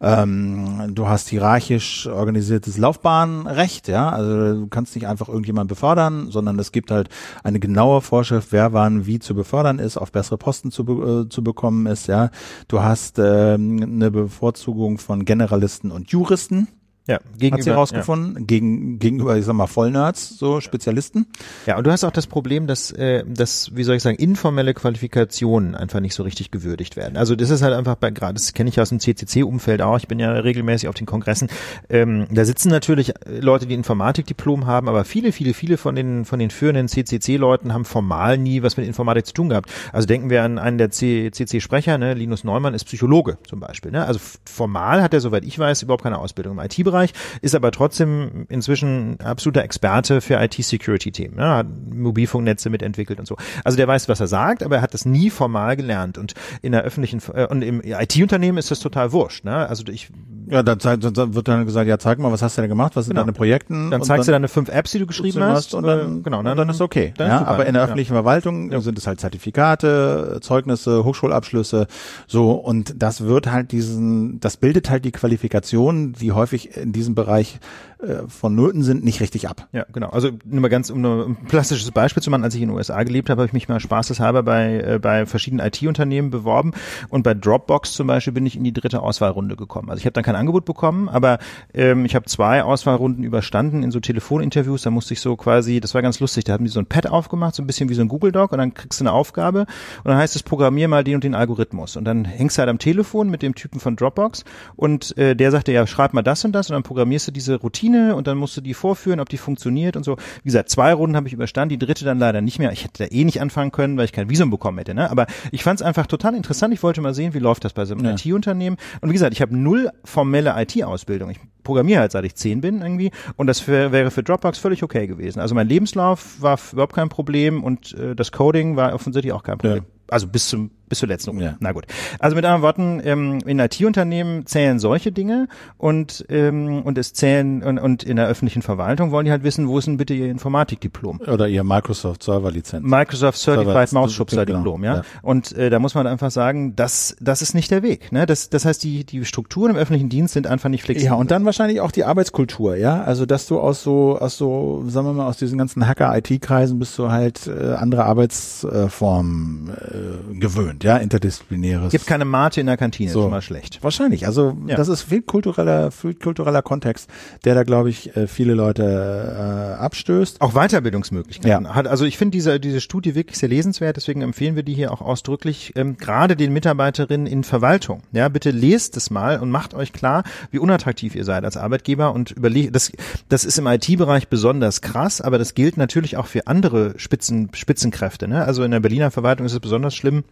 [0.02, 3.88] Ähm, du hast hierarchisch organisiertes Laufbahnrecht.
[3.88, 7.10] Ja, also du kannst nicht einfach irgendjemand befördern, sondern es gibt halt
[7.44, 11.44] eine genaue Vorschrift, wer wann wie zu befördern ist, auf bessere Posten zu, äh, zu
[11.44, 12.08] bekommen ist.
[12.08, 12.32] Ja,
[12.68, 16.68] du hast ähm, eine Bevorzugung von Generalisten und Juristen.
[17.08, 18.46] Ja, gegenüber, hat sie rausgefunden, ja.
[18.46, 21.26] gegen, gegenüber, ich sag mal, Vollnerds, so Spezialisten.
[21.66, 24.74] Ja, und du hast auch das Problem, dass, äh, dass, wie soll ich sagen, informelle
[24.74, 27.16] Qualifikationen einfach nicht so richtig gewürdigt werden.
[27.16, 30.10] Also das ist halt einfach bei, gerade, das kenne ich aus dem CCC-Umfeld auch, ich
[30.10, 31.48] bin ja regelmäßig auf den Kongressen,
[31.90, 36.40] ähm, da sitzen natürlich Leute, die Informatikdiplom haben, aber viele, viele, viele von den, von
[36.40, 39.72] den führenden CCC-Leuten haben formal nie was mit Informatik zu tun gehabt.
[39.94, 43.92] Also denken wir an einen der CCC-Sprecher, ne, Linus Neumann ist Psychologe zum Beispiel.
[43.92, 44.06] Ne?
[44.06, 47.72] Also formal hat er, soweit ich weiß, überhaupt keine Ausbildung im IT-Bereich Bereich, ist aber
[47.72, 51.38] trotzdem inzwischen absoluter Experte für IT-Security-Themen.
[51.38, 53.38] Ja, hat Mobilfunknetze mitentwickelt und so.
[53.64, 56.18] Also der weiß, was er sagt, aber er hat das nie formal gelernt.
[56.18, 59.44] Und in der öffentlichen äh, und im IT-Unternehmen ist das total wurscht.
[59.44, 59.68] Ne?
[59.68, 60.10] Also ich
[60.50, 62.96] ja, dann, dann wird dann gesagt, ja, zeig mal, was hast du denn gemacht?
[62.96, 63.24] Was sind genau.
[63.24, 63.92] deine Projekten?
[63.92, 66.58] Dann zeigst dann, du deine fünf Apps, die du geschrieben hast, und dann, genau, dann,
[66.58, 67.14] dann ist okay.
[67.18, 68.22] Dann ja, ist aber in der öffentlichen ja.
[68.22, 68.80] Verwaltung ja.
[68.80, 71.88] sind es halt Zertifikate, Zeugnisse, Hochschulabschlüsse,
[72.28, 77.14] so und das wird halt diesen, das bildet halt die Qualifikation, die häufig in diesem
[77.14, 77.60] Bereich
[78.00, 79.68] äh, vonnöten sind, nicht richtig ab.
[79.72, 80.10] Ja, genau.
[80.10, 83.02] Also nur mal ganz, um ein plastisches Beispiel zu machen, als ich in den USA
[83.04, 86.74] gelebt habe, habe ich mich mal spaßeshalber bei, äh, bei verschiedenen IT-Unternehmen beworben.
[87.10, 89.90] Und bei Dropbox zum Beispiel bin ich in die dritte Auswahlrunde gekommen.
[89.90, 91.40] Also ich habe dann kein Angebot bekommen, aber
[91.74, 95.94] ähm, ich habe zwei Auswahlrunden überstanden in so Telefoninterviews, da musste ich so quasi, das
[95.94, 98.02] war ganz lustig, da haben die so ein Pad aufgemacht, so ein bisschen wie so
[98.02, 98.52] ein Google Doc.
[98.52, 99.62] Und dann kriegst du eine Aufgabe.
[99.62, 101.96] Und dann heißt es, programmier mal den und den Algorithmus.
[101.98, 104.44] Und dann hängst du halt am Telefon mit dem Typen von Dropbox.
[104.76, 106.70] Und äh, der sagte, ja, schreib mal das und das.
[106.70, 109.96] Und dann programmierst du diese Routine und dann musst du die vorführen, ob die funktioniert
[109.96, 110.18] und so.
[110.44, 112.72] Wie gesagt, zwei Runden habe ich überstanden, die dritte dann leider nicht mehr.
[112.72, 114.94] Ich hätte da eh nicht anfangen können, weil ich kein Visum bekommen hätte.
[114.94, 115.10] Ne?
[115.10, 116.74] Aber ich fand es einfach total interessant.
[116.74, 118.12] Ich wollte mal sehen, wie läuft das bei so einem ja.
[118.12, 118.78] IT-Unternehmen.
[119.02, 121.30] Und wie gesagt, ich habe null formelle IT-Ausbildung.
[121.30, 123.12] Ich programmiere halt, seit ich zehn bin irgendwie.
[123.36, 125.40] Und das für, wäre für Dropbox völlig okay gewesen.
[125.40, 129.58] Also mein Lebenslauf war überhaupt kein Problem und äh, das Coding war offensichtlich auch kein
[129.58, 129.84] Problem.
[129.84, 130.06] Ja.
[130.10, 131.46] Also bis zum bis zur letzten Runde.
[131.46, 131.56] Ja.
[131.60, 131.86] Na gut.
[132.20, 137.64] Also mit anderen Worten, ähm, in IT-Unternehmen zählen solche Dinge und ähm, und es zählen
[137.64, 140.30] und, und in der öffentlichen Verwaltung wollen die halt wissen, wo ist denn bitte ihr
[140.30, 141.22] Informatikdiplom?
[141.22, 142.86] Oder ihr Microsoft Server Lizenz.
[142.86, 144.94] Microsoft Certified Mausschubser Diplom, genau.
[144.94, 144.96] ja?
[145.00, 145.04] ja.
[145.22, 148.12] Und äh, da muss man einfach sagen, das das ist nicht der Weg.
[148.12, 148.26] Ne?
[148.26, 151.12] Das das heißt, die die Strukturen im öffentlichen Dienst sind einfach nicht flexibel.
[151.12, 153.02] Ja und dann wahrscheinlich auch die Arbeitskultur, ja.
[153.04, 156.98] Also dass du aus so aus so sagen wir mal aus diesen ganzen Hacker-IT-Kreisen bist
[156.98, 161.92] du halt äh, andere Arbeitsformen äh, gewöhnt sind, ja, interdisziplinäres.
[161.92, 163.24] Gibt keine Mate in der Kantine, so.
[163.24, 163.84] schon mal schlecht.
[163.84, 164.76] Wahrscheinlich, also ja.
[164.76, 167.10] das ist viel kultureller, viel kultureller Kontext,
[167.46, 170.42] der da, glaube ich, äh, viele Leute äh, abstößt.
[170.42, 171.66] Auch Weiterbildungsmöglichkeiten.
[171.66, 171.76] Ja.
[171.76, 174.92] Hat, also ich finde diese, diese Studie wirklich sehr lesenswert, deswegen empfehlen wir die hier
[174.92, 178.02] auch ausdrücklich, ähm, gerade den Mitarbeiterinnen in Verwaltung.
[178.12, 182.14] Ja, bitte lest es mal und macht euch klar, wie unattraktiv ihr seid als Arbeitgeber
[182.14, 182.92] und überlegt, das,
[183.30, 188.28] das ist im IT-Bereich besonders krass, aber das gilt natürlich auch für andere Spitzen, Spitzenkräfte.
[188.28, 188.44] Ne?
[188.44, 190.24] Also in der Berliner Verwaltung ist es besonders schlimm,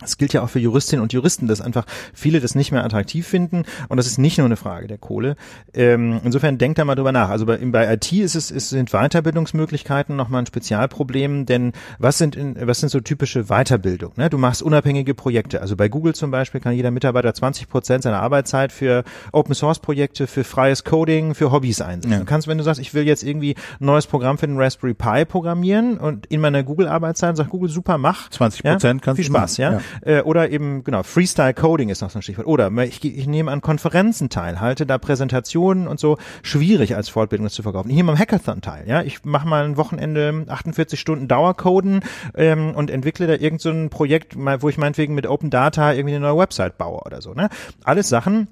[0.00, 1.84] das gilt ja auch für Juristinnen und Juristen, dass einfach
[2.14, 5.36] viele das nicht mehr attraktiv finden und das ist nicht nur eine Frage der Kohle.
[5.74, 7.28] Ähm, insofern denkt da mal drüber nach.
[7.28, 12.36] Also bei, bei IT ist es, es sind Weiterbildungsmöglichkeiten nochmal ein Spezialproblem, denn was sind
[12.36, 14.12] in, was sind so typische Weiterbildung?
[14.16, 14.30] Ne?
[14.30, 15.60] Du machst unabhängige Projekte.
[15.60, 19.78] Also bei Google zum Beispiel kann jeder Mitarbeiter 20 Prozent seiner Arbeitszeit für Open Source
[19.78, 22.12] Projekte, für freies Coding, für Hobbys einsetzen.
[22.12, 22.18] Ja.
[22.18, 24.94] Du kannst, wenn du sagst, ich will jetzt irgendwie ein neues Programm für den Raspberry
[24.94, 28.30] Pi programmieren und in meiner Google Arbeitszeit sagt Google super, mach.
[28.30, 29.04] 20 Prozent ja?
[29.04, 29.72] kannst Viel Spaß, ja?
[29.72, 29.80] ja.
[30.02, 32.46] Äh, oder eben, genau, Freestyle Coding ist noch so ein Stichwort.
[32.46, 37.48] Oder ich, ich nehme an Konferenzen teil, halte da Präsentationen und so, schwierig als Fortbildung
[37.48, 37.90] zu verkaufen.
[37.90, 39.02] Ich nehme am Hackathon teil, ja.
[39.02, 42.00] Ich mache mal ein Wochenende 48 Stunden Dauercoden
[42.34, 46.26] ähm, und entwickle da irgendein so Projekt, wo ich meinetwegen mit Open Data irgendwie eine
[46.26, 47.34] neue Website baue oder so.
[47.34, 47.48] Ne?
[47.84, 48.48] Alles Sachen,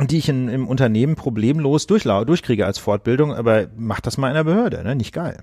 [0.00, 4.44] die ich in, im Unternehmen problemlos durchkriege als Fortbildung, aber mach das mal in der
[4.44, 4.94] Behörde, ne?
[4.94, 5.38] Nicht geil.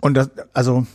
[0.00, 0.86] Und das, also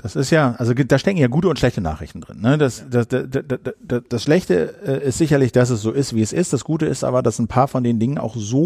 [0.00, 2.40] das ist ja, also da stecken ja gute und schlechte Nachrichten drin.
[2.40, 2.56] Ne?
[2.56, 6.32] Das, das, das, das, das Schlechte äh, ist sicherlich, dass es so ist, wie es
[6.32, 6.52] ist.
[6.52, 8.60] Das Gute ist aber, dass ein paar von den Dingen auch so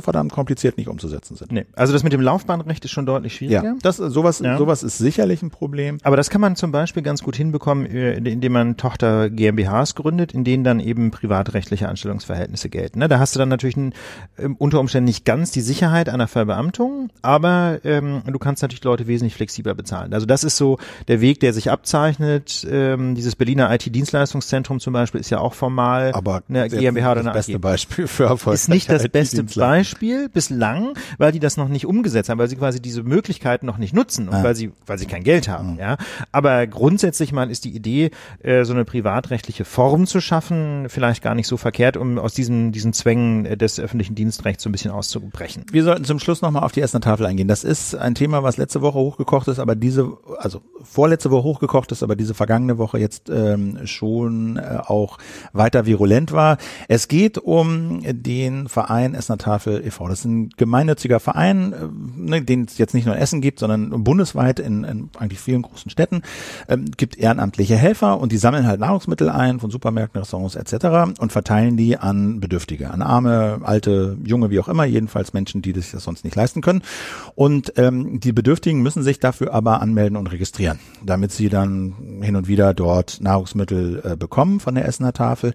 [0.00, 1.52] verdammt kompliziert nicht umzusetzen sind.
[1.52, 3.64] Nee, also das mit dem Laufbahnrecht ist schon deutlich schwieriger.
[3.64, 4.58] Ja, das, sowas, ja.
[4.58, 5.98] sowas ist sicherlich ein Problem.
[6.02, 10.32] Aber das kann man zum Beispiel ganz gut hinbekommen, äh, indem man Tochter GmbHs gründet,
[10.32, 12.98] in denen dann eben privatrechtliche Anstellungsverhältnisse gelten.
[12.98, 13.08] Ne?
[13.08, 13.94] Da hast du dann natürlich ein,
[14.38, 19.06] ähm, unter Umständen nicht ganz die Sicherheit einer Verbeamtung, aber ähm, du kannst natürlich Leute
[19.06, 20.12] wesentlich flexibler bezahlen.
[20.14, 20.78] Also das ist so
[21.08, 22.66] der Weg, der sich abzeichnet.
[22.70, 27.32] Ähm, dieses Berliner IT-Dienstleistungszentrum zum Beispiel ist ja auch formal Aber eine GmbH oder eine
[27.32, 28.54] das beste Beispiel für Erfolg.
[28.54, 29.83] Ist nicht das beste Beispiel
[30.32, 33.94] bislang, weil die das noch nicht umgesetzt haben, weil sie quasi diese Möglichkeiten noch nicht
[33.94, 34.42] nutzen und ah.
[34.42, 35.74] weil sie, weil sie kein Geld haben.
[35.74, 35.78] Mhm.
[35.78, 35.96] Ja,
[36.32, 38.10] aber grundsätzlich mal ist die Idee,
[38.42, 42.72] äh, so eine privatrechtliche Form zu schaffen, vielleicht gar nicht so verkehrt, um aus diesen
[42.72, 45.64] diesen Zwängen äh, des öffentlichen Dienstrechts so ein bisschen auszubrechen.
[45.70, 47.48] Wir sollten zum Schluss nochmal auf die Essener Tafel eingehen.
[47.48, 51.92] Das ist ein Thema, was letzte Woche hochgekocht ist, aber diese also vorletzte Woche hochgekocht
[51.92, 55.18] ist, aber diese vergangene Woche jetzt ähm, schon äh, auch
[55.52, 56.58] weiter virulent war.
[56.88, 60.08] Es geht um den Verein Essener Tafel e.V.
[60.08, 61.76] Das ist ein gemeinnütziger Verein, äh,
[62.16, 65.62] ne, den es jetzt nicht nur in Essen gibt, sondern bundesweit in, in eigentlich vielen
[65.62, 66.22] großen Städten.
[66.68, 71.18] Ähm, gibt ehrenamtliche Helfer und die sammeln halt Nahrungsmittel ein von Supermärkten, Restaurants etc.
[71.20, 75.72] und verteilen die an Bedürftige, an Arme, Alte, Junge, wie auch immer, jedenfalls Menschen, die
[75.72, 76.82] sich das sonst nicht leisten können.
[77.34, 82.36] Und ähm, die Bedürftigen müssen sich dafür aber anmelden und registrieren, damit sie dann hin
[82.36, 85.54] und wieder dort Nahrungsmittel äh, bekommen von der Essener Tafel.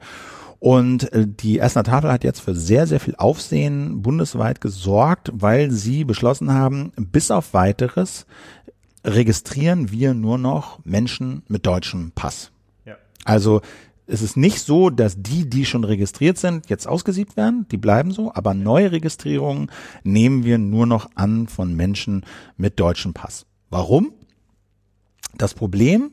[0.60, 5.72] Und äh, die Essener Tafel hat jetzt für sehr, sehr viel Aufsehen bundesweit gesorgt, weil
[5.72, 8.26] sie beschlossen haben, bis auf weiteres
[9.06, 12.52] registrieren wir nur noch Menschen mit deutschem Pass.
[12.86, 12.98] Ja.
[13.24, 13.62] Also
[14.08, 18.12] es ist nicht so, dass die, die schon registriert sind, jetzt ausgesiebt werden, die bleiben
[18.12, 19.72] so, aber neue Registrierungen
[20.04, 22.26] nehmen wir nur noch an von Menschen
[22.58, 23.46] mit deutschem Pass.
[23.70, 24.12] Warum?
[25.38, 26.12] Das Problem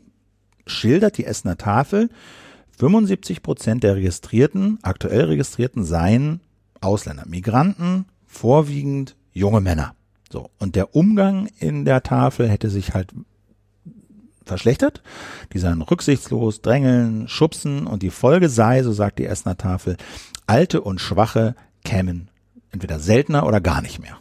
[0.66, 2.10] schildert die Essener Tafel,
[2.76, 6.40] 75 Prozent der Registrierten, aktuell Registrierten seien
[6.80, 9.94] Ausländer, Migranten, vorwiegend junge Männer.
[10.30, 10.50] So.
[10.58, 13.12] Und der Umgang in der Tafel hätte sich halt
[14.44, 15.02] verschlechtert.
[15.52, 19.96] Die seien rücksichtslos, drängeln, schubsen und die Folge sei, so sagt die Essener Tafel,
[20.46, 21.54] alte und schwache
[21.84, 22.30] kämen
[22.70, 24.18] entweder seltener oder gar nicht mehr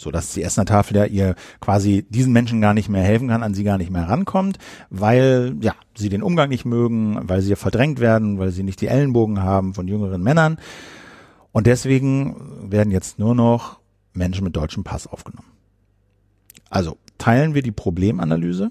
[0.00, 3.42] so dass die Essener Tafel ja ihr quasi diesen Menschen gar nicht mehr helfen kann,
[3.42, 4.58] an sie gar nicht mehr rankommt,
[4.88, 8.86] weil ja sie den Umgang nicht mögen, weil sie verdrängt werden, weil sie nicht die
[8.86, 10.56] Ellenbogen haben von jüngeren Männern
[11.52, 13.78] und deswegen werden jetzt nur noch
[14.14, 15.48] Menschen mit deutschem Pass aufgenommen.
[16.70, 18.70] Also teilen wir die Problemanalyse?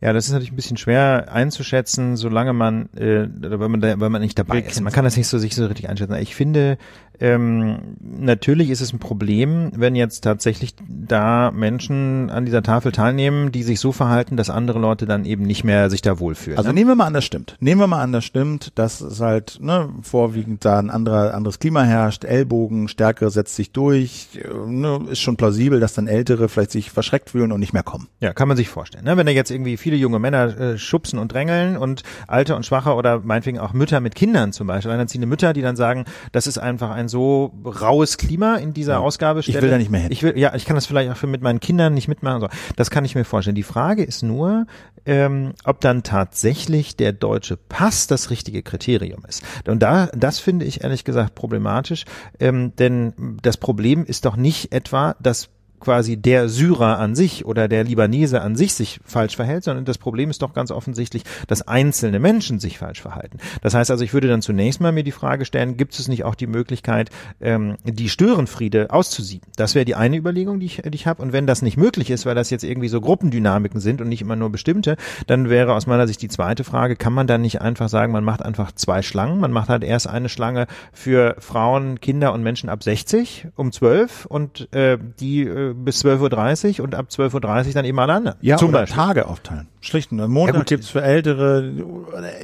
[0.00, 4.08] Ja, das ist natürlich ein bisschen schwer einzuschätzen, solange man, äh, weil man, da, weil
[4.08, 4.80] man nicht dabei ist.
[4.80, 6.14] Man kann das nicht so sich so richtig einschätzen.
[6.14, 6.78] Ich finde,
[7.20, 13.52] ähm, natürlich ist es ein Problem, wenn jetzt tatsächlich da Menschen an dieser Tafel teilnehmen,
[13.52, 16.56] die sich so verhalten, dass andere Leute dann eben nicht mehr sich da wohlfühlen.
[16.56, 16.74] Also ne?
[16.74, 17.56] nehmen wir mal an, das stimmt.
[17.60, 21.58] Nehmen wir mal an, das stimmt, dass es halt ne, vorwiegend da ein anderer, anderes
[21.58, 26.70] Klima herrscht, Ellbogen, Stärke setzt sich durch, ne, ist schon plausibel, dass dann Ältere vielleicht
[26.70, 28.08] sich verschreckt fühlen und nicht mehr kommen.
[28.20, 29.04] Ja, kann man sich vorstellen.
[29.04, 29.18] Ne?
[29.18, 32.94] Wenn da jetzt irgendwie viele junge Männer äh, schubsen und drängeln und alte und schwache
[32.94, 36.58] oder meinetwegen auch Mütter mit Kindern zum Beispiel, alleinerziehende Mütter, die dann sagen, das ist
[36.58, 38.98] einfach ein so raues Klima in dieser ja.
[39.00, 40.12] Ausgabe Ich will da nicht mehr hin.
[40.12, 42.40] Ich will, ja, ich kann das vielleicht auch für mit meinen Kindern nicht mitmachen.
[42.40, 42.48] So.
[42.76, 43.56] Das kann ich mir vorstellen.
[43.56, 44.66] Die Frage ist nur,
[45.06, 49.42] ähm, ob dann tatsächlich der deutsche Pass das richtige Kriterium ist.
[49.66, 52.04] Und da, das finde ich ehrlich gesagt problematisch,
[52.38, 55.48] ähm, denn das Problem ist doch nicht etwa, dass
[55.80, 59.98] quasi der Syrer an sich oder der Libanese an sich sich falsch verhält, sondern das
[59.98, 63.38] Problem ist doch ganz offensichtlich, dass einzelne Menschen sich falsch verhalten.
[63.62, 66.24] Das heißt also, ich würde dann zunächst mal mir die Frage stellen, gibt es nicht
[66.24, 69.48] auch die Möglichkeit, ähm, die Störenfriede auszusieben?
[69.56, 71.22] Das wäre die eine Überlegung, die ich, die ich habe.
[71.22, 74.22] Und wenn das nicht möglich ist, weil das jetzt irgendwie so Gruppendynamiken sind und nicht
[74.22, 74.96] immer nur bestimmte,
[75.26, 78.24] dann wäre aus meiner Sicht die zweite Frage, kann man dann nicht einfach sagen, man
[78.24, 82.68] macht einfach zwei Schlangen, man macht halt erst eine Schlange für Frauen, Kinder und Menschen
[82.68, 87.72] ab 60 um 12 und äh, die äh, bis 12.30 Uhr und ab 12.30 Uhr
[87.74, 88.38] dann eben alle anderen.
[88.40, 88.96] Ja, Zum Beispiel.
[88.96, 89.68] Tage aufteilen.
[89.80, 90.12] Schlicht.
[90.12, 91.72] Montag ja, gibt's für Ältere.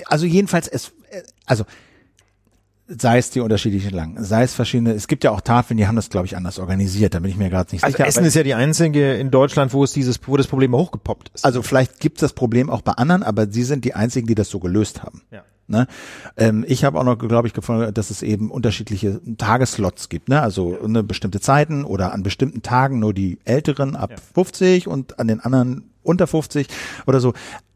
[0.06, 0.92] Also jedenfalls, es,
[1.46, 1.64] also
[2.88, 5.96] sei es die unterschiedlichen Langen, sei es verschiedene, es gibt ja auch Tafeln, die haben
[5.96, 8.06] das, glaube ich, anders organisiert, da bin ich mir gerade nicht Also sicher.
[8.06, 11.44] Essen ist ja die einzige in Deutschland, wo es dieses, wo das Problem hochgepoppt ist.
[11.44, 14.36] also vielleicht gibt es das Problem auch bei anderen, aber sie sind die einzigen, die
[14.36, 15.22] das so gelöst haben.
[15.32, 15.42] Ja.
[15.68, 15.86] Ne?
[16.36, 20.40] Ähm, ich habe auch noch, glaube ich, gefunden, dass es eben unterschiedliche Tageslots gibt, ne?
[20.40, 25.26] Also eine bestimmte Zeiten oder an bestimmten Tagen nur die Älteren ab 50 und an
[25.28, 26.68] den anderen unter 50
[27.06, 27.30] oder so.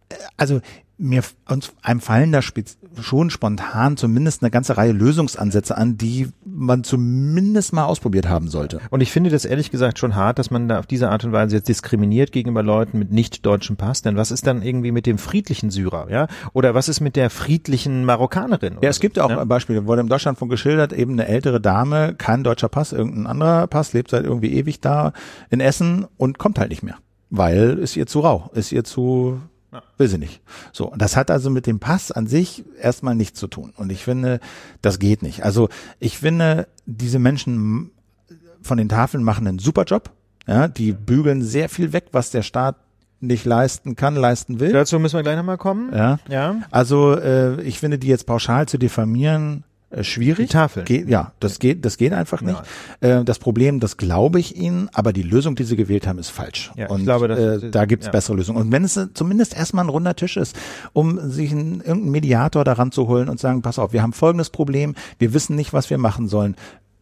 [0.09, 0.61] Äh, Also
[1.01, 2.41] mir uns einem fallen da
[3.01, 8.81] schon spontan zumindest eine ganze Reihe Lösungsansätze an, die man zumindest mal ausprobiert haben sollte.
[8.91, 11.33] Und ich finde das ehrlich gesagt schon hart, dass man da auf diese Art und
[11.33, 14.03] Weise jetzt diskriminiert gegenüber Leuten mit nicht deutschem Pass.
[14.03, 16.27] Denn was ist dann irgendwie mit dem friedlichen Syrer, ja?
[16.53, 18.77] Oder was ist mit der friedlichen Marokkanerin?
[18.83, 19.47] Ja, es gibt ja auch ne?
[19.47, 23.93] Beispiele, wurde im Deutschlandfunk geschildert, eben eine ältere Dame, kein deutscher Pass, irgendein anderer Pass,
[23.95, 25.13] lebt seit irgendwie ewig da
[25.49, 26.97] in Essen und kommt halt nicht mehr.
[27.31, 29.41] Weil ist ihr zu rau, ist ihr zu,
[29.99, 30.41] will sie nicht.
[30.73, 33.73] So, das hat also mit dem Pass an sich erstmal nichts zu tun.
[33.77, 34.41] Und ich finde,
[34.83, 35.45] das geht nicht.
[35.45, 35.69] Also
[35.99, 37.91] ich finde, diese Menschen
[38.63, 40.11] von den Tafeln machen einen super Job.
[40.47, 42.77] Ja, die bügeln sehr viel weg, was der Staat
[43.21, 44.73] nicht leisten kann, leisten will.
[44.73, 45.93] Dazu müssen wir gleich nochmal kommen.
[45.95, 46.19] Ja.
[46.29, 46.57] Ja.
[46.71, 49.65] Also äh, ich finde die jetzt pauschal zu diffamieren
[50.03, 50.49] schwierig.
[50.49, 50.85] Die Tafeln.
[50.87, 52.61] Geht, ja, das geht, das geht einfach nicht.
[53.01, 56.31] Äh, das Problem, das glaube ich Ihnen, aber die Lösung, die Sie gewählt haben, ist
[56.31, 56.71] falsch.
[56.77, 58.13] Ja, ich Und glaube, das- äh, da gibt's ja.
[58.13, 58.61] bessere Lösungen.
[58.61, 60.57] Und wenn es äh, zumindest erstmal ein runder Tisch ist,
[60.93, 64.51] um sich einen, irgendeinen Mediator daran zu holen und sagen, pass auf, wir haben folgendes
[64.51, 66.57] Problem, wir wissen nicht, was wir machen sollen.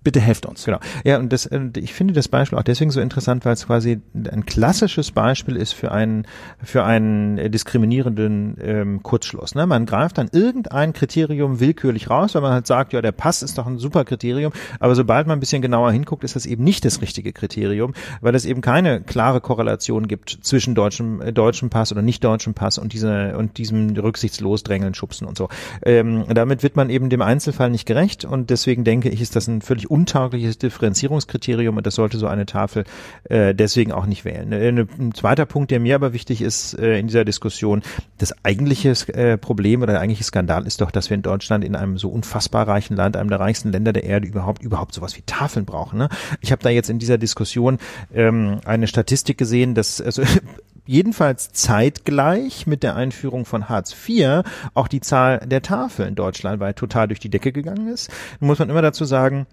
[0.08, 0.64] Bitte helft uns.
[0.64, 0.78] Genau.
[1.04, 4.00] Ja, und das, äh, ich finde das Beispiel auch deswegen so interessant, weil es quasi
[4.14, 6.26] ein klassisches Beispiel ist für einen,
[6.64, 9.54] für einen äh, diskriminierenden ähm, Kurzschluss.
[9.54, 9.66] Ne?
[9.66, 13.58] Man greift dann irgendein Kriterium willkürlich raus, weil man halt sagt, ja, der Pass ist
[13.58, 16.86] doch ein super Kriterium, aber sobald man ein bisschen genauer hinguckt, ist das eben nicht
[16.86, 21.92] das richtige Kriterium, weil es eben keine klare Korrelation gibt zwischen deutschem, äh, deutschem Pass
[21.92, 25.50] oder nicht deutschem Pass und diese und diesem rücksichtslos drängeln, schubsen und so.
[25.82, 29.48] Ähm, damit wird man eben dem Einzelfall nicht gerecht und deswegen denke ich, ist das
[29.48, 32.84] ein völlig untaugliches Differenzierungskriterium und das sollte so eine Tafel
[33.24, 34.52] äh, deswegen auch nicht wählen.
[34.52, 37.82] Äh, ne- ein zweiter Punkt, der mir aber wichtig ist äh, in dieser Diskussion,
[38.18, 41.74] das eigentliche äh, Problem oder der eigentliche Skandal ist doch, dass wir in Deutschland in
[41.74, 45.22] einem so unfassbar reichen Land, einem der reichsten Länder der Erde überhaupt überhaupt sowas wie
[45.22, 45.98] Tafeln brauchen.
[45.98, 46.08] Ne?
[46.40, 47.78] Ich habe da jetzt in dieser Diskussion
[48.14, 50.22] ähm, eine Statistik gesehen, dass also
[50.88, 54.42] jedenfalls zeitgleich mit der Einführung von Hartz IV
[54.74, 58.10] auch die Zahl der Tafeln deutschlandweit total durch die Decke gegangen ist.
[58.40, 59.46] Nun muss man immer dazu sagen,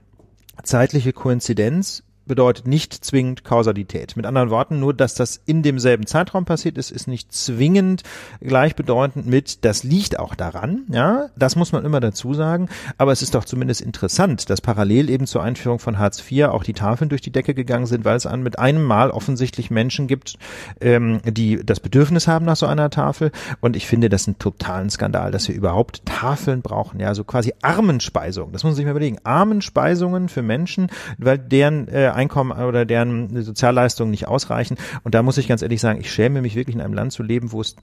[0.63, 4.15] zeitliche Koinzidenz bedeutet nicht zwingend Kausalität.
[4.15, 8.03] Mit anderen Worten, nur dass das in demselben Zeitraum passiert ist, ist nicht zwingend
[8.41, 13.21] gleichbedeutend mit, das liegt auch daran, ja, das muss man immer dazu sagen, aber es
[13.21, 17.09] ist doch zumindest interessant, dass parallel eben zur Einführung von Hartz IV auch die Tafeln
[17.09, 20.37] durch die Decke gegangen sind, weil es an mit einem Mal offensichtlich Menschen gibt,
[20.81, 23.31] ähm, die das Bedürfnis haben nach so einer Tafel.
[23.61, 27.53] Und ich finde das einen totalen Skandal, dass wir überhaupt Tafeln brauchen, ja, so quasi
[27.61, 32.85] Armenspeisung, das muss man sich mal überlegen, Armenspeisungen für Menschen, weil deren äh, Einkommen oder
[32.85, 34.77] deren Sozialleistungen nicht ausreichen.
[35.03, 37.21] Und da muss ich ganz ehrlich sagen, ich schäme mich wirklich in einem Land zu
[37.23, 37.75] leben, wo es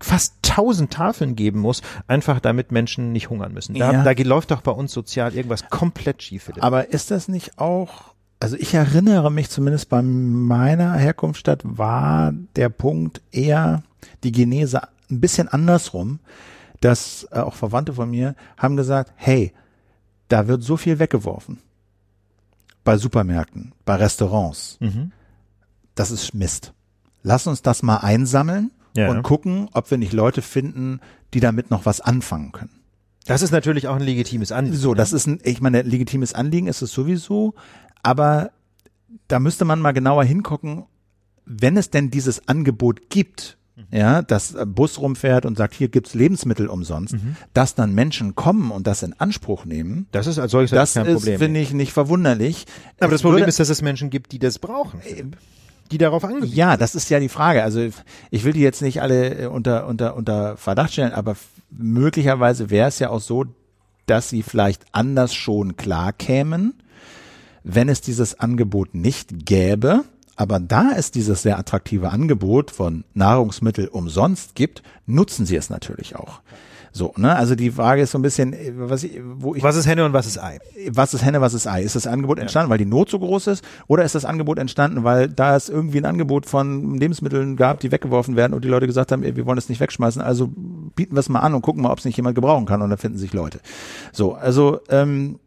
[0.00, 3.74] fast tausend Tafeln geben muss, einfach damit Menschen nicht hungern müssen.
[3.74, 4.02] Da, Ja.
[4.02, 6.44] da läuft doch bei uns sozial irgendwas komplett schief.
[6.44, 6.62] Philipp.
[6.62, 12.68] Aber ist das nicht auch, also ich erinnere mich zumindest bei meiner Herkunftsstadt war der
[12.68, 13.82] Punkt eher
[14.24, 16.20] die Genese ein bisschen andersrum,
[16.80, 19.52] dass äh, auch Verwandte von mir haben gesagt, hey,
[20.28, 21.58] da wird so viel weggeworfen.
[22.84, 24.78] Bei Supermärkten, bei Restaurants.
[24.80, 25.12] Mhm.
[25.94, 26.72] Das ist Mist.
[27.22, 29.10] Lass uns das mal einsammeln Ja.
[29.10, 31.00] und gucken, ob wir nicht Leute finden,
[31.34, 32.80] die damit noch was anfangen können.
[33.26, 34.76] Das ist natürlich auch ein legitimes Anliegen.
[34.78, 37.54] So, das ist ein, ich meine, legitimes Anliegen ist es sowieso,
[38.02, 38.50] aber
[39.28, 40.86] da müsste man mal genauer hingucken,
[41.44, 43.58] wenn es denn dieses Angebot gibt,
[43.92, 47.16] ja, dass ein Bus rumfährt und sagt, hier gibt's Lebensmittel umsonst,
[47.54, 51.06] dass dann Menschen kommen und das in Anspruch nehmen, Das ist als solches das kein
[51.06, 51.38] ist, Problem.
[51.38, 52.66] finde ich, nicht verwunderlich.
[52.98, 55.36] Aber Es das Problem würde- ist, dass es Menschen gibt, die das brauchen, Philipp.
[55.90, 57.62] die darauf angewiesen ja, das ist ja die Frage.
[57.64, 57.88] Also
[58.30, 61.34] ich will die jetzt nicht alle äh, unter, unter, unter Verdacht stellen, aber
[61.70, 63.44] möglicherweise wäre es ja auch so,
[64.06, 66.74] dass sie vielleicht anders schon klar kämen,
[67.64, 70.04] wenn es dieses Angebot nicht gäbe.
[70.40, 76.16] Aber da es dieses sehr attraktive Angebot von Nahrungsmittel umsonst gibt, nutzen sie es natürlich
[76.16, 76.40] auch.
[76.92, 77.36] So, ne?
[77.36, 80.06] Also die Frage ist so ein bisschen, äh, was ich, wo ich Was ist Henne
[80.06, 80.58] und was ist Ei?
[80.88, 81.82] was ist Henne, was ist Ei?
[81.82, 83.62] Ist das Angebot entstanden, weil die Not so groß ist?
[83.86, 87.92] Oder ist das Angebot entstanden, weil da es irgendwie ein Angebot von Lebensmitteln gab, die
[87.92, 91.20] weggeworfen werden und die Leute gesagt haben, wir wollen es nicht wegschmeißen, also bieten wir
[91.20, 93.18] es mal an und gucken mal, ob es nicht jemand gebrauchen kann und dann finden
[93.18, 93.60] sich Leute.
[94.10, 95.38] So, also ähm,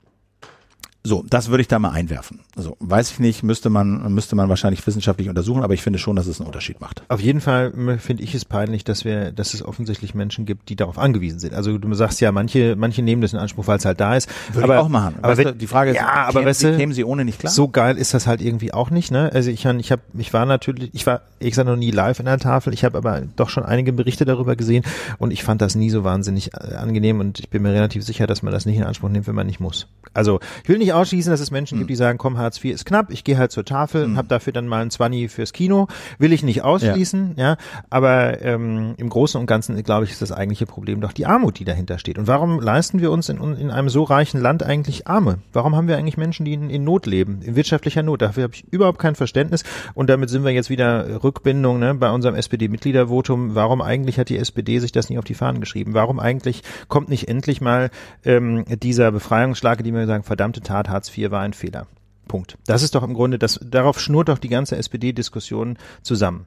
[1.05, 2.39] So, das würde ich da mal einwerfen.
[2.55, 6.15] Also weiß ich nicht, müsste man müsste man wahrscheinlich wissenschaftlich untersuchen, aber ich finde schon,
[6.15, 7.03] dass es einen Unterschied macht.
[7.09, 10.77] Auf jeden Fall finde ich es peinlich, dass wir, dass es offensichtlich Menschen gibt, die
[10.77, 11.53] darauf angewiesen sind.
[11.53, 14.29] Also du sagst ja, manche manche nehmen das in Anspruch, weil es halt da ist.
[14.53, 15.15] Würde aber ich auch machen.
[15.21, 17.25] Aber Weißt du, die Frage ist, ja, aber kämen, weißt sie, du, kämen sie ohne
[17.25, 17.51] nicht klar?
[17.51, 19.11] so geil ist das halt irgendwie auch nicht.
[19.11, 19.29] Ne?
[19.33, 22.27] Also ich, ich habe, ich war natürlich, ich war, ich gesagt noch nie live in
[22.27, 22.73] der Tafel.
[22.73, 24.85] Ich habe aber doch schon einige Berichte darüber gesehen
[25.17, 28.25] und ich fand das nie so wahnsinnig äh, angenehm und ich bin mir relativ sicher,
[28.25, 29.87] dass man das nicht in Anspruch nimmt, wenn man nicht muss.
[30.13, 32.85] Also ich will nicht ausschließen, dass es Menschen gibt, die sagen, komm, Hartz IV ist
[32.85, 35.87] knapp, ich gehe halt zur Tafel und habe dafür dann mal ein Zwanni fürs Kino.
[36.19, 37.57] Will ich nicht ausschließen, ja.
[37.89, 41.59] Aber ähm, im Großen und Ganzen, glaube ich, ist das eigentliche Problem doch die Armut,
[41.59, 42.17] die dahinter steht.
[42.17, 45.39] Und warum leisten wir uns in, in einem so reichen Land eigentlich Arme?
[45.51, 48.21] Warum haben wir eigentlich Menschen, die in, in Not leben, in wirtschaftlicher Not?
[48.21, 49.63] Dafür habe ich überhaupt kein Verständnis.
[49.93, 53.55] Und damit sind wir jetzt wieder Rückbindung ne, bei unserem SPD-Mitgliedervotum.
[53.55, 55.93] Warum eigentlich hat die SPD sich das nicht auf die Fahnen geschrieben?
[55.93, 57.89] Warum eigentlich kommt nicht endlich mal
[58.25, 61.87] ähm, dieser Befreiungsschlag, die mir sagen, verdammte Tat, Hartz IV war ein Fehler.
[62.27, 62.57] Punkt.
[62.65, 66.45] Das ist doch im Grunde, das, darauf schnurrt doch die ganze SPD-Diskussion zusammen.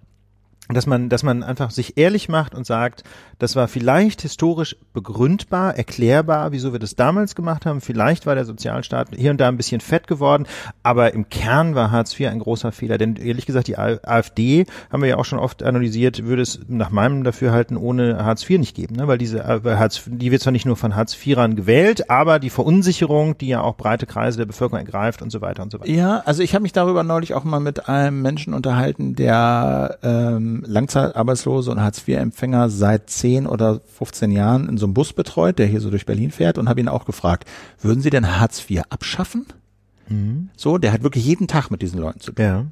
[0.68, 3.04] Dass man, dass man einfach sich ehrlich macht und sagt,
[3.38, 7.80] das war vielleicht historisch begründbar, erklärbar, wieso wir das damals gemacht haben.
[7.80, 10.46] Vielleicht war der Sozialstaat hier und da ein bisschen fett geworden,
[10.82, 12.98] aber im Kern war Hartz IV ein großer Fehler.
[12.98, 16.90] Denn ehrlich gesagt, die AfD, haben wir ja auch schon oft analysiert, würde es nach
[16.90, 18.96] meinem Dafürhalten ohne Hartz IV nicht geben.
[18.96, 19.06] Ne?
[19.06, 22.38] Weil diese, äh, weil Hartz, die wird zwar nicht nur von Hartz IVern gewählt, aber
[22.38, 25.80] die Verunsicherung, die ja auch breite Kreise der Bevölkerung ergreift und so weiter und so
[25.80, 25.90] weiter.
[25.90, 30.55] Ja, also ich habe mich darüber neulich auch mal mit einem Menschen unterhalten, der ähm,
[30.64, 35.80] Langzeitarbeitslose und Hartz-IV-Empfänger seit 10 oder 15 Jahren in so einem Bus betreut, der hier
[35.80, 37.48] so durch Berlin fährt und habe ihn auch gefragt,
[37.80, 39.46] würden Sie denn Hartz IV abschaffen?
[40.56, 42.44] So, der hat wirklich jeden Tag mit diesen Leuten zu tun.
[42.44, 42.66] Ja.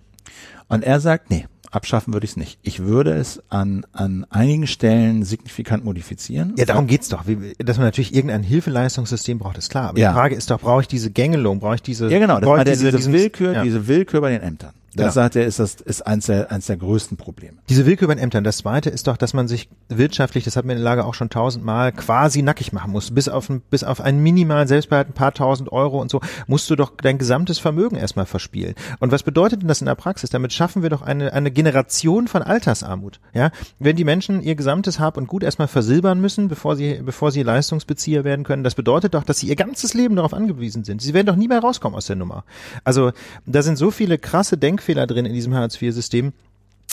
[0.69, 2.59] Und er sagt, nee, abschaffen würde ich es nicht.
[2.63, 6.55] Ich würde es an, an einigen Stellen signifikant modifizieren.
[6.57, 7.27] Ja, darum geht's doch.
[7.27, 9.91] Wie- Dass man natürlich irgendein Hilfeleistungssystem braucht, ist klar.
[9.91, 10.11] Aber Ja.
[10.11, 12.65] die Frage ist doch, brauche ich diese Gängelung, brauche ich diese, Ja, genau, brauche ich
[12.65, 13.63] diese, diesen- Willkür, ja.
[13.63, 14.73] diese Willkür bei den Ämtern.
[14.97, 15.11] Das Ja.
[15.23, 17.57] sagt er, ist das, ist eins der, eins der größten Probleme.
[17.69, 18.45] Diese Willkür bei den Ämtern.
[18.45, 21.15] Das zweite ist doch, dass man sich wirtschaftlich, das hat mir in der Lage auch
[21.15, 23.11] schon tausendmal, quasi nackig machen muss.
[23.13, 26.71] Bis auf, ein, bis auf einen minimalen Selbstbehalt, ein paar tausend Euro und so, musst
[26.71, 28.77] du doch dein gesamtes Vermögen erstmal verspielen.
[29.01, 30.31] Und was bedeutet denn das in der Praxis?
[30.31, 33.21] Damit schaffen wir doch eine, eine Generation von Altersarmut.
[33.33, 33.51] Ja?
[33.79, 37.43] Wenn die Menschen ihr gesamtes Hab und Gut erstmal versilbern müssen, bevor sie, bevor sie
[37.43, 41.01] Leistungsbezieher werden können, das bedeutet doch, dass sie ihr ganzes Leben darauf angewiesen sind.
[41.01, 42.45] Sie werden doch nie mehr rauskommen aus der Nummer.
[42.85, 43.13] Also,
[43.47, 46.33] da sind so viele krasse Denkfehler drin in diesem Hartz-IV-System.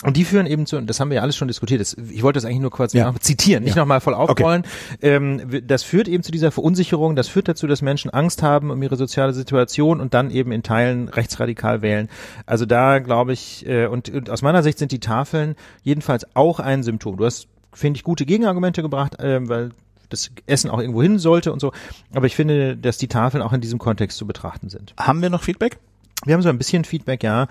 [0.04, 2.24] Und die führen eben zu, und das haben wir ja alles schon diskutiert, das, ich
[2.24, 3.14] wollte das eigentlich nur kurz Ja.
[3.20, 3.84] zitieren, nicht Ja.
[3.84, 4.64] nochmal voll aufrollen.
[5.02, 8.72] Ähm, w- das führt eben zu dieser Verunsicherung, das führt dazu, dass Menschen Angst haben
[8.72, 12.10] um ihre soziale Situation und dann eben in Teilen rechtsradikal wählen.
[12.48, 16.60] Also da glaube ich, äh, und, und aus meiner Sicht sind die Tafeln jedenfalls auch
[16.60, 17.18] ein Symptom.
[17.18, 19.70] Du hast, finde ich, gute Gegenargumente gebracht, ähm, weil
[20.10, 21.72] das Essen auch irgendwo hin sollte und so.
[22.14, 24.94] Aber ich finde, dass die Tafeln auch in diesem Kontext zu betrachten sind.
[25.00, 25.78] Haben wir noch Feedback?
[26.26, 27.48] Wir haben so ein bisschen Feedback, ja.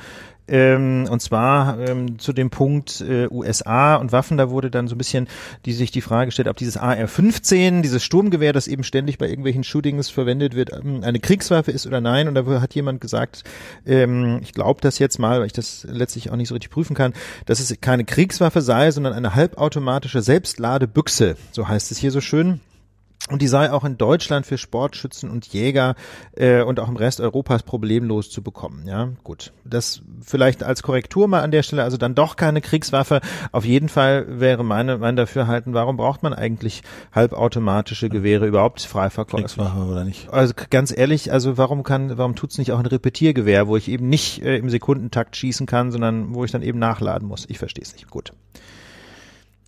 [0.51, 4.97] Ähm, und zwar ähm, zu dem Punkt äh, USA und Waffen, da wurde dann so
[4.97, 5.29] ein bisschen
[5.65, 9.63] die sich die Frage gestellt, ob dieses AR-15, dieses Sturmgewehr, das eben ständig bei irgendwelchen
[9.63, 12.27] Shootings verwendet wird, ähm, eine Kriegswaffe ist oder nein.
[12.27, 13.45] Und da hat jemand gesagt,
[13.87, 16.97] ähm, ich glaube das jetzt mal, weil ich das letztlich auch nicht so richtig prüfen
[16.97, 17.13] kann,
[17.47, 22.61] dass es keine Kriegswaffe sei, sondern eine halbautomatische Selbstladebüchse, so heißt es hier so schön.
[23.29, 25.95] Und die sei auch in Deutschland für Sportschützen und Jäger
[26.37, 28.87] äh, und auch im Rest Europas problemlos zu bekommen.
[28.87, 29.53] Ja, gut.
[29.65, 33.21] Das vielleicht als Korrektur mal an der Stelle, also dann doch keine Kriegswaffe.
[33.53, 36.83] Auf jeden Fall wäre meine, mein Dafürhalten, warum braucht man eigentlich
[37.13, 39.55] halbautomatische Gewehre überhaupt frei verkäuflich?
[39.55, 40.33] Kriegswaffe oder nicht?
[40.33, 44.09] Also ganz ehrlich, also warum kann, warum tut's nicht auch ein Repetiergewehr, wo ich eben
[44.09, 47.45] nicht äh, im Sekundentakt schießen kann, sondern wo ich dann eben nachladen muss?
[47.49, 48.09] Ich verstehe es nicht.
[48.09, 48.33] Gut.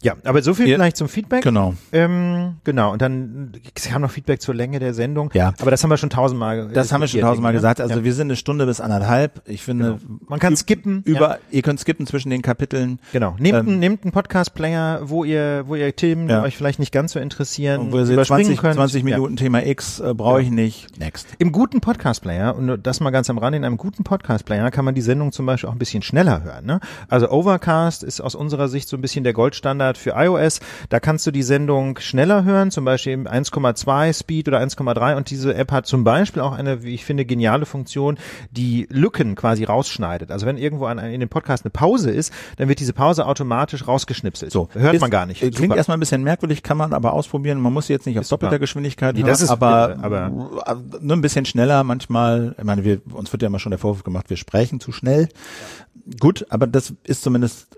[0.02, 0.76] Ja, aber so viel Ja.
[0.76, 1.42] vielleicht zum Feedback.
[1.42, 1.74] Genau.
[1.92, 5.30] Ähm, genau, und dann es kam noch Feedback zur Länge der Sendung.
[5.32, 5.54] Ja.
[5.60, 7.78] Aber das haben wir schon tausendmal Das haben wir schon tausendmal ich, gesagt.
[7.78, 7.84] ne?
[7.84, 8.04] Also ja.
[8.04, 9.42] wir sind eine Stunde bis anderthalb.
[9.46, 9.98] Ich finde,
[10.28, 11.02] Man kann skippen.
[11.04, 11.38] über, ja.
[11.52, 12.98] ihr könnt skippen zwischen den Kapiteln.
[13.12, 13.36] Genau.
[13.38, 16.92] Nehmt, Ähm, einen, nehmt einen Podcast-Player, wo ihr, wo ihr Themen, die euch vielleicht nicht
[16.92, 18.74] ganz so interessieren, Wo ihr überspringen 20, könnt.
[18.74, 19.16] 20 Ja.
[19.16, 20.98] Minuten Thema X äh, brauche ich nicht.
[20.98, 21.28] Next.
[21.38, 24.94] Im guten Podcast-Player, und das mal ganz am Rande, in einem guten Podcast-Player kann man
[24.94, 26.66] die Sendung zum Beispiel auch ein bisschen schneller hören.
[26.66, 26.80] Ne?
[27.08, 30.60] Also Overcast ist aus unserer Sicht so ein bisschen der Goldstandard für iOS.
[30.88, 35.30] Da kannst du die Sendung schneller hören, zum Beispiel im 1,2 Speed oder 1,3 und
[35.30, 38.18] diese App hat zum Beispiel auch eine, wie ich finde, geniale Funktion,
[38.50, 40.30] die Lücken quasi rausschneidet.
[40.30, 43.86] Also wenn irgendwo an, in dem Podcast eine Pause ist, dann wird diese Pause automatisch
[43.86, 44.52] rausgeschnipselt.
[44.52, 44.68] So.
[44.72, 45.42] Hört Ist- man gar nicht.
[45.42, 45.76] äh, Klingt Super.
[45.76, 47.60] erstmal ein bisschen merkwürdig, kann man aber ausprobieren.
[47.60, 48.46] Man muss jetzt nicht auf Ist super.
[48.46, 50.30] doppelter Geschwindigkeit Nee, hören, ist aber, aber-
[51.00, 52.54] nur ein bisschen schneller manchmal.
[52.58, 55.28] Ich meine, wir, uns wird ja immer schon der Vorwurf gemacht, wir sprechen zu schnell.
[56.20, 57.76] Gut, aber das ist zumindest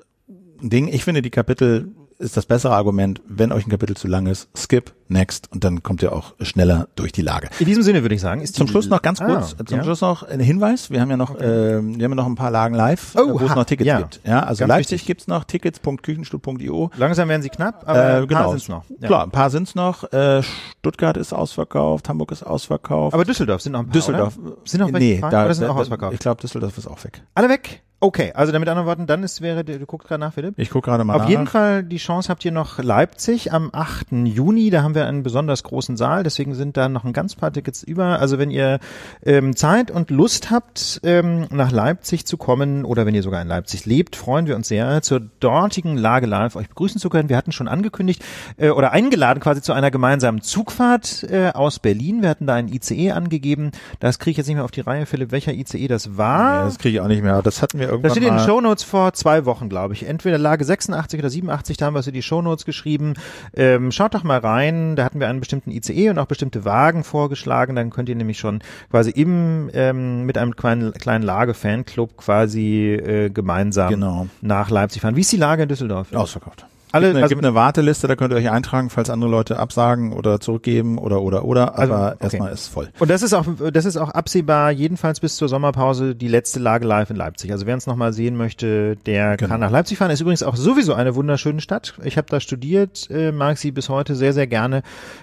[0.62, 0.88] ein Ding.
[0.88, 1.88] Ich finde, die Kapitel
[2.24, 5.82] ist das bessere Argument, wenn euch ein Kapitel zu lang ist, skip, next und dann
[5.82, 7.48] kommt ihr auch schneller durch die Lage.
[7.58, 9.84] In diesem Sinne würde ich sagen, ist Zum Schluss noch ganz kurz, Ah, zum ja.
[9.84, 10.90] Schluss noch ein Hinweis.
[10.90, 13.40] Wir haben ja noch, ähm, wir haben ja noch ein paar Lagen live, Oh, äh,
[13.40, 13.98] wo es noch Tickets ja.
[13.98, 14.20] gibt.
[14.24, 15.06] Ja, also Ganz Leipzig wichtig.
[15.06, 16.90] gibt's noch Tickets.küchenstuhl.io.
[16.96, 18.40] Langsam werden sie knapp, aber Äh, ein genau.
[18.40, 18.84] paar sind's noch.
[19.00, 19.06] Ja.
[19.08, 20.12] Klar, ein paar sind's noch.
[20.12, 20.42] Äh,
[20.78, 23.14] Stuttgart ist ausverkauft, Hamburg ist ausverkauft.
[23.14, 24.56] Aber Düsseldorf sind noch ein paar, Düsseldorf oder?
[24.64, 26.14] Sind noch welche nee, da, oder sind da, auch ausverkauft?
[26.14, 27.22] Ich glaube, Düsseldorf ist auch weg.
[27.34, 27.82] Alle weg?
[28.00, 30.54] Okay, also damit anderen Worten, dann ist, wäre, der- du guckst gerade nach, Philipp?
[30.58, 31.28] Ich gucke gerade mal Auf nach.
[31.30, 34.26] jeden Fall die Chance habt ihr noch Leipzig am 8.
[34.26, 34.68] Juni.
[34.68, 37.82] Da haben wir einen besonders großen Saal, deswegen sind da noch ein ganz paar Tickets
[37.82, 38.20] über.
[38.20, 38.78] Also wenn ihr
[39.24, 43.48] ähm, Zeit und Lust habt, ähm, nach Leipzig zu kommen oder wenn ihr sogar in
[43.48, 47.30] Leipzig lebt, freuen wir uns sehr, zur dortigen Lage live euch begrüßen zu können.
[47.30, 48.22] Wir hatten schon angekündigt
[48.58, 52.20] äh, oder eingeladen quasi zu einer gemeinsamen Zugfahrt äh, aus Berlin.
[52.20, 53.70] Wir hatten da einen ICE angegeben.
[54.00, 56.56] Das kriege ich jetzt nicht mehr auf die Reihe, Philipp, welcher ICE das war.
[56.58, 57.40] Ja, das kriege ich auch nicht mehr.
[57.40, 58.46] Das hatten wir Das irgendwann steht in den.
[58.46, 60.06] Shownotes vor zwei Wochen, glaube ich.
[60.06, 63.14] Entweder Lage 86 oder 87, da haben wir in die Shownotes geschrieben.
[63.54, 67.04] Ähm, schaut doch mal rein, da hatten wir einen bestimmten ICE und auch bestimmte Wagen
[67.04, 67.76] vorgeschlagen.
[67.76, 68.60] Dann könnt ihr nämlich schon
[68.90, 74.26] quasi im ähm, mit einem kleinen, kleinen Lage-Fanclub quasi äh, gemeinsam Genau.
[74.40, 75.16] nach Leipzig fahren.
[75.16, 76.12] Wie ist die Lage in Düsseldorf?
[76.12, 76.66] Ausverkauft.
[76.94, 79.58] Alle- gibt, eine, also- gibt eine Warteliste, da könnt ihr euch eintragen, falls andere Leute
[79.58, 81.78] absagen oder zurückgeben oder oder oder.
[81.78, 82.24] Also, Aber okay.
[82.24, 82.88] erstmal ist voll.
[82.98, 86.86] Und das ist auch, das ist auch absehbar, jedenfalls bis zur Sommerpause, die letzte Lage
[86.86, 87.52] live in Leipzig.
[87.52, 89.50] Also wer uns nochmal sehen möchte, der Genau.
[89.50, 90.10] kann nach Leipzig fahren.
[90.10, 91.94] Ist übrigens auch sowieso eine wunderschöne Stadt.
[92.04, 94.82] Ich habe da studiert, äh, mag sie bis heute sehr, sehr gerne.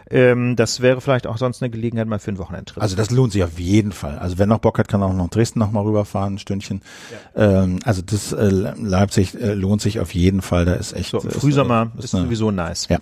[0.10, 2.82] Ähm, das wäre vielleicht auch sonst eine Gelegenheit mal für einen Wochenendtrip.
[2.84, 4.18] Also das lohnt sich auf jeden Fall.
[4.20, 6.82] Also wer noch Bock hat, kann auch noch Dresden noch mal rüberfahren, ein Stündchen.
[7.36, 10.66] Ähm, also das äh, Leipzig äh, lohnt sich auf jeden Fall.
[10.66, 12.88] Da ist echt so, ist, Frühsommer äh, ist, eine- sowieso nice.
[12.90, 12.98] Ja.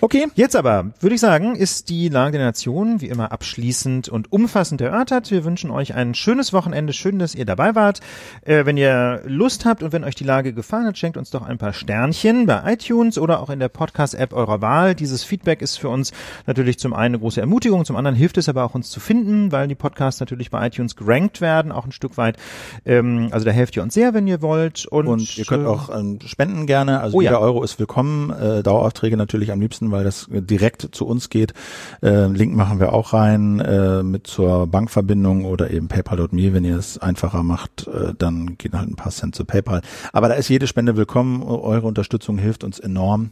[0.00, 0.26] Okay.
[0.34, 4.80] Jetzt aber, würde ich sagen, ist die Lage der Nation wie immer abschließend und umfassend
[4.80, 5.30] erörtert.
[5.30, 6.92] Wir wünschen euch ein schönes Wochenende.
[6.92, 8.00] Schön, dass ihr dabei wart.
[8.42, 11.42] Äh, wenn ihr Lust habt und wenn euch die Lage gefallen hat, schenkt uns doch
[11.42, 14.94] ein paar Sternchen bei iTunes oder auch in der Podcast-App eurer Wahl.
[14.94, 16.12] Dieses Feedback ist für uns
[16.46, 19.52] natürlich zum einen eine große Ermutigung, zum anderen hilft es aber auch uns zu finden,
[19.52, 22.36] weil die Podcasts natürlich bei iTunes gerankt werden, auch ein Stück weit.
[22.84, 24.86] Ähm, also da helft ihr uns sehr, wenn ihr wollt.
[24.86, 27.00] Und, Und ihr könnt auch ähm, spenden gerne.
[27.00, 27.30] Also Oh ja.
[27.30, 27.95] jeder Euro ist willkommen.
[27.96, 31.54] Äh, Daueraufträge natürlich am liebsten, weil das direkt zu uns geht.
[32.02, 36.52] Äh, Link machen wir auch rein äh, mit zur Bankverbindung oder eben PayPal.me.
[36.52, 39.82] Wenn ihr es einfacher macht, äh, dann gehen halt ein paar Cent zu PayPal.
[40.12, 41.42] Aber da ist jede Spende willkommen.
[41.42, 43.30] Eure Unterstützung hilft uns enorm.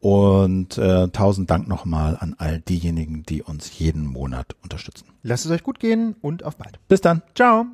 [0.00, 5.06] Und äh, tausend Dank nochmal an all diejenigen, die uns jeden Monat unterstützen.
[5.24, 6.78] lasst es euch gut gehen und auf bald.
[6.88, 7.22] Bis dann.
[7.34, 7.66] Ciao.